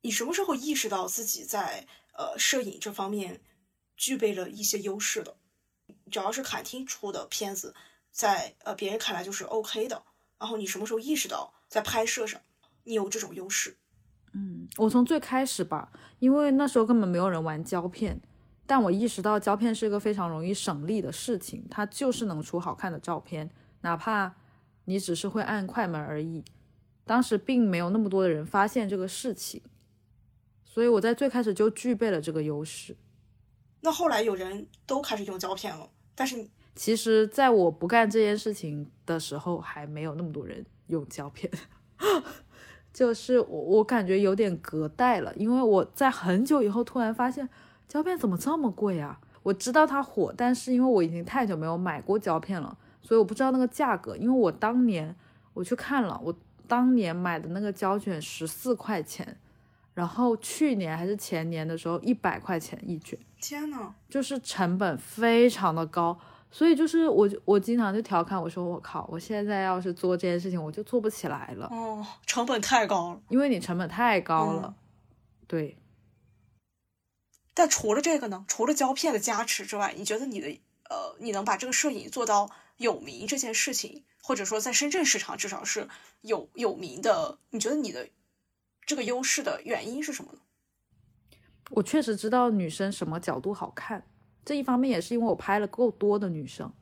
[0.00, 3.42] 你什么时候意识到自己在呃摄影这方面
[3.94, 5.36] 具备了一些优势的？
[6.10, 7.74] 只要是侃厅出的片子，
[8.10, 10.02] 在呃别人看来就是 OK 的。
[10.38, 12.40] 然后你什么时候意识到在拍摄上
[12.84, 13.76] 你有这种优势？
[14.32, 18.18] 嗯，我从最开始吧，因为那时候根本没有人玩胶片，
[18.68, 23.48] 但我意识到胶片是一个非常容易省力的事情，它就是能出好看的照片，
[23.80, 24.34] 哪怕
[24.84, 26.44] 你只是会按快门而已。
[27.06, 29.62] 当时并没有那么多的人发现这个事情，
[30.66, 32.94] 所以我在最开始就具备了这个优势。
[33.80, 36.46] 那后来有人都开始用胶片了，但是。
[36.74, 41.50] 其实，在我不干这件事情的时候，还没有那么多人用胶片，
[42.94, 47.48] 就是我我感觉有点隔代了，因为我在很久以后突然发现
[47.88, 49.18] 胶片怎么这么贵啊！
[49.42, 54.14] 我知道它火，但是因为我已经太久没有买过胶片了，所以我不知道那个价格。
[54.16, 55.16] 因为我当年
[55.54, 56.34] 我去看了，我
[56.66, 59.38] 当年买的那个胶卷十四块钱，
[59.94, 66.18] 然后去年还是前年的时候一百块钱一卷，天呐，就是成本非常的高。
[66.50, 74.74] 所以就是我，我经常就调侃我说：“我靠，我现在要是做这件事情，我就做不起来了。”哦，成本太高了，因为你成本太高了。
[75.46, 75.76] 对。
[77.58, 78.44] 但除了这个呢？
[78.46, 80.46] 除了胶片的加持之外，你觉得你的
[80.88, 85.88] 呃，你能把这个摄影做到有名这件事情，或者说在深圳市场至少是
[86.20, 88.08] 有有名的，你觉得你的
[88.86, 90.38] 这个优势的原因是什么呢？
[91.70, 94.06] 我确实知道女生什么角度好看。
[94.44, 96.72] 这一方面也是因为我拍了够多的女生，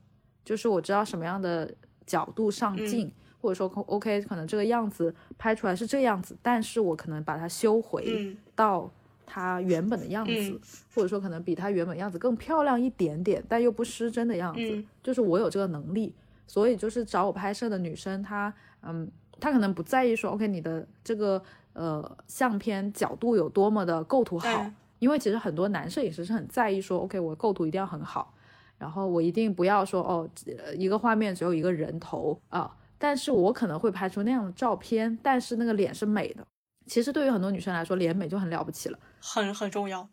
[0.44, 1.74] 就是我知道什么样的
[2.06, 3.10] 角度上镜
[3.40, 8.92] 或者说 OK，可能这个样子拍出来是这样子，但是我可能把它修回到
[9.26, 10.60] 它原本的样子，
[10.94, 16.14] 或者说可能比它原本样子更漂亮一点点，但又不失真的样子，就是我有这个能力。
[16.48, 19.10] 所以就是找我拍摄的女生，她嗯，
[19.40, 24.70] 她可能不在意说 OK 你的这个呃相片角度有多么的构图好，
[25.00, 28.32] 因为其实很多男摄影师是很在意说 OK 我构图一定要很好，
[28.78, 30.30] 然后我一定不要说哦
[30.76, 36.46] 一个画面只有一个人头啊，但是我可能会拍出那样的照片，但是那个脸是美的。
[36.86, 40.08] 其实对于很多女生来说，脸美就很了不起了，很很重要。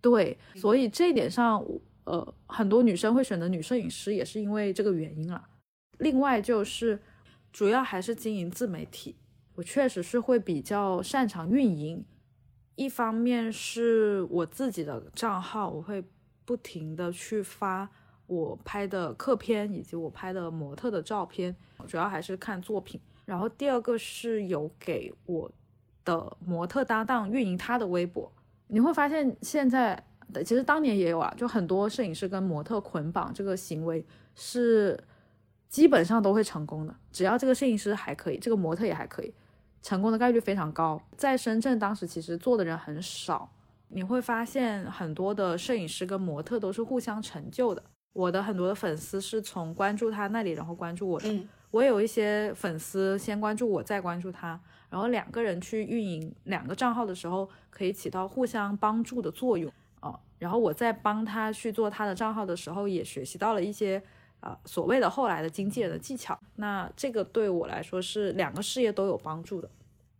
[0.00, 1.64] 对，所以这一点上，
[2.04, 5.48] 呃，很多女生会选择女摄影师，也是因为这个原因了。
[5.98, 7.00] 另外就是，
[7.52, 9.16] 主要还是经营自媒体，
[9.54, 12.04] 我确实是会比较擅长运营。
[12.74, 16.02] 一方面是我自己的账号，我会
[16.44, 17.88] 不停的去发
[18.26, 21.54] 我拍的客片以及我拍的模特的照片，
[21.86, 23.00] 主要还是看作品。
[23.24, 25.52] 然后第二个是有给我
[26.04, 28.30] 的模特搭档运营他的微博。
[28.68, 30.02] 你会发现现在，
[30.44, 34.98] 其实当年也有啊，就很多摄影师跟模特捆绑这个行为是。
[35.72, 39.32] 基本上都会成功的，只要这个摄影师还可以，这个模特也还可以，
[39.80, 41.00] 成功的概率非常高。
[41.16, 43.50] 在深圳当时其实做的人很少，
[43.88, 47.82] 你会发现很多的摄影师跟模特都是互相成就的。
[48.12, 51.48] 我的很多的粉丝是从关注他那里，然后关注我的。
[51.70, 54.60] 我有一些粉丝先关注我，再关注他，
[54.92, 60.20] 然后两个人去运营两个账号的时候，可以起到互相帮助的作用啊。
[60.38, 64.00] 然后我在帮他去做他的账号的时候，也学习到了一些。
[64.42, 69.70] 啊，所谓的后来的经纪人的技巧，那这个对我来说是两个事业都有帮助的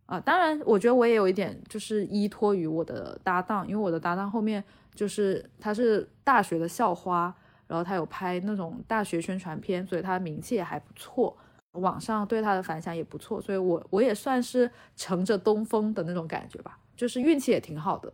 [0.05, 0.17] 啊。
[0.17, 4.63] 当然，我觉得我也有一点就是依托于我的搭档，因为我的搭档后面
[4.95, 7.35] 就是他是大学的校花，
[7.67, 11.35] 然后他有拍那种大学宣传片，所以他名气也还不错，
[11.73, 18.11] 网上对他的反响也不错，所以我我也算是乘着东风的那种感觉吧，就是运气也挺好的。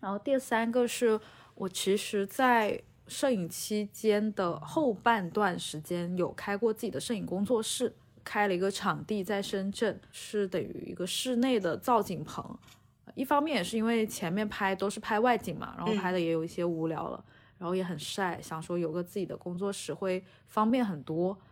[0.00, 1.20] 然后第三个是
[1.54, 2.82] 我其实，在。
[3.08, 7.90] 摄影期间的后半段时间，有开过自己的摄影工作室，
[8.22, 12.44] 开了一个场地在深圳，是等于一个室内的造景棚。
[13.14, 17.24] 一方面也是因为前面拍都是拍外景嘛，然后拍的也有一些无聊了，
[17.56, 21.47] 然后也很晒，想说有个自己的工作室会方便很多，嗯，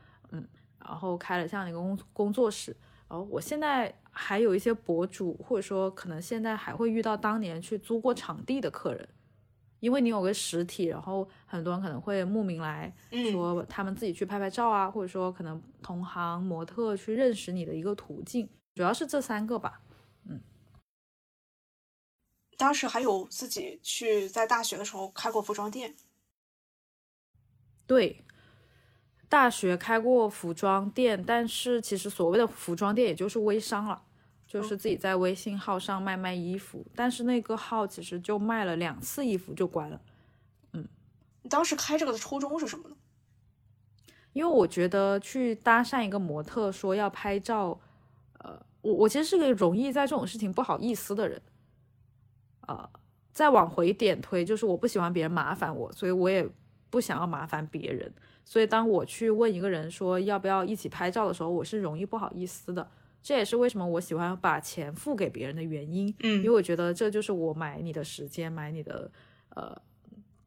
[0.87, 2.77] 然后开了这样的一个工工作室。
[3.09, 9.09] 然后我现在还有一些博主，或者说可能现在还会遇到当年去租过场地的客人。
[9.79, 12.93] 因为你有个实体，然后很多人可能会慕名来
[13.31, 19.83] 说他们自己去拍拍照啊，或者说可能同行模特去认识你的一个途径，主要是这三个吧。
[20.25, 20.41] 嗯，
[22.57, 25.95] 当时还有自己去在大学的时候开过服装店。
[27.87, 28.25] 对，
[29.29, 34.03] 大学开过服装店，但是其实所谓的服装店也就是微商了。
[34.49, 40.01] 就是自己在微信号上卖卖衣服，但是那个号其实就卖了两次衣服就关了。
[40.73, 40.87] 嗯，
[41.43, 42.97] 你当时开这个的初衷是什么呢？
[44.33, 47.79] 因为我觉得去搭讪一个模特说要拍照，
[48.39, 51.43] 呃，我我其实是个容易在这种事情不好意思的人。
[52.69, 52.89] 呃，
[53.33, 56.49] 再往回点推，就是我不喜欢别人麻烦我，所以我也
[56.89, 58.15] 不想要麻烦别人。
[58.47, 62.89] 所以当我去问一个人说要不要一起拍照的时候，我是容易不好意思的。
[63.21, 69.11] 这也是为什么我喜欢把钱付给别人的原因，嗯，因为我觉得这就是我买你的时间，买你的
[69.49, 69.77] 呃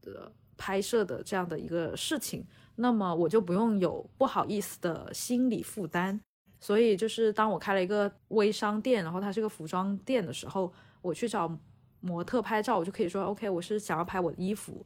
[0.02, 6.22] 的拍摄的这样的一个事情，那么我就不用有不好意思的心理负担。
[6.62, 10.72] 所以就是当我开了一个微商店，然后它是个服装店的时候，
[11.02, 11.54] 我去找
[12.00, 14.86] 模特拍照，我就可以说 OK，我是想要拍我的衣服，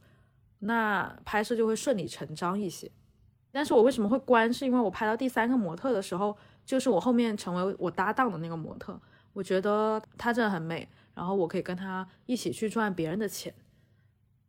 [0.58, 2.92] 那拍摄就会顺理成章一些。
[3.54, 4.52] 但是我为什么会关？
[4.52, 6.38] 是因为我拍到第三个模特的时候。
[6.66, 8.98] 就是我后面成为我搭档的那个模特，
[9.34, 13.54] 我觉得她真的很美，然后我可以跟她一起去赚别人的钱。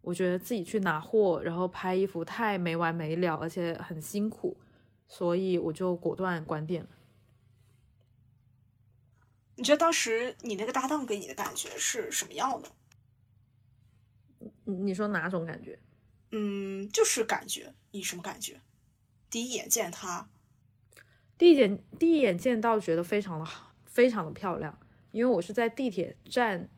[0.00, 4.56] 我觉得自己去拿货，然后拍衣服太没完没了，而且很辛苦，
[5.08, 6.88] 所以我就果断关店了。
[9.56, 12.68] 你觉得当时你那个搭档给你的感觉是什么样的？
[14.62, 15.76] 你说哪种感觉？
[16.30, 18.60] 嗯，就是感觉，你什么感觉？
[19.34, 20.28] 第一眼见他。
[21.36, 24.78] 第一眼第一眼见到觉得非常的好，非常的漂亮。
[25.10, 26.68] 因为我是在地铁站，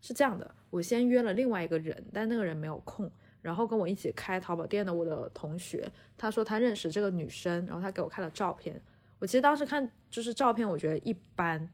[0.00, 3.10] 是这样的，我先约了另外一个人，但那个人没有空。
[3.42, 8.80] 然后跟我一起开淘宝店的我的同学，他说他认识这个女生，然后他给我看了照片。
[9.18, 11.68] 我其实当时看就是照片，我觉得一般，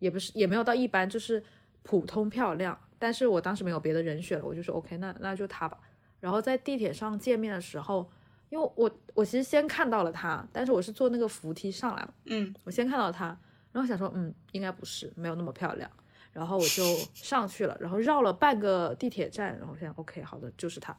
[0.00, 1.40] 也不是也没有到一般，就是
[1.84, 2.76] 普通漂亮。
[2.98, 5.78] 但是我当时没有别的人选了，我就说 OK，那那就他吧。
[6.18, 8.10] 然后在地铁上见面的时候。
[8.50, 12.54] 因为我我其实先看到了他，但是我是坐那个扶梯上来了，嗯。
[12.64, 13.26] 我先看到他，
[13.72, 15.90] 然后想说，嗯，应该不是，没有那么漂亮，
[16.32, 16.82] 然后我就
[17.14, 20.96] 上去了，然后绕了半个地铁站，然后现在 OK 好的就是他，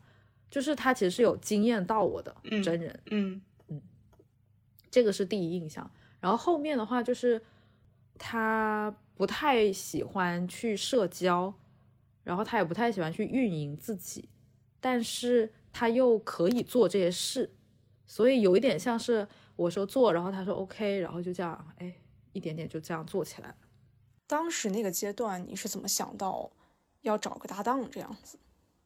[0.49, 3.41] 就是他其实是有惊艳到我的嗯真人，嗯。
[4.91, 5.89] 这个是第一印象。
[6.19, 7.39] 然后后面的话就是
[8.17, 11.53] 他不太喜欢去社交，
[12.23, 14.27] 然后他也不太喜欢去运营自己，
[14.79, 17.53] 但是他又可以做这些事，
[18.05, 21.93] 所以有一点像是我说做，然后他说 OK，然后就这样，哎，
[22.34, 23.55] 一点点就这样做起来了。
[24.28, 26.51] 当时那个阶段你是怎么想到
[27.01, 28.38] 要找个搭档这样子？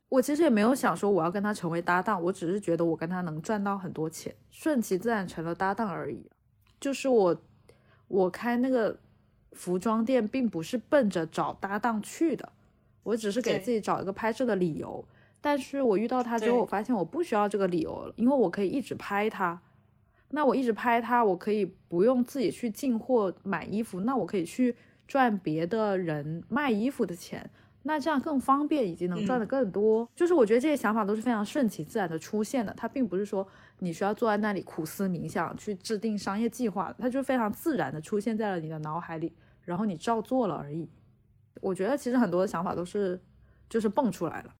[0.09, 6.29] 我其实也没有想说我要跟他成为搭档，我只是觉得我跟他能赚到很多钱，顺其自然成了搭档而已。
[6.79, 7.35] 就是我，
[8.07, 8.99] 我开那个
[9.53, 12.51] 服装店，并不是奔着找搭档去的，
[13.01, 15.03] 我只是给自己找一个拍摄的理由。
[15.43, 19.61] 但是我遇到他之后，我发现我不需要这个理由了，因为我可以一直拍他。
[20.29, 24.73] 那我一直拍他，我可以不用自己去进货买衣服，那我可以去
[25.05, 27.47] 赚别的人卖衣服的钱。
[27.83, 30.09] 那这样更方便，以及能赚的更多。
[30.15, 33.45] 就是我觉得这些想法都是非常顺其自然的出现的，它并不是说
[33.79, 39.33] 你需要坐在那里苦思冥想去制定商业计划，它就非常自然的出现在了你的脑海里，
[39.63, 40.89] 然后你照做了而已。
[41.59, 43.21] 我觉得其实很多的想法都是
[43.69, 44.55] 就是蹦出来了。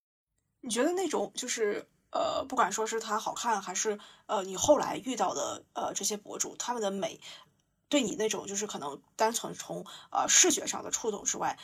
[0.66, 7.20] 你觉得那种就是呃，不管说是它好看，还是呃你后来遇到的呃这些博主，他们的美，
[7.90, 11.60] 对你那种就是可能单纯从呃视觉上的触动之外，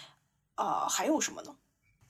[0.56, 1.56] 呃还有什么呢？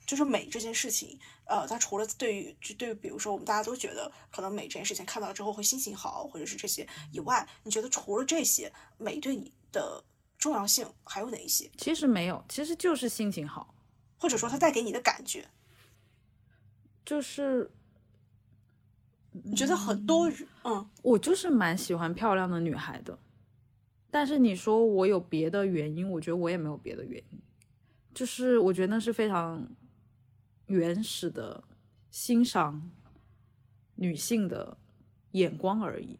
[0.04, 10.02] 就是美这件事情，呃，它除了对于就对于比如说我们大家都觉得可能美这件事情看到之后会心情好，或者是这些以外，你觉得除了这些，美对你的
[10.36, 11.70] 重要性还有哪一些？
[11.78, 13.72] 其实没有，其实就是心情好，
[14.18, 15.48] 或者说它带给你的感觉？
[17.04, 17.70] 就是
[19.32, 23.18] 你觉得很多人，嗯我就是蛮喜欢漂亮的女孩的，
[24.10, 27.40] 但是你说我有别的原因，我觉得我也没有别的原因，
[28.12, 29.68] 就是我觉得那是非常
[30.66, 31.64] 原始的
[32.10, 32.90] 欣赏
[33.96, 34.76] 女性的
[35.32, 36.18] 眼光而已。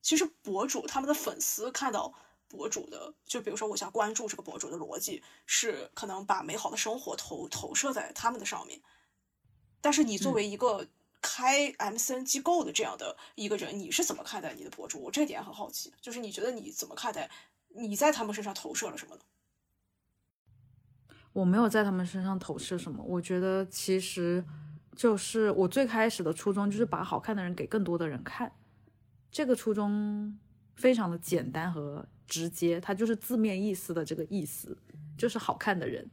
[0.00, 2.14] 其实博主他们的粉丝看到
[2.48, 8.80] 博主的，就比如说我想关注这个博主的逻辑是可能把美好的生活投投射在他们的上面，
[9.80, 10.86] 但是你作嗯为一个
[11.20, 15.02] 开 MCN 机构的这样的一个人，你是怎么看待你的博主？
[15.02, 17.28] 我这点很好奇，就是你觉得你怎么看待
[17.68, 19.22] 你在他们身上投射了什么呢？
[21.32, 24.42] 我没有在他们身上投射什么，我觉得其实
[24.94, 28.52] 就是我最开始的初衷就是把好看的人给更多的人看，
[29.30, 30.38] 这个初衷
[30.76, 34.78] 非常的简单和直接，它就是字面意思的这个意思，
[35.18, 36.08] 就是好看的人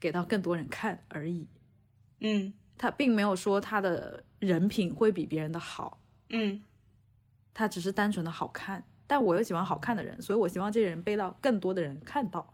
[0.00, 1.46] 给到更多人看而已。
[2.20, 6.00] 嗯他并没有说他的人品会比别人的好，
[6.30, 6.62] 嗯
[7.54, 8.84] 他只是单纯的好看。
[9.06, 12.52] 但我又喜欢好看的人，所以我希望这些人被到更多的人看到。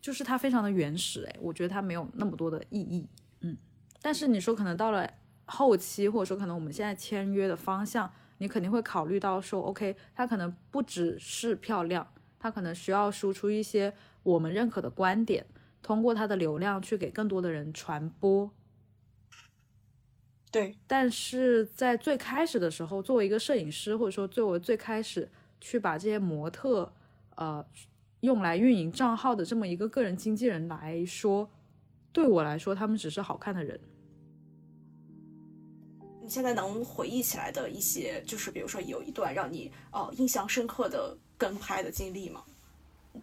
[0.00, 3.08] 就是它非常的原始，哎，我觉得它没有那么多的意义，
[3.42, 3.56] 嗯。
[4.00, 5.08] 但是你说可能到了
[5.44, 8.12] 后期，或者说可能我们现在签约的方向，
[8.42, 12.04] 你肯定会考虑到说，OK，它可能不只是漂亮，
[12.40, 15.46] 它可能需要输出一些我们认可的观点，
[15.80, 18.50] 通过它的流量去给更多的人传播。
[20.50, 25.30] 对，但是在最开始的时候，作为一个摄影师，或者说作为最开始
[25.60, 26.92] 去把这些模特，
[27.36, 27.64] 呃，
[28.22, 31.48] 用来运营账号的这么一个个人经纪人来说，
[32.12, 33.78] 对我来说，他们只是好看的人。
[36.22, 42.44] 你现在能回忆起来的一些，就是比如说有一段让你呃印象深刻的跟拍的经历吗？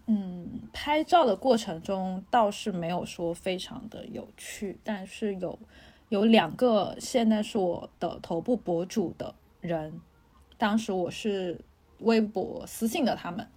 [0.06, 5.58] 嗯，拍照的过程中倒是没有说非常的有趣，但是有
[6.10, 10.00] 有两个现在是我的头部博主的人，
[10.58, 11.60] 当时我是
[12.00, 13.48] 微博私信的他们，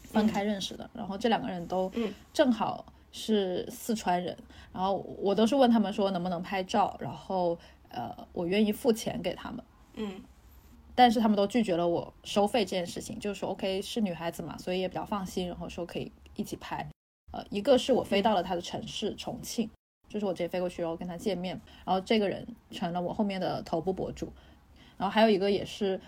[0.00, 4.34] 分开认识的，然后这两个人都嗯正好是四川人，
[4.72, 7.58] 然后我都是问他们说能不能拍照，然后
[7.92, 9.64] 呃我愿意付钱给他们。
[9.94, 10.22] 嗯
[10.94, 16.86] 但是他们都拒绝了我收费这件事情，就是说 OK 是女孩子嘛，所以也比较放心，然后说可以一起拍。
[17.32, 19.70] 呃，一个是我飞到了他的城市重庆，
[20.06, 24.30] 就是我直接飞过去，然后跟他见面，然后这个人成了我后面的头部博主。
[24.98, 25.98] 然后还有一个也是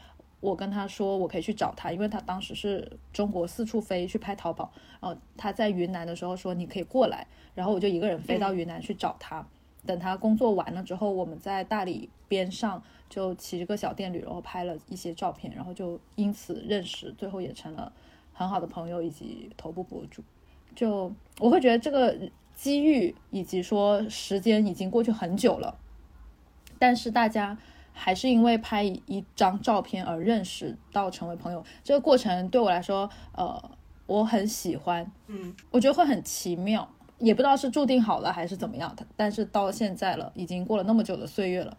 [0.41, 4.71] 我跟他说我可以去找他，因为他当时是中国四处飞去拍淘宝，
[5.01, 9.47] 然后他在云南的时候说你可以过来，然后我就一个人飞到云南去找他。
[9.87, 17.93] 等他工作完了之后，我们在大理边上就骑着个小电驴，然后拍了一些照片，然后就因此认识，最后也成了
[18.33, 20.23] 很好的朋友以及头部博主。
[20.75, 22.17] 就我会觉得这个
[22.55, 25.79] 机遇以及说时间已经过去很久了，
[26.79, 27.57] 但是大家
[27.93, 31.65] 还是因为拍一张照片而认识到成为朋友。
[31.85, 33.71] 这个过程对我来说，呃，
[34.07, 36.89] 我很喜欢，嗯，我觉得会很奇妙，
[37.19, 38.95] 也不知道是注定好了还是怎么样。
[39.17, 41.77] 但是到现在了，已经过了那么久的岁月了，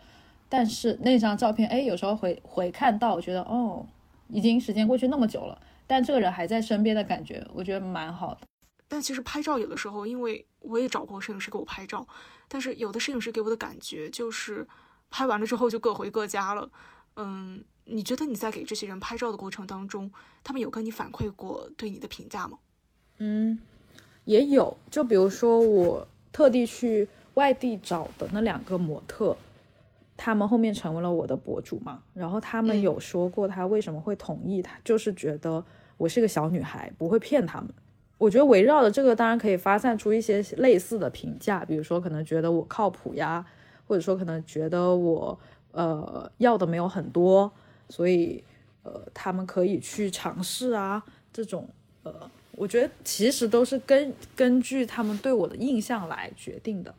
[0.48, 3.86] 但是那张照片，哎，有时候回回看到，我觉得哦，
[4.30, 8.42] 已经时间过去那么久了，但这个人还在身边的感觉，我觉得蛮好的。
[8.88, 12.08] 但其实拍照有的时候，因为我也找过摄影师给我拍照，
[12.48, 14.68] 但是有的摄影师给我的感觉就是
[15.10, 16.70] 拍完了之后就各回各家了。
[17.16, 20.12] 嗯，你觉得你在给这些人拍照的过程当中，
[20.44, 22.60] 他们有跟你反馈过对你的评价吗？
[23.18, 23.58] 嗯，
[24.26, 29.36] 也有，就比如说我特地去外地找的那两个模特，
[30.18, 35.64] 他们后面成为了我的博主嘛，然后他们有说过他为什么会同意他，就是觉得
[35.98, 37.70] 我是个小女孩，不会骗他们。
[38.18, 43.46] 我觉得围绕着这个，当然可以发散出一些类似的评价，比如说可能觉得我靠谱呀，
[43.88, 45.38] 或者说可能觉得我
[45.74, 47.52] 呃要的没有很多，
[47.90, 48.42] 所以
[48.84, 51.04] 呃他们可以去尝试啊，
[51.34, 51.68] 这种
[52.04, 52.14] 呃，
[52.58, 56.94] 我觉得其实都是根根据他们对我的印象来决定的，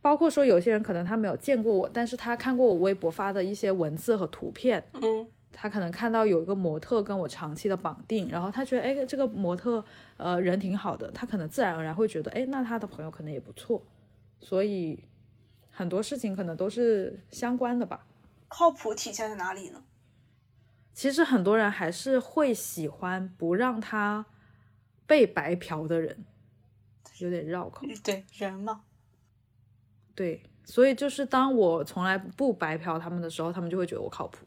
[0.00, 5.26] 包括说有些人可能他没有见过我，但是他看过我微博发的一些文字和图片，嗯。
[5.58, 9.82] 他可能看到有一个模特跟我长期的绑定，然后他觉得，哎，这个模特，
[10.18, 13.82] 呃，人挺好的，他可能自然而然会觉得，哎，那他的朋友可能也不错，
[14.38, 15.02] 所以
[15.70, 18.04] 很多事情可能都是相关的吧。
[18.48, 19.82] 靠谱体现在哪里呢？
[20.92, 24.26] 其实很多人还是会喜欢不让他
[25.06, 26.24] 被白嫖的人，
[27.18, 27.86] 有点绕口。
[28.02, 28.82] 对，人嘛。
[30.14, 34.46] 对，所以就是当我从来不白嫖他们的时候，他们就会觉得我靠谱。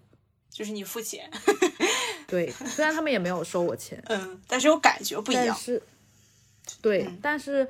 [0.49, 1.30] 就是你付钱，
[2.28, 5.55] 对，虽然他们也没有收我钱，嗯，但是我感觉不一样。
[5.55, 5.82] 是，
[6.82, 7.68] 对，嗯但是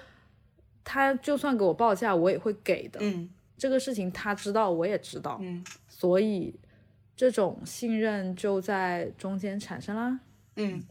[0.85, 2.99] 他就算给我报价，我也会给的。
[3.01, 6.57] 嗯这个事情他知道，我也知道，嗯所以
[7.17, 10.21] 这种信任就在中间产生啦。
[10.55, 10.81] 嗯。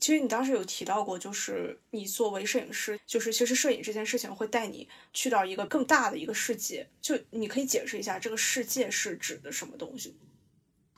[0.00, 6.88] 其实你当时有提到过，就是你作为摄影师，就是其实摄影这件事情会带你去到一个更大的一个世界。
[7.02, 10.16] 就你可以解释一下，这个世界是指的什么东西？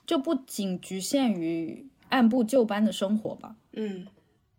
[0.07, 3.57] 就不仅局限于按部就班的生活吧。
[3.73, 4.07] 嗯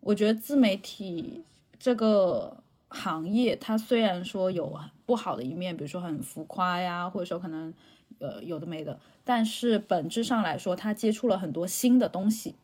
[0.00, 1.42] 我觉得自媒体
[1.78, 7.72] 这个行业，它虽然说有不好的一面，比如说很浮夸呀，或者说可能
[8.18, 12.54] 呃有的没的，但是本质上来说，它接触了很多新的东西。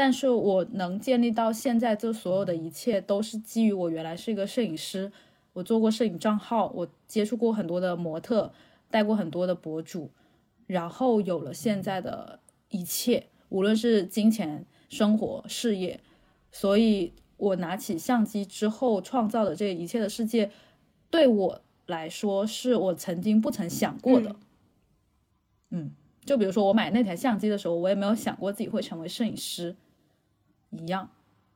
[0.00, 5.12] 但是我能建立到现在，这所有的一切都是基于我原来是一个摄影师，
[5.52, 8.50] 我做过摄影账号，我接触过很多的模特，
[8.90, 10.10] 带过很多的博主，
[10.66, 12.40] 然后有了现在的
[12.70, 16.00] 一切，无论是金钱、生活、事业，
[16.50, 20.50] 所以我拿起相机之后创造的这一切的世界，
[21.10, 24.34] 对我来说是我曾经不曾想过的。
[25.68, 25.90] 嗯，
[26.24, 29.76] 就比如说我买那台相机的时候，我也没有想过自己会成为摄影师，
[30.70, 31.10] 一样，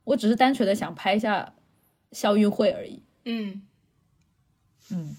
[0.04, 1.54] 我只是单纯的想拍一下
[2.12, 3.02] 校运会而已。
[3.24, 3.62] 嗯，
[4.90, 5.16] 嗯，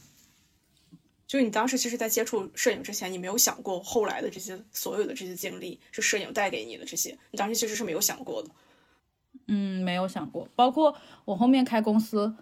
[1.26, 8.50] 就你当时其实，在接触摄影之前，你没有想过后来的这些所有的这些经历是摄影带给你的这些，你当时其实是没有想过的。
[9.48, 10.96] 嗯，没有想过，包括
[11.26, 12.36] 我后面开公司，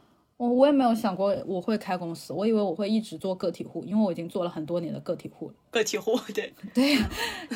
[0.44, 5.56] 我我也没有想过我会开公司，我以为我会一直做个体户，因为我已经做了很多年的个体户了。
[5.72, 6.98] 个体户，对， 对，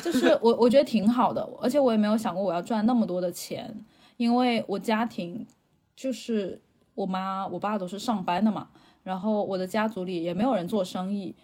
[0.02, 3.84] 就是我我觉得挺好的，而且我也没有想过我要赚那么多的钱，
[4.16, 5.46] 因为我家庭
[5.94, 6.60] 就是
[6.94, 8.68] 我妈我爸都是上班的嘛，
[9.02, 11.34] 然后我的家族里也没有人做生意，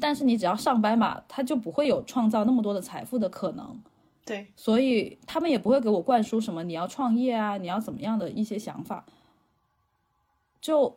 [0.00, 3.78] 但是你只要上班嘛，他就不会有创造那么多的财富的可能。
[4.26, 9.04] 对，所以他们也不会给我灌输什么你要创业啊，你要怎么样的一些想法，
[10.64, 10.96] 就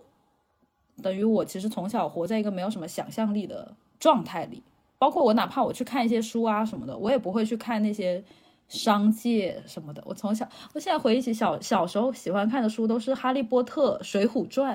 [1.04, 4.64] 等于我其实从小活在一个没有什么想象力的状态里。
[4.98, 8.24] 包括我哪怕我去看一些书啊什么的，我也不会去看那些
[8.70, 10.02] 商界什么的。
[10.06, 14.74] 我从小，我现在回忆起小小时候喜欢看的书，都是《哈利波特》《水浒传》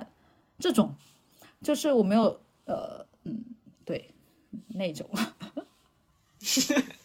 [0.59, 0.94] 这种，
[1.62, 3.43] 就是我没有呃嗯
[3.86, 4.10] 对
[4.69, 5.09] 那种。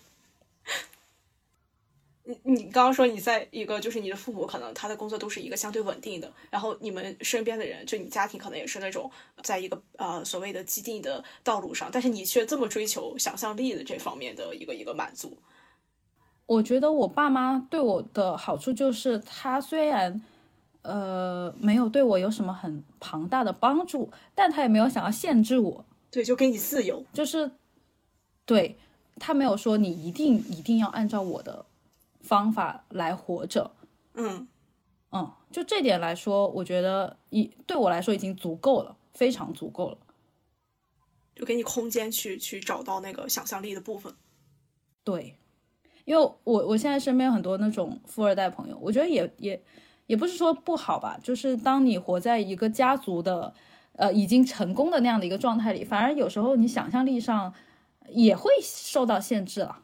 [2.28, 9.10] 你你刚刚说你在一个就是你的父母可能他的工作都是一个相对稳定的，然后你们身边的人就你家庭可能也是那种
[9.42, 15.38] 在一个呃所谓的既定的道路上，但是你却这么追求想象力的这方面的一个一个满足。
[16.46, 20.22] 我觉得我爸妈对我的好处就是，他虽然
[20.82, 27.06] 呃没有对我有什么很庞大的帮助，但他也没有想要限制我，对，就给你自由。
[27.14, 27.52] 就是
[28.46, 28.78] 对
[29.20, 31.66] 他没有说你一定一定要按照我的
[32.28, 33.72] 方法来活着。
[34.14, 34.48] 嗯
[35.12, 39.98] 嗯，就这点来说，我觉得已对我来说已经足够了，非常足够了。
[41.34, 44.14] 就给你空间去去找到那个想象力的部分。
[45.04, 45.38] 对，
[46.04, 49.64] 因为我我现在身边很多那种富二代朋友，我觉得也也
[50.08, 53.54] 也不是说不好吧，就是当你活在一个家族的
[53.94, 57.54] 呃已经成功的那样的一个状态里，反而有时候你想象力上
[58.10, 59.84] 也会受到限制了。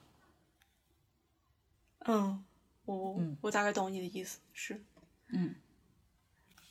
[2.05, 2.43] 嗯，
[2.85, 4.81] 我我大概懂你的意思，是，
[5.29, 5.55] 嗯。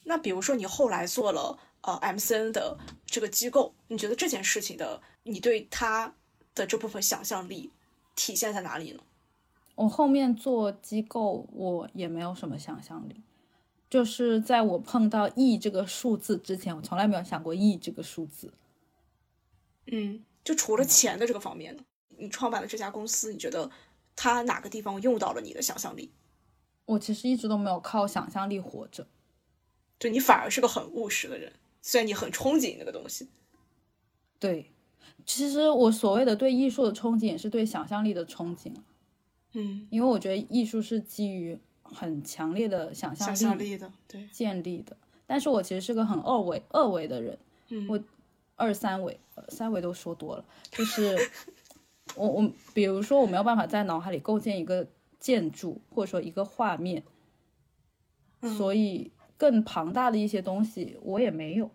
[0.05, 2.77] 那比如说你后来做了呃 MCN 的
[3.07, 6.13] 这个机构，你觉得这件事情的你对它
[6.55, 7.71] 的这部分想象力
[8.17, 9.01] 体现在哪里呢？
[9.77, 13.23] 我后面做机构，我也没有什么想象力，
[13.89, 18.53] 就是在我碰到亿这个数字之前，我从来没有想过亿这个数字。
[19.87, 21.85] 嗯，就除了钱的这个方面呢，
[22.19, 23.71] 你创办了这家公司，你觉得
[24.23, 26.13] 它哪个地方用到了你的想象力？
[26.85, 29.05] 我其实一直都没有靠想象力活着。
[29.99, 33.29] 就你反而是个很务实的人，虽然你很憧憬那个东西。
[34.39, 34.71] 对，
[35.27, 38.73] 其实我所谓的对艺术的憧憬，也是对想象力的憧憬。
[39.55, 44.97] 嗯，因为我觉得艺术是基于很强烈的想象力的，对，建立的。
[45.27, 47.37] 但是我其实是个很二维、二维的人。
[47.71, 48.01] 嗯，我
[48.55, 49.19] 二三维、
[49.49, 51.19] 三维都说多了，就是
[52.17, 54.87] 我我，比如说我没有办法在脑海里构建一个
[55.19, 57.03] 建筑，或者说一个画面，
[58.57, 59.13] 所以。
[59.39, 61.69] 更庞大的一些东西我也没有，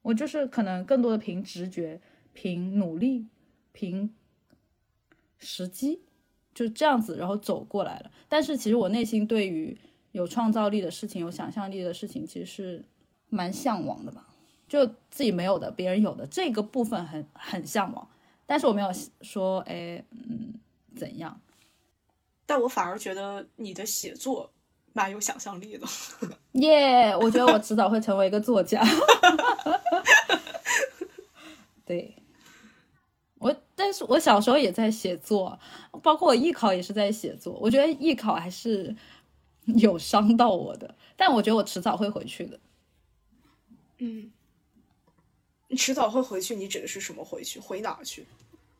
[0.00, 2.00] 我就是可能更多的凭直觉、
[2.32, 3.26] 凭努力、
[3.72, 4.14] 凭
[5.36, 6.00] 时机，
[6.54, 8.10] 就这样子，然后走过来了。
[8.26, 9.76] 但是其实我内心对于
[10.12, 12.82] 有创造力的事情、有想象力的事情，其实是
[13.28, 14.26] 蛮向往的吧。
[14.66, 18.08] 就自己没有的，别人有的这个部分很很向往，
[18.46, 18.88] 但是我没有
[19.22, 20.54] 说，哎，嗯，
[20.96, 21.40] 怎样？
[22.46, 24.50] 但我反而觉得你的写作。
[24.96, 25.84] 蛮有想象力的，
[26.52, 27.16] 耶！
[27.16, 28.80] 我觉得我迟早会成为一个作家。
[31.84, 32.14] 对，
[33.40, 35.58] 我但是我小时候也在写作，
[36.00, 37.54] 包括我艺考也是在写作。
[37.54, 38.94] 我觉得艺考还是
[39.64, 42.60] 有伤到我的，但我觉得我迟早会回去的。
[43.98, 44.30] 嗯，
[45.74, 47.58] 你迟早会回去，你指的是什么回去？
[47.58, 48.24] 回哪去？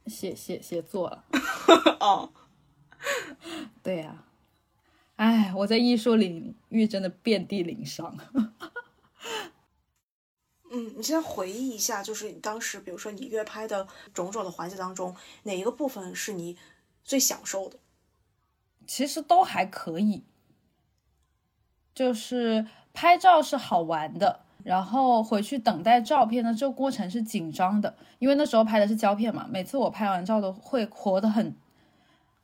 [0.07, 1.25] 写写写作了。
[1.99, 2.33] 哦，
[3.83, 4.25] 对呀。
[5.17, 8.17] 哎，我在艺术领域真的遍地鳞伤。
[10.71, 16.57] 嗯，你先回忆一下，就是你当时，比如说你约拍的种种的环节当中，哪一个部分是你
[17.03, 17.81] 最享受的？
[18.87, 20.23] 其实都还可以，
[21.93, 31.55] 就是拍照是好玩的，然后回去等待照片的这个过程是紧张的，因为那时候拍的是胶片嘛，每次我拍完照都会活得很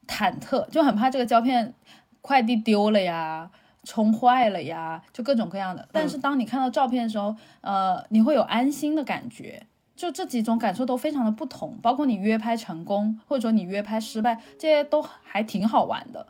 [0.06, 1.74] 忐忑，就很怕这个胶片。
[2.22, 3.50] 快递丢了呀，
[3.82, 5.88] 冲坏了呀，就各种各样的。
[5.90, 9.66] 但是当你看到照片的时候，呃，你会有安心的感觉。
[9.96, 16.26] 就这几种感受都非常的不同，包括你约拍成功，或者说你约拍失败，这些都还挺好玩的。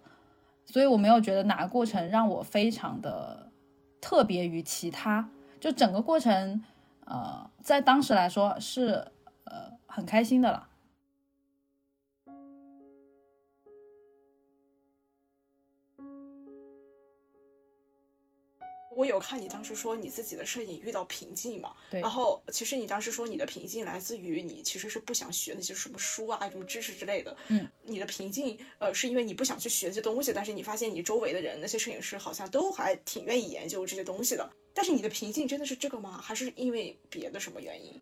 [0.64, 3.50] 所以我没有觉得哪个过程让我非常的
[4.00, 5.28] 特别于其他。
[5.60, 6.64] 就整个过程，
[7.04, 9.06] 呃，在当时来说是
[9.44, 10.66] 呃很开心的了。
[18.96, 21.72] 我有看你当时说你自己的摄影遇到瓶颈嘛？
[21.90, 22.00] 对。
[22.00, 27.34] 然后其实你当时说你的瓶颈来自于你其实是不想学那些什么书啊、什么知识之类的。
[27.48, 27.66] 嗯。
[27.82, 34.50] 你的瓶颈呃是因为你不想去学这些东西，但是你发现你周围的人那些摄影师好像都还挺愿意研究这些东西的。
[34.74, 36.18] 但是你的瓶颈真的是这个吗？
[36.20, 38.00] 还是因为别的什么原因？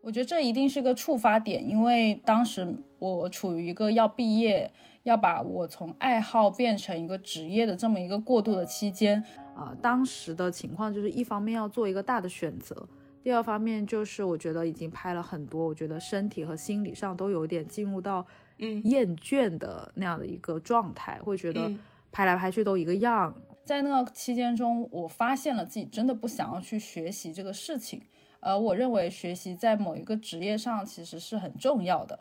[0.00, 4.72] 我觉得这一定是个触发点，因为当时我处于一个要毕业。
[5.04, 9.20] 要把我从爱好变成一个职业的这么一个过渡的期间
[9.52, 12.88] 啊，当时的情况就是一方面要做一个大的选择，
[13.20, 18.24] 第二方面就是我觉得已经拍了很多，我觉得身体和心理上都有点进入到
[18.58, 21.68] 嗯厌倦的那样的一个状态，会觉得
[22.12, 23.34] 拍来拍去都一个样。
[23.64, 28.02] 在那个期间中，我发现了自己真的不想要去学习这个事情，
[28.40, 32.18] 而我认为学习在某一个职业上其实是很重要的。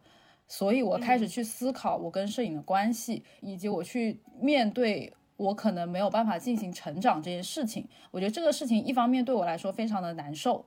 [0.48, 7.88] 所以，我开始去思考我跟摄影的关系，以及我去面对我可能没有办法进行成长这件事情。
[8.12, 10.66] 我觉得这个事情一方面对我来说非常的难受，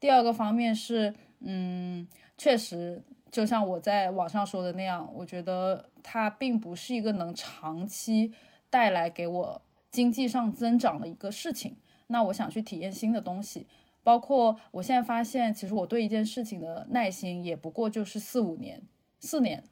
[0.00, 3.00] 第二个方面是，嗯，确实
[3.30, 8.32] 就像我在网上说的那样，我觉得它并不是一个能长期
[8.68, 9.62] 带来给我
[9.94, 11.76] 经济上增长的一个事情。
[12.08, 13.68] 那我想去体验新的东西，
[14.02, 18.82] 包括我现在发现，其实我对一件事情的耐心也不过就是四五年。
[19.20, 19.62] 四年，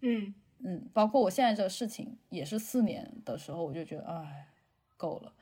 [0.00, 0.34] 嗯
[0.64, 4.48] 嗯，包括我现在这个事情也是四年的时候，我就觉得哎，
[4.96, 5.32] 够了，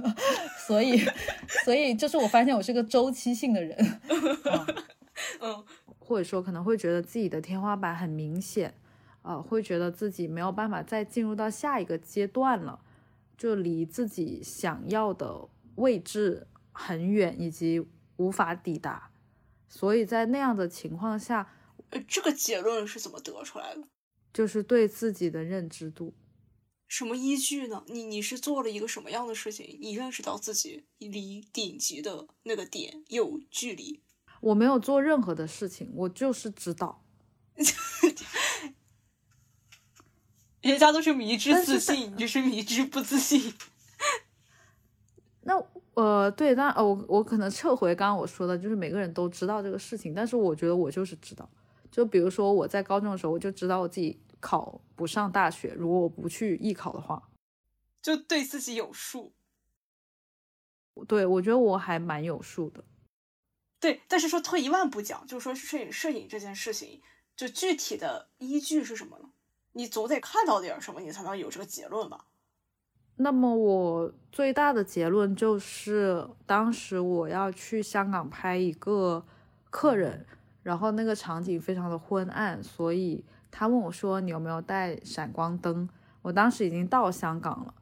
[0.66, 0.98] 所以
[1.64, 3.78] 所以就是我发现我是个周期性的人，
[5.40, 5.64] 嗯，
[5.98, 8.74] 或者说可能会觉得自己的天花板很明显，
[9.22, 12.80] 呃，会觉得自己没有办法再进入到下一个阶段了，
[13.36, 17.86] 就离自己想要的位置很远，以及
[18.16, 19.10] 无法抵达。
[19.68, 21.52] 所以在那样的情况下，
[21.90, 23.88] 呃，这个结论是怎么得出来的？
[24.32, 26.14] 就是对自己的认知度。
[26.88, 27.84] 什么依据呢？
[27.88, 29.78] 你你是做了一个什么样的事情？
[29.80, 34.02] 你认识到自己离顶级的那个点有距离？
[34.40, 37.04] 我没有做任何的事情，我就是知道。
[40.66, 43.54] 人家都是迷之自信，你就是迷之不自信。
[45.42, 45.62] 那
[45.94, 51.48] 呃，对，但呃，我我可能撤回刚刚我说的，就是每个人都知道这个事情，但是我觉得我就是知道。
[51.90, 54.20] 就比如说我在高中的时候，我就知道我自己。
[54.38, 57.30] 考不上大学，如果我不去艺考的话，
[58.02, 59.32] 就对自己有数。
[61.08, 62.84] 对，我觉得我还蛮有数的。
[63.80, 67.00] 对，但是说退一万步讲，就是说摄影摄影这件事情，
[67.34, 69.30] 就具体的依据是什么呢？
[69.76, 72.24] 你总得看到点什么，你才能有这个结论吧？
[73.16, 79.24] 那么我最大的结论就是，当时我要去香港拍一个
[79.70, 80.26] 客人，
[80.62, 83.24] 然后那个场景非常的昏暗，所以。
[83.58, 85.88] 他问我说：“你有没有带闪光灯？”
[86.20, 87.74] 我当时已经到香港了，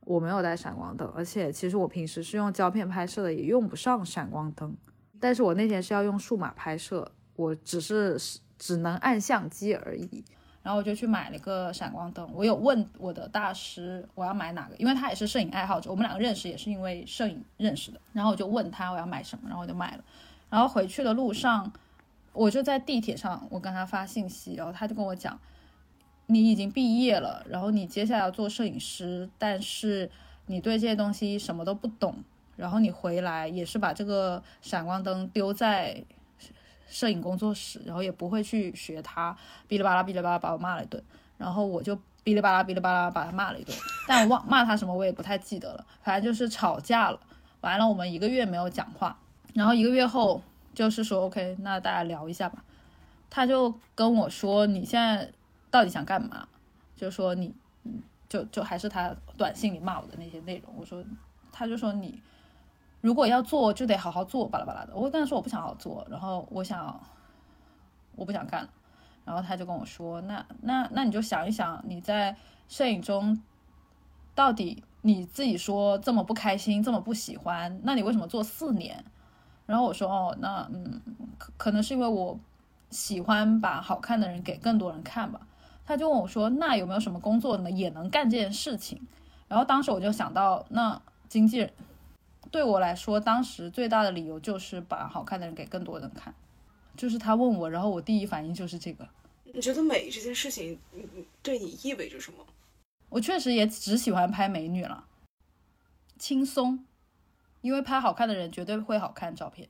[0.00, 4.76] 我没有带闪光灯，而且其实我平时是用胶片拍摄的，也用不上闪光灯。
[5.18, 8.18] 但是我那天是要用数码拍摄，我只是
[8.58, 10.22] 只能按相机而已。
[10.62, 12.28] 然后我就去买了一个闪光灯。
[12.34, 18.00] 我有问我的大师我要买哪个，因为他也是摄影爱好者，我们两个认识也是因为摄影认识的。
[18.12, 20.04] 然后我就问他我要买什么，然后我就买了。
[20.48, 21.72] 然后回去的路上。
[22.34, 25.38] 我就在地铁上，我跟他发信息，然后他就跟我讲，
[26.28, 30.10] 你已经毕业了，然后你接下来要做摄影师，但是
[30.46, 32.16] 你对这些东西什么都不懂，
[32.56, 36.02] 然后你回来也是把这个闪光灯丢在
[36.92, 39.36] 摄影工作室，然后也不会去学他，
[39.68, 41.02] 哔哩吧啦哔哩吧啦把我骂了一顿，
[41.36, 47.18] 然后我就哔哩吧啦哔哩吧啦把他骂了一顿，但我忘骂他什么我也不太记得了，反正就是吵架了，
[47.62, 49.18] 完了我们一个月没有讲话，
[49.54, 50.40] 然后一个月后。
[50.74, 52.64] 就是说，OK，那大家聊一下吧。
[53.28, 55.30] 他就跟我说：“你现在
[55.70, 56.48] 到底想干嘛？”
[56.96, 57.54] 就说你，
[58.26, 60.74] 就就还是他短信里骂我的那些内容。
[60.78, 61.04] 我说，
[61.52, 62.18] 他就说你
[63.02, 64.96] 如果要做，就得好好做，巴拉巴拉的。
[64.96, 66.98] 我跟他说我不想好好做，然后我想
[68.16, 68.68] 我不想干了。
[69.24, 72.34] 然后他就跟我说：“那那那你就想一想，你在
[72.66, 73.40] 摄影中
[74.34, 79.04] 到底你自己说这么不开心，这么不喜欢，那你为什么做四年？”
[79.66, 81.00] 然后我说哦，那嗯，
[81.38, 82.38] 可可能是因为我
[82.90, 85.40] 喜欢把好看的人给更多人看吧。
[85.84, 89.00] 他就问我说，那有没有什么工作呢也能干这件事情？
[89.48, 91.72] 然后当时我就想到，那经纪人
[92.52, 96.32] 对我来说，当时最大的理由就是把好看的人给更多人看。
[96.94, 99.08] 就是他问我，然后我第一反应就是这个。
[99.44, 100.78] 你觉得美这件事情，
[101.42, 102.46] 对你意味着什么？
[103.08, 105.06] 我确实也只喜欢拍美女了，
[106.18, 106.84] 轻松。
[107.62, 109.68] 因为拍好看的人绝对会好看照片。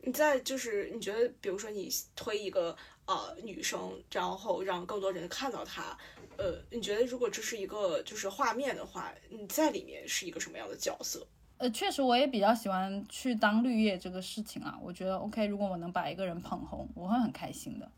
[0.00, 5.96] 你在就是你觉得，比如说你推一个呃女生，然后让更多人看到她，
[6.36, 11.26] 呃，你觉得如果这是一个就是画面的话，你在里面是一个什么样的角色？
[11.58, 14.78] 呃，确实我也比较喜欢去当绿叶这个事情啊。
[14.82, 17.90] 我觉得 OK，如果我能把一个人捧红，我会很开心的。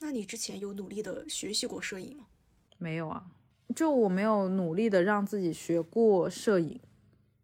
[0.00, 2.26] 那你之前有努力的学习过摄影吗？
[2.78, 3.30] 没有啊，
[3.76, 6.80] 就我没有努力的让自己学过摄影。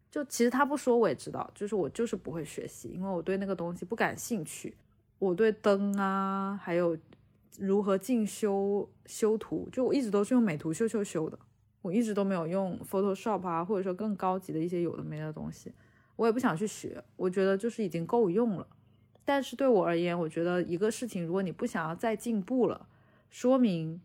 [0.09, 4.75] 就其实他不说我也知道，就是我就是不会学习，因为我对那个东西不感兴趣。
[5.19, 6.97] 我对灯啊，还有
[7.59, 11.37] 如何进修修图，就我一直都是用美图秀秀修的，
[11.81, 15.73] 我一直都没有用 Photoshop 啊，或者说更高级的一些有的没的东西，
[16.15, 17.03] 我也不想去学。
[17.15, 18.67] 我觉得就是已经够用了。
[19.23, 22.87] 但是对我而言，我觉得一个事情，如果你不想要再进步了，
[23.29, 24.01] 说明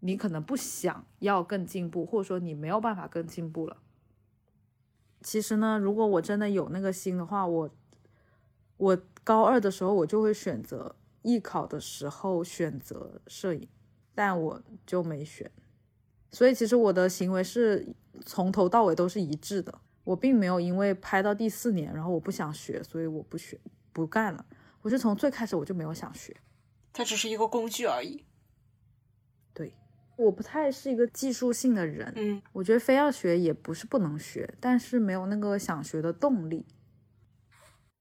[0.00, 3.78] 你可能不想要更进步，或者说你没有办法更进步了。
[5.22, 7.70] 其实呢，如果我真的有那个心的话，我
[8.76, 13.68] 我高二的时候我就会选择艺考的时候选择摄影，
[14.14, 15.50] 但我就没选。
[16.30, 17.86] 所以其实我的行为是
[18.24, 23.58] 从头到尾都是一致的，我并没有因为拍到第四年，然后我不想学，所以我不学
[23.92, 24.44] 不干了。
[24.82, 26.36] 我是从最开始我就没有想学，
[26.92, 28.24] 它只是一个工具而已。
[29.52, 29.72] 对。
[30.16, 36.64] 我不太是一个技术性的人，嗯，我觉得非要学也不是不能学，但是没有那个想学的动力。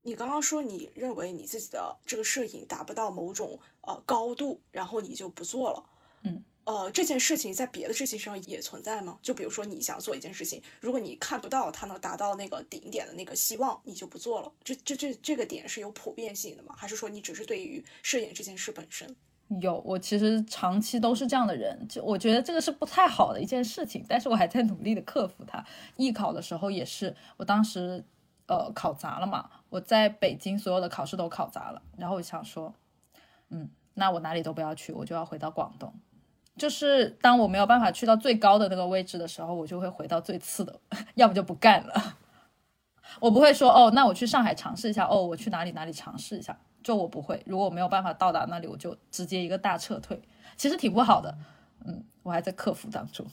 [0.03, 5.83] 你刚刚说你认为你自己的这个摄影达不到某种呃高度，然后你就不做了，
[6.23, 9.19] 嗯，呃，这件事情在别的事情上也存在吗？
[9.21, 14.51] 就比如说你想做一件事情，如果你看不到它能达到那个顶点的那个希望，你就不做了。
[14.63, 16.73] 这这这这个点是有普遍性的吗？
[16.75, 19.15] 还是说你只是对于摄影这件事本身？
[19.61, 25.63] 有，我其实长期都是这样的人，就我觉得这个是不太好的一件事情，但是我还在努力的克服它。
[25.97, 28.03] 艺考的时候也是，我当时
[28.47, 32.73] 呃考砸了嘛，我在北京所有的考试都考砸了，然后我想说，
[33.49, 35.93] 嗯，那我哪里都不要去，我就要回到广东。
[36.57, 40.79] 就是当我没有办法去到最高的那个位置的时候，我就会回到最次的，
[41.15, 42.17] 要不就不干了。
[43.19, 46.57] 我不会说哦，那我去上海尝试一下，哦，我去哪里哪里尝试一下。
[46.83, 50.21] 就我不会，如果我没有办法到达那里，我就直接一个大撤退，
[50.55, 51.35] 其实挺不好的。
[51.83, 53.25] 嗯，我还在克服当中。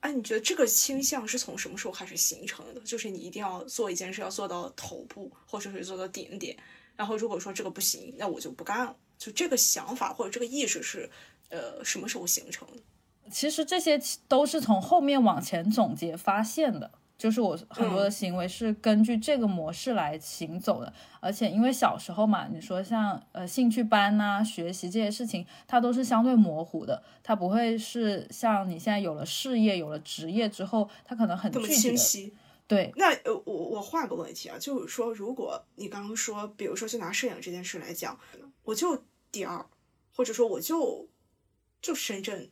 [0.00, 2.80] 哎，你觉得这个倾向是从什么时候开始形成的？
[2.82, 6.56] 就是你一定要做一件事，要做到头部，或者是做到顶点。
[6.94, 8.94] 然后如果说这个不行，那我就不干了。
[9.18, 11.10] 就这个想法或者这个意识是，
[11.48, 13.30] 呃，什么时候形成的？
[13.30, 16.90] 其实这些都是从后面往前总结发现的。
[17.16, 32.34] 就是我很多的行为是根据这个模式来行走的，而且因为小时候嘛，你说像呃兴趣班呐、学习这些事情，它都是相对模糊的，它不会是像你现在有了事业、有了职业之后，它可能很具清晰。
[32.66, 38.18] 对，那呃，我我换个问题啊，就是说，如果你刚刚说，比如说就拿摄影这件事来讲，
[38.64, 39.64] 我就第二，
[40.12, 41.08] 或者说我就
[41.84, 42.48] 就深圳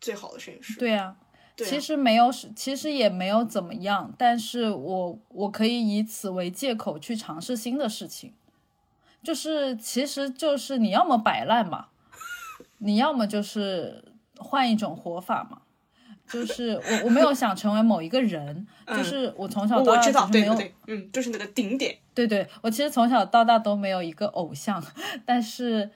[0.00, 1.16] 最好的摄影师，对呀。
[1.56, 8.32] 其实没有，其实也没有怎么样，但是我我可以以此为借口去尝试新的事情，
[9.24, 11.88] 就是其实就是你要么摆烂嘛，
[12.78, 14.04] 你要么就是
[14.38, 15.62] 换一种活法嘛，
[16.28, 24.80] 就是我我没有想成为某一个人， 就是我从小到大就是没有，嗯，就是那个顶点，对对，我其实从小到大都没有一个偶像，
[25.26, 25.90] 但是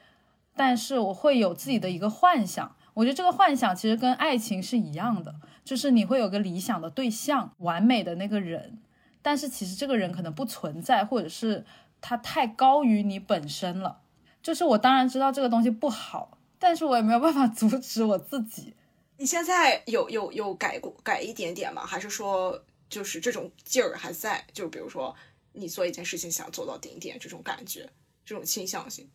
[0.54, 5.34] 但是我会有自己的一个幻想，我觉得这个幻想其实跟爱情是一样的。
[5.64, 8.82] 就是你会有个理想的对象，完美的那个人，
[9.22, 11.64] 但是其实这个人可能不存在，或者是
[12.00, 14.00] 他太高于你本身了。
[14.42, 18.74] 就是我当然知道这个东西不好，但是我也没有办法 阻止我自己。
[19.18, 21.86] 你现在有有有改过改一点点吗？
[21.86, 24.44] 还是说就是这种劲儿还在？
[24.52, 25.14] 就比如说
[25.52, 27.88] 你做一件事情想做到顶点这种感觉，
[28.24, 29.08] 这种倾向性。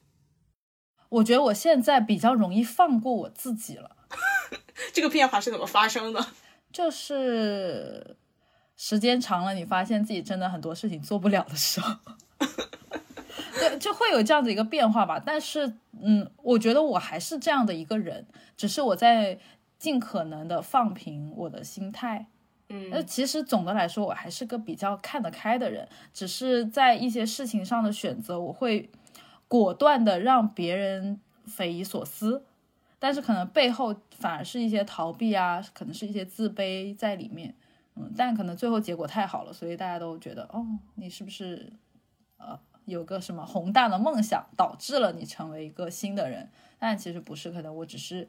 [1.10, 3.96] 我觉得我现在比较容易放过我自己了。
[4.94, 6.26] 这个变化是怎么发生的？
[6.72, 8.16] 就是
[8.76, 11.96] 时间长了，你发现自己真的很多事情做不了的时候，
[13.60, 15.22] 对，就会有这样的一个变化吧。
[15.24, 19.40] 但是，嗯，我觉得我还是这样的一个人，只是我在
[19.80, 22.28] 尽可能的放平我的心态。
[22.70, 28.90] 嗯，那其实总的来说，我还是个比较看得开的人，只是在一些事情上的选择，我会
[29.48, 32.46] 果断的让别人匪夷所思。
[33.00, 37.54] 但是可能背后反而是一些逃避啊，可能是一些自卑在里面，
[37.96, 40.66] 嗯，但可能最后结果太好了，所以大家都觉得，哦，
[40.96, 41.72] 你是不是
[42.38, 46.50] 呃有个什么宏大的梦想，导致了你成为一个新的人？
[46.80, 48.28] 但其实不是，可能我只是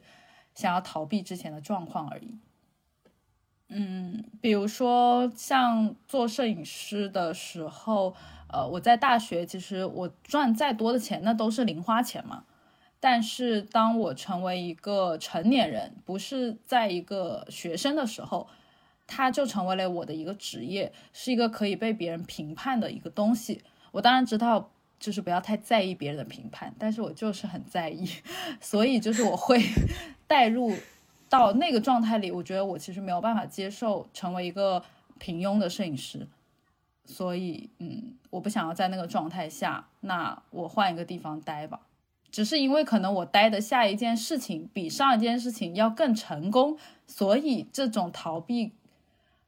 [0.53, 2.37] 想要逃避之前的状况而已。
[3.69, 8.15] 嗯，比如说像做摄影师的时候，
[8.51, 12.43] 呃，我在大学其实我赚再多的钱，那都是零花钱嘛。
[12.99, 18.47] 但是当我成为一个成年人，不是在一个学生的时候，
[19.07, 23.61] 它就成为了我的一个职业，是一个可以被别人评判的一个东西。
[23.91, 24.69] 我当然知道，
[24.99, 28.05] 就是不要太在意别人的评判，但是我就是很在意，
[28.59, 29.63] 所以就是我会
[30.27, 30.75] 带入
[31.29, 32.29] 到那个状态里。
[32.29, 34.83] 我觉得我其实没有办法接受成为一个
[35.17, 36.27] 平庸的摄影师，
[37.05, 41.81] 所以嗯，我不想要在那个状态下，那我换一个地方待吧。
[42.31, 46.77] 只是因为可能我待的下一件事情比上一件事情要更成功，
[47.07, 48.73] 所以这种逃避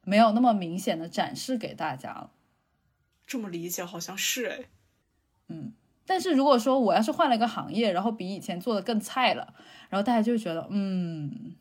[0.02, 2.30] 没有那么明显的展示给大家了。
[3.24, 4.58] 这么理解好像是哎，
[5.48, 5.72] 嗯。
[6.04, 9.54] 但是如果说我要是换了一个行业，然后比以前做的更菜了，
[9.88, 11.54] 然后大家就觉得嗯，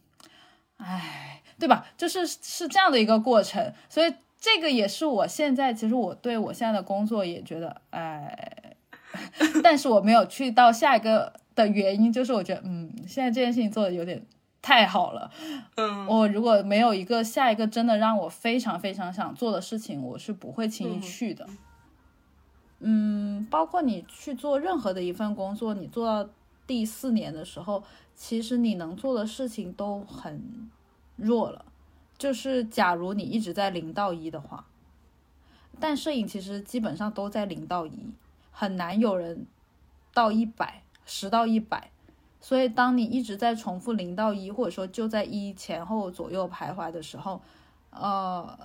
[0.78, 1.86] 哎，对吧？
[1.96, 3.72] 就是是这样的一个过程。
[3.88, 4.12] 所以
[4.42, 8.76] 这个也是我现在其实我对我现在的工作也觉得哎。
[9.62, 14.26] 但是我没有去到下一个的原因，就是我觉得，嗯，现在这件事情做的有点
[14.62, 15.30] 太好了。
[15.76, 21.46] 嗯，我如果没有一个下一个真的让我非常非常想做的事情，我是不会轻易去的。
[22.80, 26.30] 嗯，包括你去做任何的一份工作，你做到
[26.66, 27.84] 第四年的时候，
[28.16, 30.70] 其实你能做的事情都很
[31.18, 31.66] 弱了。
[32.22, 34.68] 就是假如你一直在零到一的话，
[35.80, 38.12] 但摄影其实基本上都在零到一。
[38.52, 39.48] 很难有人
[40.14, 41.90] 到一百，十到一百，
[42.40, 47.42] 所以当你一直在重复零到一，或者说就在一前后左右徘徊的时候，
[47.90, 48.56] 呃，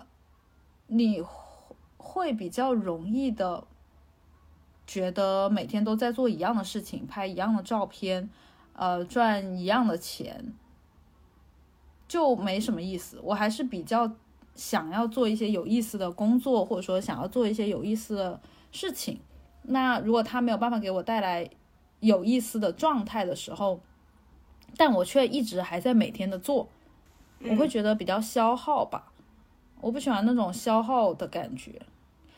[0.89, 1.25] 你
[1.97, 3.65] 会比较容易的
[4.87, 8.29] 觉得每天都在做一样的事情，拍一样的照片，
[8.75, 10.53] 呃，赚一样的钱，
[12.09, 13.19] 就没什么意思。
[13.23, 14.11] 我还是比较
[14.55, 18.41] 想要做一些有意思的工作，或者说想要做一些有意思的
[18.73, 19.21] 事情。
[19.63, 21.49] 那如果他没有办法给我带来
[22.01, 23.81] 有意思的状态的时候，
[24.77, 26.69] 但我却一直还在每天的做，
[27.43, 29.13] 我会觉得比较消耗吧。
[29.81, 31.83] 我不喜欢那种消耗的感觉，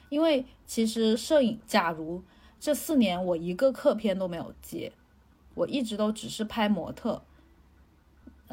[0.08, 2.22] 因为其实摄影，假如
[2.58, 4.92] 这四年我一个客片都没有接，
[5.54, 7.22] 我一直都只是拍模特，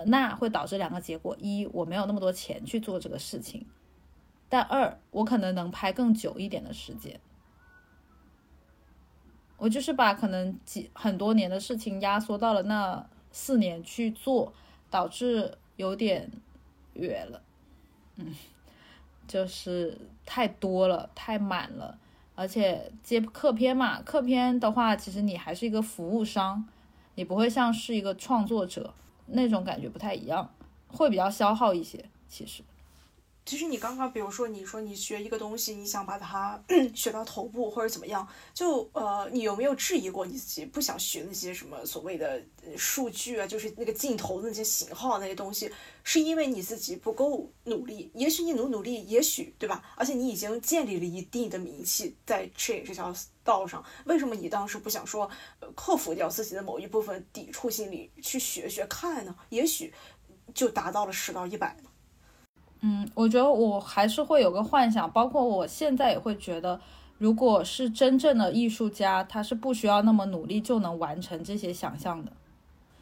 [0.06, 3.62] 那会导致两个结果：一，我没有那么多钱去做这个事情；
[4.50, 7.20] 但二，我可能能拍更久一点的时间。
[9.58, 14.54] 我就是把可能几很多年的事情压缩到了那四年去做，
[14.90, 16.30] 导致有点
[16.94, 17.42] 远了，
[18.18, 18.36] 嗯，
[19.26, 21.98] 就是太多了，太满了，
[22.36, 26.68] 而且接客片嘛，客片的话，其实你还是一个服务商，
[27.16, 28.94] 你不会像是一个创作者
[29.28, 30.50] 那种感觉不太一样，
[30.88, 32.64] 会比较消耗一些，其实。
[33.46, 36.60] 其实你刚刚，比如说你说你学一个东西，你想把它
[36.96, 42.42] 学到头部或者怎么样，就呃，你有没有质疑过你自己不想学那些什么所谓的
[42.76, 45.72] 数据啊，就是那个镜头的那些型号那些东西，
[46.04, 48.10] 是因为你自己不够努力？
[48.16, 49.84] 也许你努努力，也许对吧？
[49.96, 53.14] 而且你已经建立了一定的名气在摄影这条
[53.44, 55.30] 道上，为什么你当时不想说
[55.76, 59.36] 克服掉自己的某一部分抵触心理去学学看呢？
[59.50, 59.94] 也许
[60.56, 61.90] 就达到了十到一百呢？
[62.88, 66.80] 嗯，我觉得我还是会有个幻想，包括我现在也会觉得，
[67.18, 72.32] 如果是真正的艺术家，他是不需要那么努力就能完成这些想象的。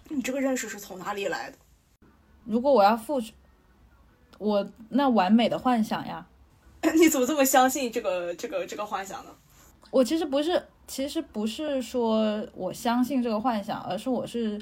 [0.08, 1.58] 你这个认识是从哪里来的？
[2.46, 3.34] 如果我要付出
[4.38, 6.26] 我那完美的幻想呀，
[6.96, 9.32] 你怎么这么相信这个这个这个幻想呢？
[9.92, 14.62] 我其实不是，其实不是说我相信这个幻想，而是我是。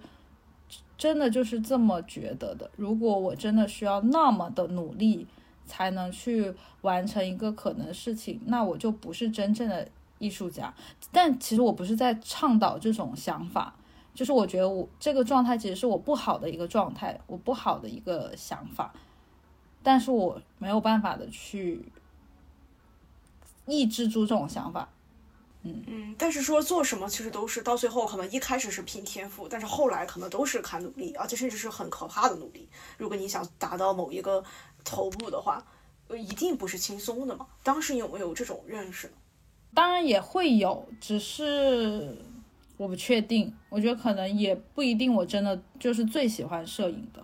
[1.01, 2.69] 真的就是这么觉得的。
[2.75, 5.25] 如果我真的需要那么的努力
[5.65, 9.87] 才能去完成一个可能的事情，那我就不是真正的
[10.19, 10.71] 艺术家。
[11.11, 13.73] 但其实我不是在倡导这种想法，
[14.13, 18.93] 就是我觉得我这个状态其实是我不好的一个状态，我不好的一个想法。
[19.81, 21.83] 但是我没有办法的去
[23.65, 24.87] 抑制住这种想法。
[25.63, 32.67] 嗯嗯，但是说做什么其实都是到最后可能一开始是拼天赋，但是后来可能都是看努力，而且甚至是很可怕的努力。
[32.97, 34.43] 如果你想达到某一个
[34.83, 35.63] 头部的话，
[36.09, 37.45] 一定不是轻松的嘛。
[37.61, 39.13] 当时有没有这种认识呢？
[39.75, 42.17] 当然也会有，只是
[42.77, 43.55] 我不确定。
[43.69, 47.23] 我觉得可能也不一定，我真的就是最喜欢摄影的。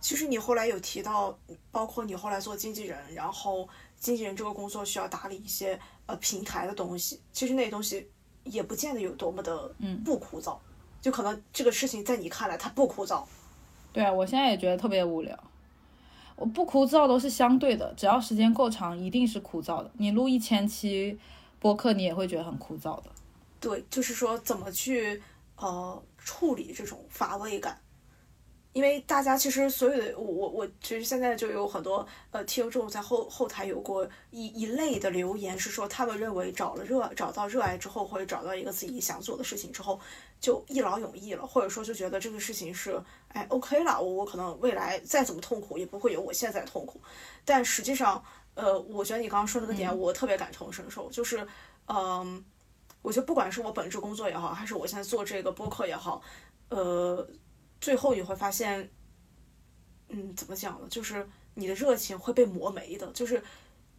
[0.00, 1.36] 其实你后来有提到，
[1.72, 5.78] 包括你后来做经纪人，然后经纪人这个工作需要打理一些。
[6.06, 8.08] 呃，平台的东西，其实那些东西
[8.44, 10.58] 也不见得有多么的，嗯，不枯燥。
[11.00, 13.24] 就可能这个事情在你看来它不枯燥。
[13.92, 15.38] 对啊，我现在也觉得特别无聊。
[16.36, 19.90] 我不枯燥都是相对的，只要时间够长，一定是枯燥的。
[19.98, 21.18] 你录一千期
[21.58, 23.04] 播客，你也会觉得很枯燥的。
[23.60, 25.22] 对，就是说怎么去
[25.56, 27.78] 呃处理这种乏味感。
[28.72, 40.00] 因为大家其实所有的我我我其实现在就有很多呃听众在后后台有过一一类的留言，是说他们认为找了热找到热爱之后，或者找到一个自己想做的事情之后，
[40.40, 46.98] 就一劳永逸了，或者说就觉得这个事情是哎 OK 了，我我可能未来再怎么痛苦也不会有我现在痛苦。
[47.44, 48.24] 但实际上，
[48.54, 51.46] 呃，我觉得你刚刚说那个点，我特别感同身受，就是
[51.88, 52.42] 嗯，
[53.02, 56.22] 我觉得不管是我本职工作也好，还是我现在做这个播客也好，
[56.70, 57.28] 呃。
[57.82, 58.88] 最后你会发现，
[60.08, 60.86] 嗯，怎么讲呢？
[60.88, 63.06] 就是你的热情会被磨没的。
[63.08, 63.42] 就是，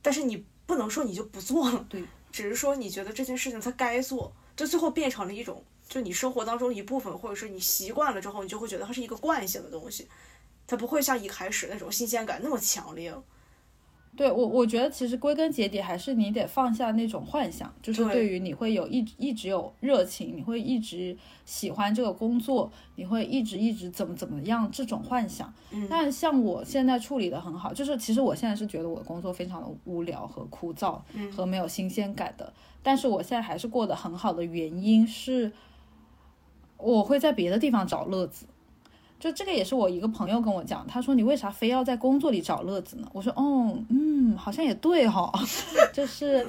[0.01, 2.01] 但是你不能说你就不做了，对，
[2.31, 10.07] 只是说你觉得这件事情它该做，就最后变成了一种，就你生活当中一部分，或者是你习惯了之后，你就会觉得它是一个惯性的东西，
[10.65, 13.21] 它不会像一开始那种新鲜感那么强烈了。
[14.15, 25.51] 对我，我觉得其实归根结底还是你得放下那种幻想，就是对于你会有一一直有热情，你会一直喜欢这个工作，你会一直一直怎么怎么样这种幻想。
[25.71, 30.99] 嗯但像我现在处理的很好，就是其实我现在是觉得我的工作非常的无聊和枯燥，
[31.35, 32.53] 和没有新鲜感的。
[32.83, 35.51] 但是我现在还是过得很好的原因是，
[36.77, 38.45] 我会在别的地方找乐子。
[39.23, 43.07] 就这个也是我一个朋友跟我讲，他说你为啥非要在工作里找乐子呢？
[43.13, 45.31] 我说哦，嗯，好像也对哈，
[45.93, 46.45] 就是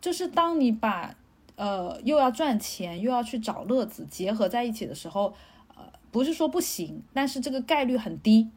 [0.00, 1.14] 就是当你把
[1.54, 5.34] 呃又要赚钱又要去找乐子结合在一起的时候，
[5.76, 8.48] 呃，不是说不行，但是这个概率很低。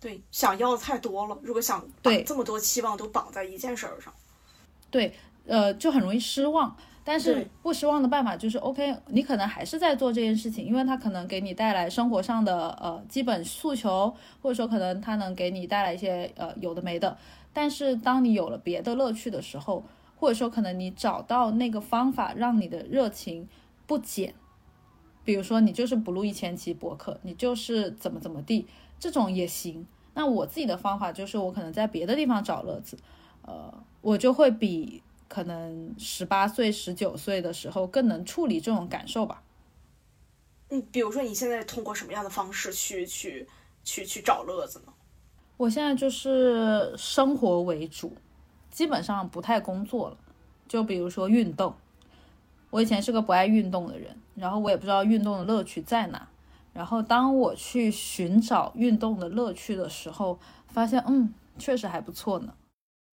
[0.00, 4.12] 对，想要的太多了，如果想对这么多期望都绑在一件事儿上，
[4.90, 5.14] 对，
[5.46, 6.76] 呃，就很容易失望。
[7.06, 17.16] 但是不失望的办法就是，OK，你可能还是在做这件事情，因为它可能给你带来生活上的呃基本诉求，或者说可能它能给你带来一些呃有的没的。
[17.52, 19.84] 但是当你有了别的乐趣的时候，
[20.16, 23.46] 或者说可能你找到那个方法让你的热情
[23.86, 24.32] 不减，
[25.24, 28.66] 比如说你就是不录一千期博客，你就是怎么怎么地，
[28.98, 29.86] 这种也行。
[30.14, 32.96] 那我自己的方法就是我可能在别的地方找乐子，
[33.42, 35.02] 呃，我就会比
[35.34, 39.42] 可能十八岁、十九岁的时候更能处理这种感受吧。
[40.68, 43.48] 嗯，比如说你现在通过什么样的方式去去
[43.82, 44.94] 去去找乐子呢？
[45.56, 48.16] 我现在就是生活为主，
[48.70, 50.16] 基本上不太工作了。
[50.68, 51.74] 就比如说运动，
[52.70, 56.28] 我以前是个不爱运动的人，然后我也不知道运动的乐趣在哪。
[56.72, 60.38] 然后当我去寻找运动的乐趣的时候，
[60.68, 62.54] 发现嗯，确实还不错呢。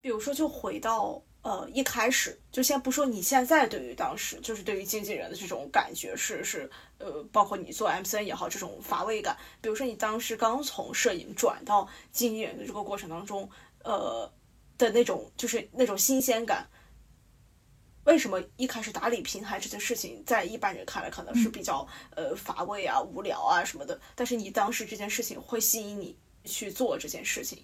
[0.02, 6.70] 比如说，就回到呃一开始，就先不说你现在对于当时，就是对于经纪人的这种感觉是是
[7.00, 9.38] 呃，包括你做 MCN 也好，这种乏味感。
[9.62, 13.50] 比如说你当时刚从摄影转到经纪人的这个过程当中，
[13.84, 14.32] 呃
[14.78, 16.68] 的那种就是那种新鲜感。
[18.04, 27.64] 为什么一开始打理平台这件事情，在一般人看来可能是比较呃乏味啊、无聊啊什么的，但是你当时这件事情会吸引你去做这件事情。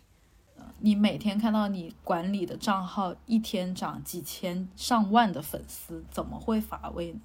[0.79, 7.19] 你每天看到你管理的账号一天涨几千上万的粉丝，怎么会乏味呢？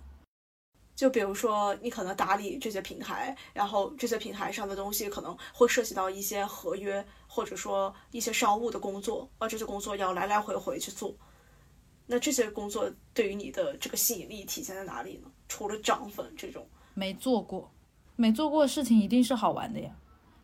[0.94, 11.14] 就比如说，你可能打理这些平台，然后这些平台上的东西可能会涉及到一些合约，或者说一些商务的工作，而这些工作要来来回回去做。
[12.06, 15.30] 那这些工作对于你的这个吸引力体现在哪里呢？
[15.48, 17.70] 除了涨粉这种，没做过，
[18.16, 19.94] 没做过的事情一定是好玩的呀，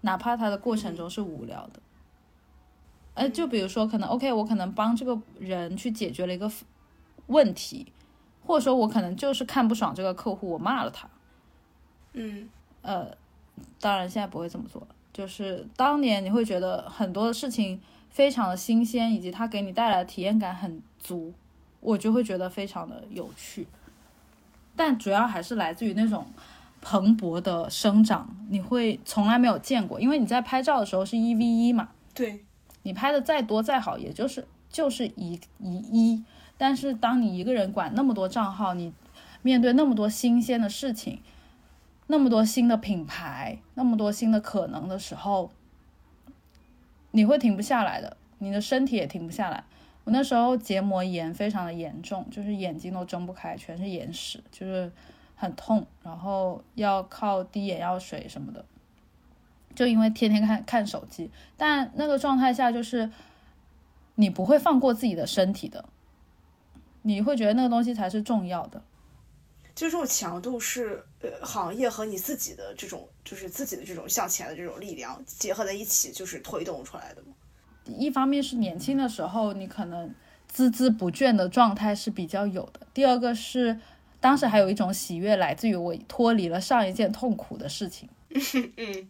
[0.03, 1.81] 哪怕它的过程中是无聊的。
[3.19, 6.51] 哎，就比如说，可能 OK，我可能帮这个人去解决了一个
[7.27, 7.93] 问题，
[8.47, 11.09] 或者说我可能就是看不爽这个客户，我骂了他。
[12.13, 12.49] 嗯
[12.83, 13.07] 呃，
[13.81, 14.89] 当然现在不会这么做了。
[15.13, 21.35] 就是当年你会觉得很多的事情非常的新鲜，以及它给你带来的体验感很足，
[21.81, 23.67] 我就会觉得非常的有趣。
[24.77, 26.25] 但主要还是来自于那种
[26.81, 32.45] 蓬勃的生长，你会从来没有见过，因为你在拍照的时候是一 v 一嘛，对，
[32.89, 36.25] 你拍的再多再好，也就是就是一一一。
[36.57, 38.95] 但是当你一个人管那么多账号，你
[39.43, 41.21] 面对那么多新鲜的事情，
[42.07, 45.51] 那么多新的品牌，那么多新的可能的时候，
[47.11, 49.63] 你会停不下来的，你的身体也停不下来。
[50.05, 54.91] 我那时候结膜炎非常的严重，就是眼睛都睁不开，全是眼屎，就是
[55.37, 58.65] 很痛，然后要靠滴眼药水什么的。
[59.79, 63.09] 就因为天天看看手机，但那个状态下就是
[64.17, 65.85] 你不会放过自己的身体的，
[67.03, 68.83] 你会觉得那个东西才是重要的。
[69.77, 77.29] 就这种强度是呃行业和你自己的这种就是自己的这种向前的这种力量结合在一起，就是推动出来的嘛。
[77.85, 80.13] 一方面是年轻的时候，你可能
[80.53, 83.79] 孜孜不倦的状态是比较有的；第二个是
[84.19, 88.09] 当时还有一种喜悦来自于我脱离了上一件痛苦的事情。
[88.77, 89.09] 嗯，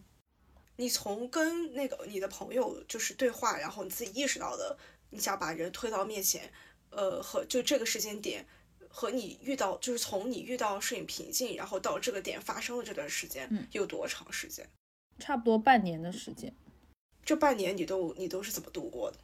[0.79, 4.77] 你从跟那个你的朋友就是对话，然后你自己意识到的，
[5.09, 6.49] 你想把人推到面前，
[6.89, 8.45] 呃，和就这个时间点，
[8.87, 14.65] 和你遇到就是从你遇到摄影瓶颈，然后到这个点发生的这段时间，嗯有多长时间？
[15.19, 16.55] 差不多半年的时间，
[17.25, 19.17] 这半年你都你都是怎么度过的？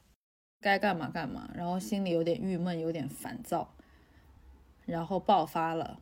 [0.59, 3.73] 该干嘛干嘛，然后心里有点郁闷，有点烦躁，
[4.85, 6.01] 然后爆发了，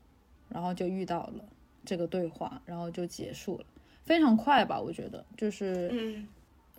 [0.50, 1.46] 然后就遇到了
[1.86, 3.66] 这个对话，然后就结束了，
[4.04, 4.80] 非常快吧？
[4.80, 6.28] 我觉得就是，嗯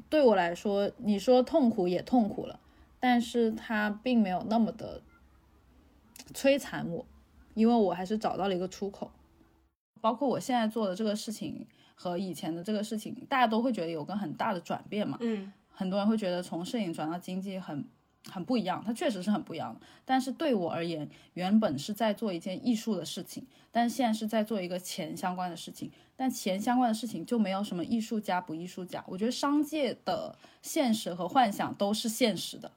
[0.09, 2.61] 对我来说，你说痛苦也痛苦了，
[3.01, 5.01] 但是它并没有那么的
[6.33, 7.07] 摧残我，
[7.55, 9.11] 因为我还是找到了一个出口。
[10.01, 15.17] 包括我现在做的这个事情和以前的这个事情，大家都会觉得有个很大的转变嘛。
[15.21, 17.85] 嗯很多人会觉得从摄影转到经济很
[18.31, 19.81] 很不一样，它确实是很不一样的。
[20.05, 25.91] 但是对我而言，原本是在做一件艺术的事情，但现在是在做一个钱相关的事情。
[26.17, 32.71] 但钱相关的事情就没有什么艺术家不艺术家，我觉得商界的现实和幻想都是现实的，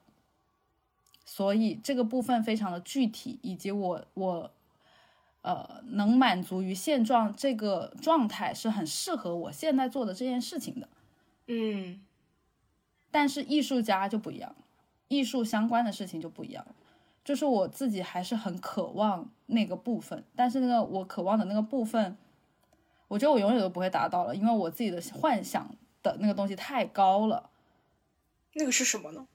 [1.24, 4.52] 所以这个部分非常的具体，以及我我
[5.44, 10.90] 呃能满足于现状这个状态是很适合我现在做的这件事情的。
[11.46, 12.02] 嗯
[13.12, 14.56] 但是艺术家就不一样，
[15.08, 16.66] 艺术相关的事情就不一样。
[17.24, 22.18] 就是我自己还是很渴望那个部分，但是那个我渴望的那个部分，
[23.10, 27.50] 我觉得我永远都不会达到了，因为我自己的幻想的那个东西太高了。
[28.54, 29.28] 那个是什么呢？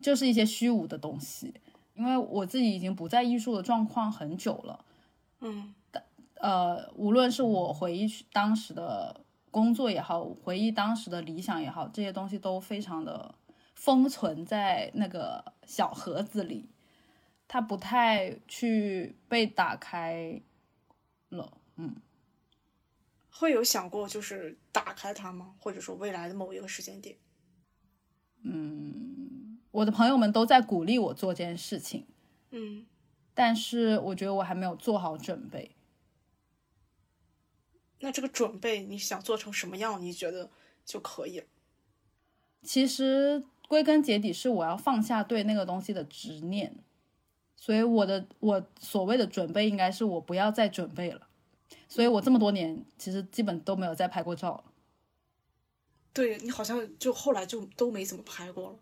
[0.00, 1.52] 就是一些虚无的东西，
[1.92, 4.84] 因为我自己已经不在艺术的状况很久了。
[5.40, 6.02] 嗯，但
[6.36, 9.20] 呃，无论是我回忆当时的
[9.50, 13.34] 工作也好，回忆当时的理想也好，这些东西都非常的
[13.80, 16.68] 封存在那个小盒子里，
[17.48, 20.42] 它不太去被打开
[21.30, 21.56] 了。
[21.76, 21.96] 嗯，
[23.30, 25.54] 会有想过就是打开它吗？
[25.58, 27.16] 或者说未来的某一个时间点？
[28.42, 32.06] 嗯，我的朋友们都在鼓励我做这件事情，
[32.50, 32.84] 嗯，
[33.32, 35.74] 但是我觉得我还没有做好准备。
[38.00, 40.02] 那这个准备你想做成什么样？
[40.02, 40.50] 你觉得
[40.84, 41.46] 就可以了？
[42.62, 46.74] 其实归根结底是我要放下对那个东西的执念，
[47.54, 51.28] 所以我的我所谓的准备应该是我不要再准备了。
[51.88, 54.64] 所以我这么多年其实基本都没有再拍过照了。
[56.12, 58.78] 对你好像就后来就都没怎么拍过了，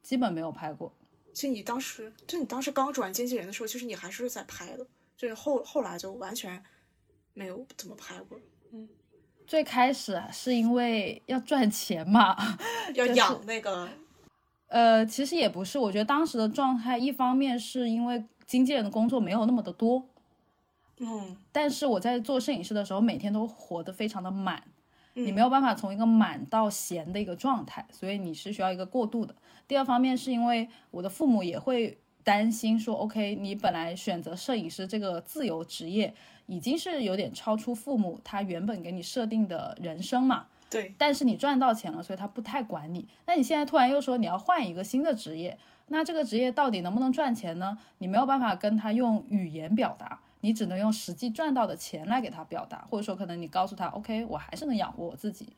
[0.00, 0.94] 基本没有拍过。
[1.34, 4.86] 其实你当时就你当时刚转经纪人的时候，其实你还是在拍的，
[5.16, 6.62] 就是后后来就完全
[7.34, 8.38] 没有怎么拍过。
[8.70, 8.88] 嗯，
[9.44, 12.36] 最开始是因为要赚钱嘛，
[12.94, 13.88] 要 养那个。
[14.70, 20.06] 呃，其实也不是，我觉得当时的状态，一方面是因为经纪人的工作没有那么的多，
[20.98, 24.62] 嗯，但是我在做摄影师的时候，每天都活得非常的满。
[25.14, 29.34] 你没有办法从一个满到闲的一个状态，所以你是需要一个过渡的。
[29.66, 36.14] 第二方面是因为我的父母也会担心说，OK，你本来选择摄影师这个自由职业，
[36.46, 40.46] 已经是有点超出父母他原本给你设定的人生嘛。
[40.70, 40.94] 对。
[40.96, 43.06] 但是你赚到钱了，所以他不太管你。
[43.26, 47.76] 那你现在突然又说你要换一个新的职业，那这个职业到底能不能赚钱呢？
[47.98, 50.20] 你没有办法跟他用语言表达。
[50.42, 55.52] 你只能用实际赚到的钱来给他表达，或者说可能你告诉他，OK，我还是能养活我自己。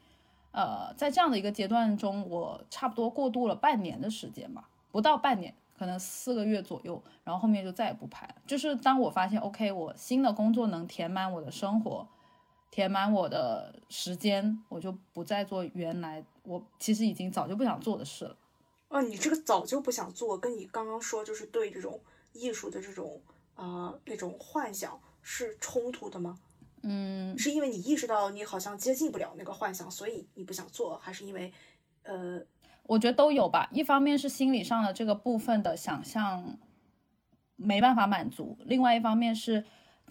[0.50, 8.34] 呃，在这样的一个阶段中，我差不多过渡了半年的时间吧，不到半年，可能四个月左右，然后后面就再也不拍了。
[8.44, 12.08] 就是当我发现，OK，我新的工作能填满我的生活，
[12.72, 18.36] 填满我的时间，我就不再做原来我其实已经早就不想做的事了。
[18.88, 22.00] 啊，你这个早就不想做，跟你刚刚说就是对这种
[22.32, 23.22] 艺术的这种。
[23.54, 26.38] 啊，那种幻想是冲突的吗？
[26.82, 31.52] 嗯，是因为你意识到你好像接近不了那个幻想，所以你不想做，还是因为，
[32.02, 32.42] 呃，
[32.84, 33.68] 我觉得都有吧。
[33.70, 36.58] 一方面是心理上的这个部分的想象
[37.56, 39.62] 没办法满足，另外一方面是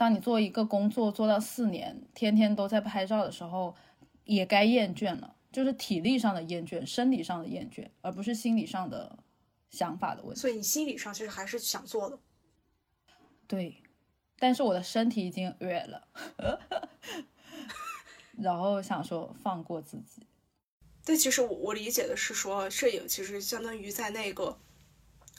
[0.02, 3.76] 当你做一个工作做到四年，天天都在拍照的时候，
[4.23, 9.19] 也该厌倦了，就是体力上的厌倦，生理上的厌倦，而不是心理上的
[9.69, 10.41] 想法的问题。
[10.41, 12.18] 所以你心理上其实还是想做的。
[13.45, 13.84] 对，
[14.40, 16.07] 但是我的身体已经远了，
[18.41, 20.26] 然后想说放过自己。
[21.06, 24.57] 但其实我我理解的是说，摄影其实相当于在那个，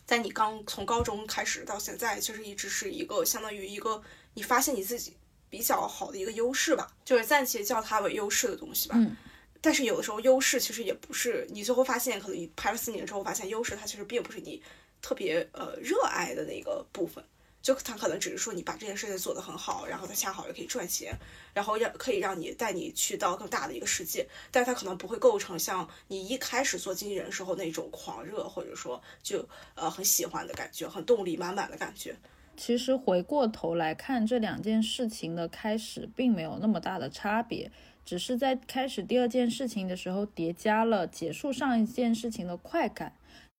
[0.06, 4.01] 在你刚从高中开始到现在，其实一直是一个相当于一个
[4.34, 5.14] 你发现你自己
[5.50, 8.94] 比较好的一个优势吧，就是暂且叫它为优势的东西吧。
[8.98, 9.16] 嗯。
[9.60, 14.62] 但是有的时候优势其实也不是你最后发现，可能你拍了四年之后发现优势它其实并不是你
[15.00, 17.22] 特别呃热爱的那个部分。
[17.62, 21.16] 就它可能只是说你把这件事情做得很好，然后它恰好也可以赚钱，
[21.54, 32.16] 然后让可以让你带你去到更大的一个世界，但是他可能不会构成像你一开始做经纪人时候那种狂热，或者说就呃很喜欢的感觉，很动力满满的感觉。
[32.56, 37.70] 其实回过头来看这两件事情的开始，并没有那么大的差别，
[38.04, 43.14] 只是在开始第二件事情的时候叠加了结束上一件事情的快感，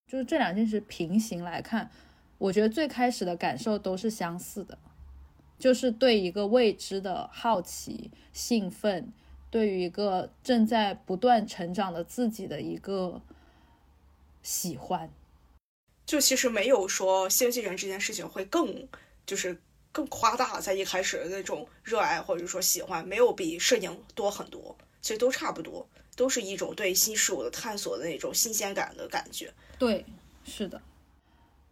[0.08, 1.90] 就是这两件事平行来看。
[2.38, 4.78] 我觉得最开始的感受都是相似的，
[5.58, 9.14] 就是对一个未知的好奇、兴奋，
[9.50, 13.22] 对于一个正在不断成长的自己的一个
[14.42, 15.10] 喜欢。
[16.14, 18.88] 就其实没有说经纪人这件事情会更
[19.26, 19.60] 就是
[19.92, 29.52] 更夸大，在一开始的那种热爱或者说喜欢，没有比摄影多很多，其实都差不多，都是一种对新事物的探索的那种新鲜感的感觉。
[29.80, 30.06] 对，
[30.46, 30.80] 是的。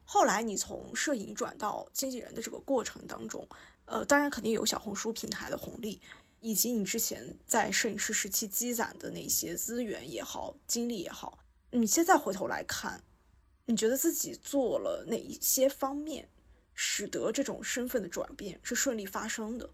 [0.06, 3.48] 后来你从摄影转到经纪人的这个过程当中，
[3.86, 6.02] 呃，当然肯定有小红书平台的红利，
[6.40, 11.38] 以及你之前在摄影师时期积攒的那些资源也好、经历也好，
[11.70, 13.04] 你现在回头来看，
[13.72, 16.28] 你觉得自己做了哪一些方面，
[16.74, 19.70] 使得这种身份的转变是顺利发生的？